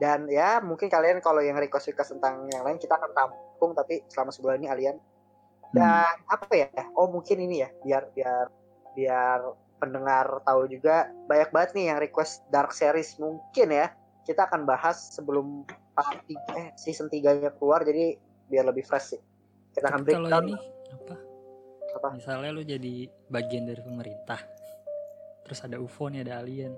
dan 0.00 0.26
ya 0.26 0.58
mungkin 0.58 0.90
kalian 0.90 1.22
kalau 1.22 1.44
yang 1.44 1.60
request 1.60 1.92
request 1.92 2.18
tentang 2.18 2.48
yang 2.50 2.66
lain 2.66 2.78
kita 2.80 2.98
akan 2.98 3.10
tampung 3.14 3.76
tapi 3.76 4.02
selama 4.10 4.30
sebulan 4.34 4.58
ini 4.62 4.68
alien 4.70 4.96
dan 5.72 6.20
apa 6.28 6.52
ya? 6.52 6.68
Oh 6.94 7.08
mungkin 7.08 7.40
ini 7.40 7.64
ya 7.64 7.68
biar 7.80 8.12
biar 8.12 8.46
biar 8.92 9.40
pendengar 9.80 10.44
tahu 10.44 10.68
juga 10.68 11.08
banyak 11.26 11.48
banget 11.50 11.70
nih 11.74 11.84
yang 11.90 11.98
request 11.98 12.44
dark 12.52 12.76
series 12.76 13.16
mungkin 13.16 13.72
ya 13.72 13.90
kita 14.22 14.46
akan 14.46 14.68
bahas 14.68 15.16
sebelum 15.16 15.66
part 15.96 16.22
tiga, 16.28 16.46
eh, 16.54 16.68
season 16.78 17.10
3 17.10 17.42
nya 17.42 17.50
keluar 17.56 17.82
jadi 17.82 18.14
biar 18.46 18.68
lebih 18.68 18.86
fresh 18.86 19.16
sih. 19.16 19.22
kita 19.72 19.88
akan 19.88 20.04
Tapi 20.04 20.12
kalau 20.12 20.28
breakdown 20.28 20.44
ini 20.52 20.56
apa? 20.92 21.14
Apa? 21.96 22.08
Misalnya 22.16 22.50
lu 22.52 22.62
jadi 22.62 22.94
bagian 23.32 23.64
dari 23.64 23.80
pemerintah. 23.80 24.40
Terus 25.48 25.58
ada 25.64 25.76
UFO 25.80 26.12
nih, 26.12 26.28
ada 26.28 26.44
alien. 26.44 26.76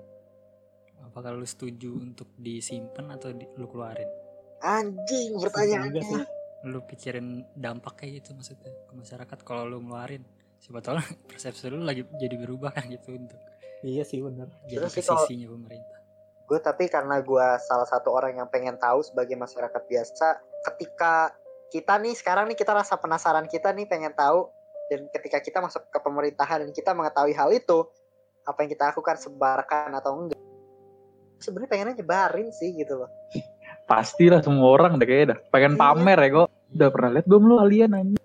Apakah 1.03 1.35
lu 1.35 1.43
setuju 1.43 1.91
untuk 1.95 2.31
disimpan 2.39 3.15
atau 3.15 3.31
di, 3.35 3.43
lu 3.59 3.67
keluarin? 3.67 4.07
anjing 4.65 5.35
juga 5.37 5.51
pertanyaannya 5.51 6.01
sih. 6.01 6.23
Lu 6.65 6.81
pikirin 6.87 7.45
dampaknya 7.53 8.17
gitu 8.23 8.33
maksudnya 8.33 8.71
ke 8.89 8.93
masyarakat 8.97 9.39
kalau 9.45 9.67
lu 9.69 9.83
ngeluarin. 9.83 10.23
Siapa 10.57 10.81
tahu 10.81 10.97
persepsi 11.29 11.69
lu 11.69 11.85
lagi 11.85 12.01
jadi 12.17 12.33
berubah 12.39 12.73
kan 12.73 12.89
gitu 12.89 13.13
untuk 13.13 13.37
Iya 13.85 14.01
sih 14.01 14.17
bener. 14.17 14.49
jadi 14.65 14.89
sisinya 14.89 15.45
pemerintah. 15.53 15.99
gue 16.45 16.59
tapi 16.61 16.89
karena 16.89 17.21
gue 17.21 17.47
salah 17.69 17.85
satu 17.85 18.13
orang 18.13 18.37
yang 18.37 18.49
pengen 18.49 18.77
tahu 18.77 19.01
sebagai 19.01 19.33
masyarakat 19.37 19.81
biasa 19.85 20.41
ketika 20.73 21.33
kita 21.69 21.97
nih 22.01 22.13
sekarang 22.17 22.45
nih 22.49 22.57
kita 22.57 22.73
rasa 22.73 22.97
penasaran 22.97 23.45
kita 23.49 23.73
nih 23.73 23.85
pengen 23.89 24.13
tahu 24.13 24.49
dan 24.89 25.09
ketika 25.09 25.41
kita 25.41 25.57
masuk 25.61 25.85
ke 25.89 25.99
pemerintahan 26.01 26.65
dan 26.65 26.71
kita 26.73 26.93
mengetahui 26.93 27.33
hal 27.33 27.49
itu 27.49 27.89
apa 28.45 28.57
yang 28.61 28.69
kita 28.73 28.93
lakukan 28.93 29.17
sebarkan 29.17 29.89
atau 29.97 30.11
enggak 30.21 30.34
sebenarnya 31.37 31.69
pengennya 31.69 31.95
nyebarin 31.97 32.49
sih 32.51 32.73
gitu 32.73 32.95
loh 32.97 33.11
Pastilah 33.85 34.41
semua 34.41 34.65
orang 34.71 34.97
deh 34.97 35.05
kayaknya 35.05 35.27
dah. 35.27 35.39
Pengen 35.47 35.73
Iya. 35.73 35.79
pamer 35.79 36.17
ya 36.17 36.29
kok. 36.33 36.47
Udah 36.73 36.89
pernah 36.89 37.09
lihat 37.11 37.25
belum 37.25 37.43
lu 37.43 37.55
alien 37.59 37.91
anjing? 37.91 38.21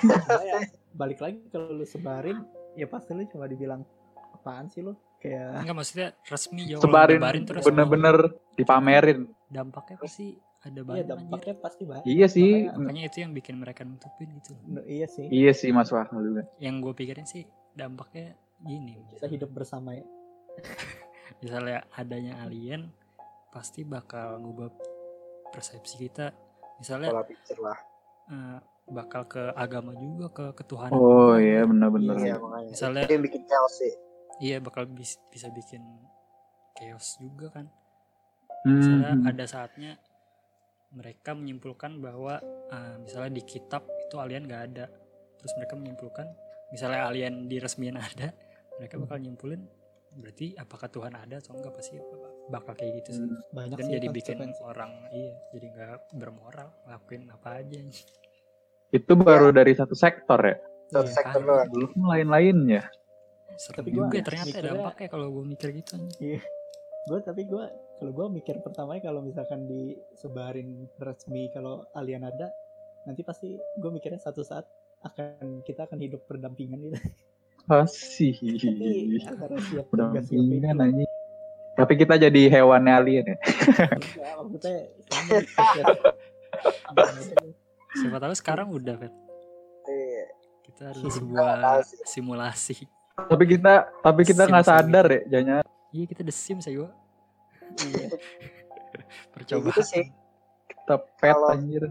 Cuma 0.00 0.42
ya, 0.42 0.58
balik 0.92 1.20
lagi 1.20 1.44
kalau 1.46 1.68
lu 1.70 1.84
sebarin 1.84 2.40
ya 2.72 2.86
pasti 2.86 3.12
lu 3.12 3.28
cuma 3.28 3.44
dibilang 3.44 3.84
apaan 4.32 4.66
sih 4.66 4.80
lu 4.80 4.96
kayak 5.18 5.60
Enggak 5.60 5.76
maksudnya 5.76 6.08
resmi 6.24 6.64
jauh 6.66 6.80
Sebarin 6.80 7.20
terus 7.44 7.62
bener-bener 7.62 8.16
dipamerin. 8.54 9.28
dampaknya 9.46 9.96
pasti 9.98 10.32
ada 10.62 10.72
iya 10.72 10.80
banyak 10.80 10.96
anjir. 10.96 11.12
dampaknya 11.12 11.54
pasti 11.58 11.82
banyak 11.84 12.04
Iya 12.06 12.26
sih. 12.26 12.50
Makanya- 12.64 12.78
Makanya 12.80 13.02
itu 13.04 13.16
yang 13.20 13.32
bikin 13.34 13.54
mereka 13.58 13.80
nutupin 13.82 14.28
gitu. 14.34 14.56
No, 14.64 14.80
iya 14.82 15.04
sih 15.04 15.28
Iya 15.28 15.52
sih 15.52 15.68
Mas 15.68 15.92
Wahyu 15.92 16.16
juga. 16.16 16.42
Yang 16.58 16.74
gue 16.80 16.92
pikirin 16.96 17.26
sih 17.26 17.44
dampaknya 17.72 18.32
gini. 18.58 18.96
bisa 19.06 19.26
hidup 19.26 19.52
bersama 19.52 19.92
ya 19.92 20.04
Misalnya 21.40 21.86
adanya 21.90 22.40
alien 22.40 22.90
pasti 23.48 23.82
bakal 23.82 24.38
ngubah 24.38 24.70
persepsi 25.48 25.98
kita. 26.00 26.30
Misalnya 26.76 27.10
pola 27.10 27.22
pikir 27.22 27.56
lah 27.56 27.78
eh, 28.26 28.58
bakal 28.86 29.24
ke 29.24 29.52
agama 29.52 29.94
juga 29.94 30.26
ke 30.28 30.44
ketuhanan. 30.54 30.92
Oh 30.92 31.32
juga. 31.32 31.40
iya 31.40 31.60
bener-bener. 31.62 32.14
iya 32.18 32.36
makanya 32.36 32.70
Misalnya- 32.70 33.04
itu 33.04 33.12
yang 33.12 33.24
bikin 33.24 33.42
chaos 33.44 33.74
sih 33.76 33.94
Iya 34.36 34.56
bakal 34.58 34.84
bis- 34.88 35.22
bisa 35.28 35.46
bikin 35.48 35.78
chaos 36.74 37.14
juga 37.16 37.48
kan. 37.52 37.66
Misalnya 38.64 39.12
Hmm. 39.12 39.28
ada 39.28 39.44
saatnya 39.44 39.94
mereka 40.90 41.32
menyimpulkan 41.32 41.98
bahwa 41.98 42.42
eh, 42.66 42.96
misalnya 42.98 43.30
di 43.32 43.42
kitab 43.42 43.82
itu 44.00 44.16
alien 44.16 44.44
gak 44.44 44.62
ada. 44.68 44.86
Terus 45.38 45.52
mereka 45.54 45.74
menyimpulkan 45.74 46.26
misalnya 46.70 47.06
alien 47.06 47.46
diresmiin 47.46 47.94
ada, 48.08 48.34
mereka 48.74 48.98
bakal 48.98 49.18
nyimpulin 49.18 49.62
berarti 50.14 50.54
apakah 50.54 50.88
Tuhan 50.88 51.12
ada 51.12 51.36
atau 51.38 51.52
enggak 51.54 51.74
pasti 51.74 51.96
bakal 52.46 52.74
kayak 52.74 52.92
gitu 53.02 53.10
sih. 53.14 53.24
Hmm. 53.24 53.40
banyak 53.50 53.76
Dan 53.76 53.86
sih 53.86 53.92
jadi 53.94 54.06
bikin 54.08 54.36
orang 54.60 54.92
iya 55.10 55.32
jadi 55.50 55.66
nggak 55.70 55.98
bermoral 56.14 56.68
ngelakuin 56.84 57.22
apa 57.28 57.48
aja. 57.58 57.78
Itu 58.90 59.12
baru 59.14 59.50
dari 59.50 59.74
satu 59.74 59.92
sektor 59.92 60.38
ya. 60.38 60.56
satu 60.86 61.08
Iya, 61.08 61.16
sektor 61.16 61.40
kan. 61.42 61.66
Belum 61.68 61.92
lain-lainnya. 62.04 62.82
Serem 63.54 63.82
Tapi 63.82 63.90
juga 63.90 64.04
gua 64.04 64.14
ya 64.14 64.22
ternyata 64.22 64.46
mikirnya- 64.50 64.74
dampaknya 64.74 65.08
kalau 65.08 65.26
gue 65.30 65.44
mikir 65.46 65.68
gitu. 65.74 65.90
anjing. 65.94 66.40
gue 67.04 67.18
tapi 67.20 67.42
gue 67.44 67.64
kalau 68.00 68.12
gue 68.12 68.26
mikir 68.32 68.56
pertamanya 68.58 69.02
kalau 69.04 69.20
misalkan 69.20 69.68
disebarin 69.68 70.88
resmi 70.96 71.52
kalau 71.52 71.84
alien 71.92 72.24
ada 72.24 72.48
nanti 73.04 73.20
pasti 73.20 73.52
gue 73.54 73.90
mikirnya 73.92 74.16
satu 74.16 74.40
saat 74.40 74.64
akan 75.04 75.60
kita 75.62 75.84
akan 75.84 76.00
hidup 76.00 76.24
berdampingan 76.24 76.80
gitu 76.80 76.96
Asih. 77.64 78.34
tapi 78.36 79.24
antara 79.24 79.56
siap 79.58 79.86
juga 79.88 80.20
siap 80.20 80.36
Dampingan 80.36 80.76
anjing. 80.78 81.10
Tapi 81.74 81.92
kita 81.96 82.14
jadi 82.16 82.42
hewannya 82.48 82.92
alien 82.92 83.24
ya. 83.26 83.36
ya, 84.14 84.30
maksudnya 84.38 84.78
sama 85.10 85.34
gitu. 87.24 87.46
Siapa 87.94 88.18
tahu 88.20 88.34
sekarang 88.34 88.68
udah 88.70 88.94
Fet. 88.94 89.14
Iya. 89.84 90.24
Kita 90.62 90.82
harus 90.90 91.02
sebuah 91.08 91.82
simulasi. 92.04 92.86
Tapi 93.14 93.44
kita 93.48 93.72
tapi 94.00 94.22
kita 94.22 94.44
nggak 94.44 94.66
sadar 94.66 95.06
ya, 95.06 95.20
jangan 95.30 95.62
Iya 95.90 96.04
kita 96.04 96.22
The 96.22 96.34
ya 96.66 96.74
gue. 96.74 96.90
iya. 97.86 98.06
Kayak 98.10 99.06
Percobaan. 99.30 99.66
gitu 99.70 99.82
sih 99.82 100.04
kita 100.68 100.94
pet 101.18 101.34
Kalau- 101.34 101.50
anjir. 101.50 101.84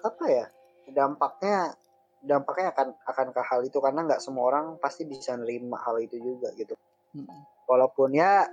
apa 0.00 0.24
ya 0.26 0.46
dampaknya 0.88 1.74
dampaknya 2.20 2.76
akan 2.76 2.88
akan 3.08 3.26
ke 3.32 3.40
hal 3.40 3.60
itu 3.64 3.78
karena 3.80 4.04
nggak 4.04 4.20
semua 4.20 4.44
orang 4.52 4.76
pasti 4.76 5.08
bisa 5.08 5.36
nerima 5.40 5.80
hal 5.80 5.96
itu 6.00 6.20
juga 6.20 6.52
gitu 6.52 6.76
Mm-mm. 7.16 7.40
walaupun 7.64 8.12
ya 8.12 8.44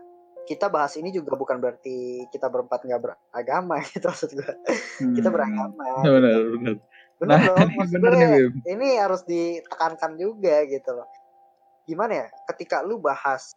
kita 0.48 0.72
bahas 0.72 0.96
ini 0.96 1.12
juga 1.12 1.36
bukan 1.36 1.60
berarti 1.60 2.24
kita 2.32 2.48
berempat 2.48 2.88
nggak 2.88 3.02
beragama 3.04 3.84
gitu 3.92 4.08
maksud 4.08 4.32
gue 4.32 4.52
kita 5.20 5.28
Hmm. 5.28 5.36
beragama 5.36 5.84
Ya, 6.02 6.10
benar 6.10 6.40
benar. 6.56 6.76
bener 7.20 7.28
Nah, 7.28 7.40
loh 7.44 7.58
ini 7.60 7.76
maksud 7.76 7.98
bener 8.00 8.12
gue 8.14 8.20
nih, 8.24 8.30
Bim. 8.32 8.54
ini 8.72 8.88
harus 8.96 9.22
ditekankan 9.28 10.12
juga 10.16 10.64
gitu 10.64 10.90
loh 10.96 11.08
gimana 11.84 12.24
ya 12.24 12.28
ketika 12.56 12.80
lu 12.84 13.00
bahas 13.04 13.52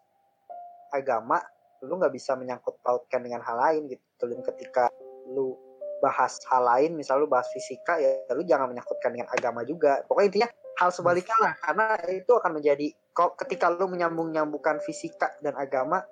agama 0.90 1.38
lu 1.86 1.96
nggak 1.96 2.12
bisa 2.12 2.34
menyangkut 2.34 2.76
pautkan 2.82 3.22
dengan 3.22 3.40
hal 3.46 3.56
lain 3.56 3.86
gitu 3.88 4.24
dan 4.26 4.40
ketika 4.42 4.90
lu 5.30 5.54
bahas 6.00 6.40
hal 6.48 6.64
lain 6.64 6.96
misal 6.96 7.20
lu 7.20 7.28
bahas 7.28 7.46
fisika 7.52 8.00
ya 8.00 8.24
lu 8.32 8.42
jangan 8.42 8.72
menyangkutkan 8.72 9.12
dengan 9.12 9.28
agama 9.30 9.62
juga. 9.62 10.02
Pokoknya 10.08 10.28
intinya 10.32 10.48
hal 10.80 10.90
sebaliknya 10.90 11.36
lah 11.38 11.52
karena 11.60 11.86
itu 12.08 12.32
akan 12.32 12.52
menjadi 12.56 12.86
kok 13.12 13.36
ketika 13.44 13.68
lu 13.68 13.86
menyambung 13.86 14.32
nyambungkan 14.32 14.80
fisika 14.80 15.36
dan 15.44 15.52
agama 15.60 16.02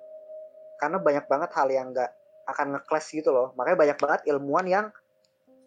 karena 0.77 0.97
banyak 1.01 1.25
banget 1.25 1.49
hal 1.57 1.67
yang 1.67 1.91
nggak 1.91 2.11
akan 2.47 2.77
nge-clash 2.77 3.17
gitu 3.17 3.33
loh. 3.33 3.51
Makanya 3.57 3.77
banyak 3.77 3.97
banget 3.97 4.21
ilmuwan 4.29 4.65
yang 4.69 4.85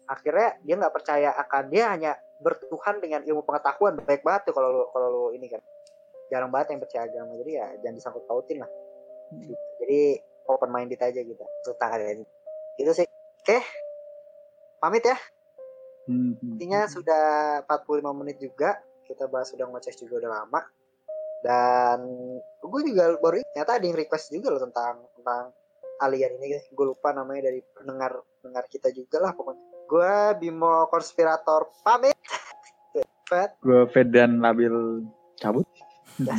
akhirnya 0.07 0.57
dia 0.63 0.75
nggak 0.79 0.93
percaya 0.95 1.29
akan 1.35 1.63
dia 1.69 1.85
hanya 1.91 2.11
bertuhan 2.39 2.99
dengan 3.03 3.21
ilmu 3.27 3.43
pengetahuan. 3.43 3.99
Baik 4.03 4.23
banget 4.23 4.51
tuh 4.51 4.53
kalau 4.55 4.69
lu 4.71 4.83
kalau 4.91 5.07
lu 5.11 5.23
ini 5.35 5.51
kan. 5.51 5.61
Jarang 6.31 6.49
banget 6.49 6.73
yang 6.73 6.81
percaya 6.81 7.03
agama 7.05 7.35
jadi 7.45 7.51
ya 7.51 7.67
jangan 7.83 7.95
disangkut 7.99 8.23
pautin 8.25 8.63
lah. 8.63 8.71
Gitu. 9.33 9.55
jadi 9.81 10.21
open 10.45 10.69
minded 10.69 11.01
aja 11.01 11.19
gitu 11.25 11.41
tentang 11.65 11.89
hal 11.89 12.01
ini 12.01 12.25
gitu 12.77 12.91
sih. 12.93 13.07
Oke 13.43 13.82
pamit 14.83 15.07
ya. 15.07 15.15
Hmm. 16.03 16.35
intinya 16.43 16.83
sudah 16.91 17.23
45 17.63 18.19
menit 18.19 18.35
juga. 18.43 18.75
Kita 19.07 19.31
bahas 19.31 19.55
sudah 19.55 19.71
ngoceh 19.71 19.95
juga 19.95 20.19
udah 20.19 20.31
lama. 20.43 20.59
Dan 21.39 21.99
gue 22.59 22.81
juga 22.91 23.15
baru 23.19 23.39
ingat, 23.39 23.51
ternyata 23.55 23.71
ada 23.79 23.85
yang 23.87 23.99
request 23.99 24.31
juga 24.35 24.51
loh 24.51 24.61
tentang 24.67 25.07
tentang 25.15 25.55
alien 26.03 26.35
ini. 26.43 26.59
Gue 26.75 26.91
lupa 26.91 27.15
namanya 27.15 27.47
dari 27.47 27.63
pendengar 27.63 28.19
pendengar 28.43 28.67
kita 28.67 28.91
juga 28.91 29.23
lah 29.23 29.31
pokoknya. 29.31 29.63
Gue 29.87 30.13
Bimo 30.43 30.91
konspirator 30.91 31.71
pamit. 31.87 32.15
Gue 33.63 33.87
Fedan 33.95 34.43
labil 34.43 35.07
cabut. 35.39 35.63
Hmm, 36.19 36.29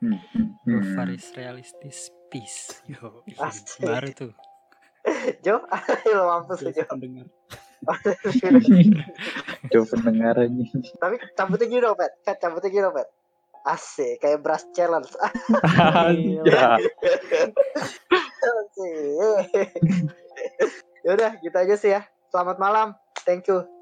hmm, 0.00 0.16
hmm, 0.16 0.48
Gue 0.66 0.80
hmm. 0.80 0.92
Faris 0.96 1.28
realistis 1.36 2.08
peace. 2.32 2.80
Yo, 2.88 3.20
baru 3.84 4.08
tuh. 4.16 4.32
Jo 5.44 5.64
lo 6.16 6.22
mampus 6.28 6.60
lu, 6.60 6.70
Jo 6.76 6.84
pendengar 6.84 7.26
Coba 9.72 9.84
pendengar 9.96 10.36
anjing. 10.36 10.68
tapi 11.00 11.16
cabutnya 11.32 11.66
gini 11.66 11.80
dong 11.80 11.96
Fat 11.96 12.12
Fat 12.24 12.36
cabutnya 12.40 12.68
gini 12.68 12.84
dong 12.84 12.96
Fat 12.96 13.08
Asik 13.60 14.24
kayak 14.24 14.40
brush 14.40 14.64
challenge. 14.72 15.12
Asik. 15.20 16.40
Yaudah 21.04 21.36
gitu 21.40 21.56
aja 21.56 21.74
sih 21.76 21.92
ya 21.92 22.08
Selamat 22.32 22.56
malam 22.56 22.96
Thank 23.28 23.52
you 23.52 23.79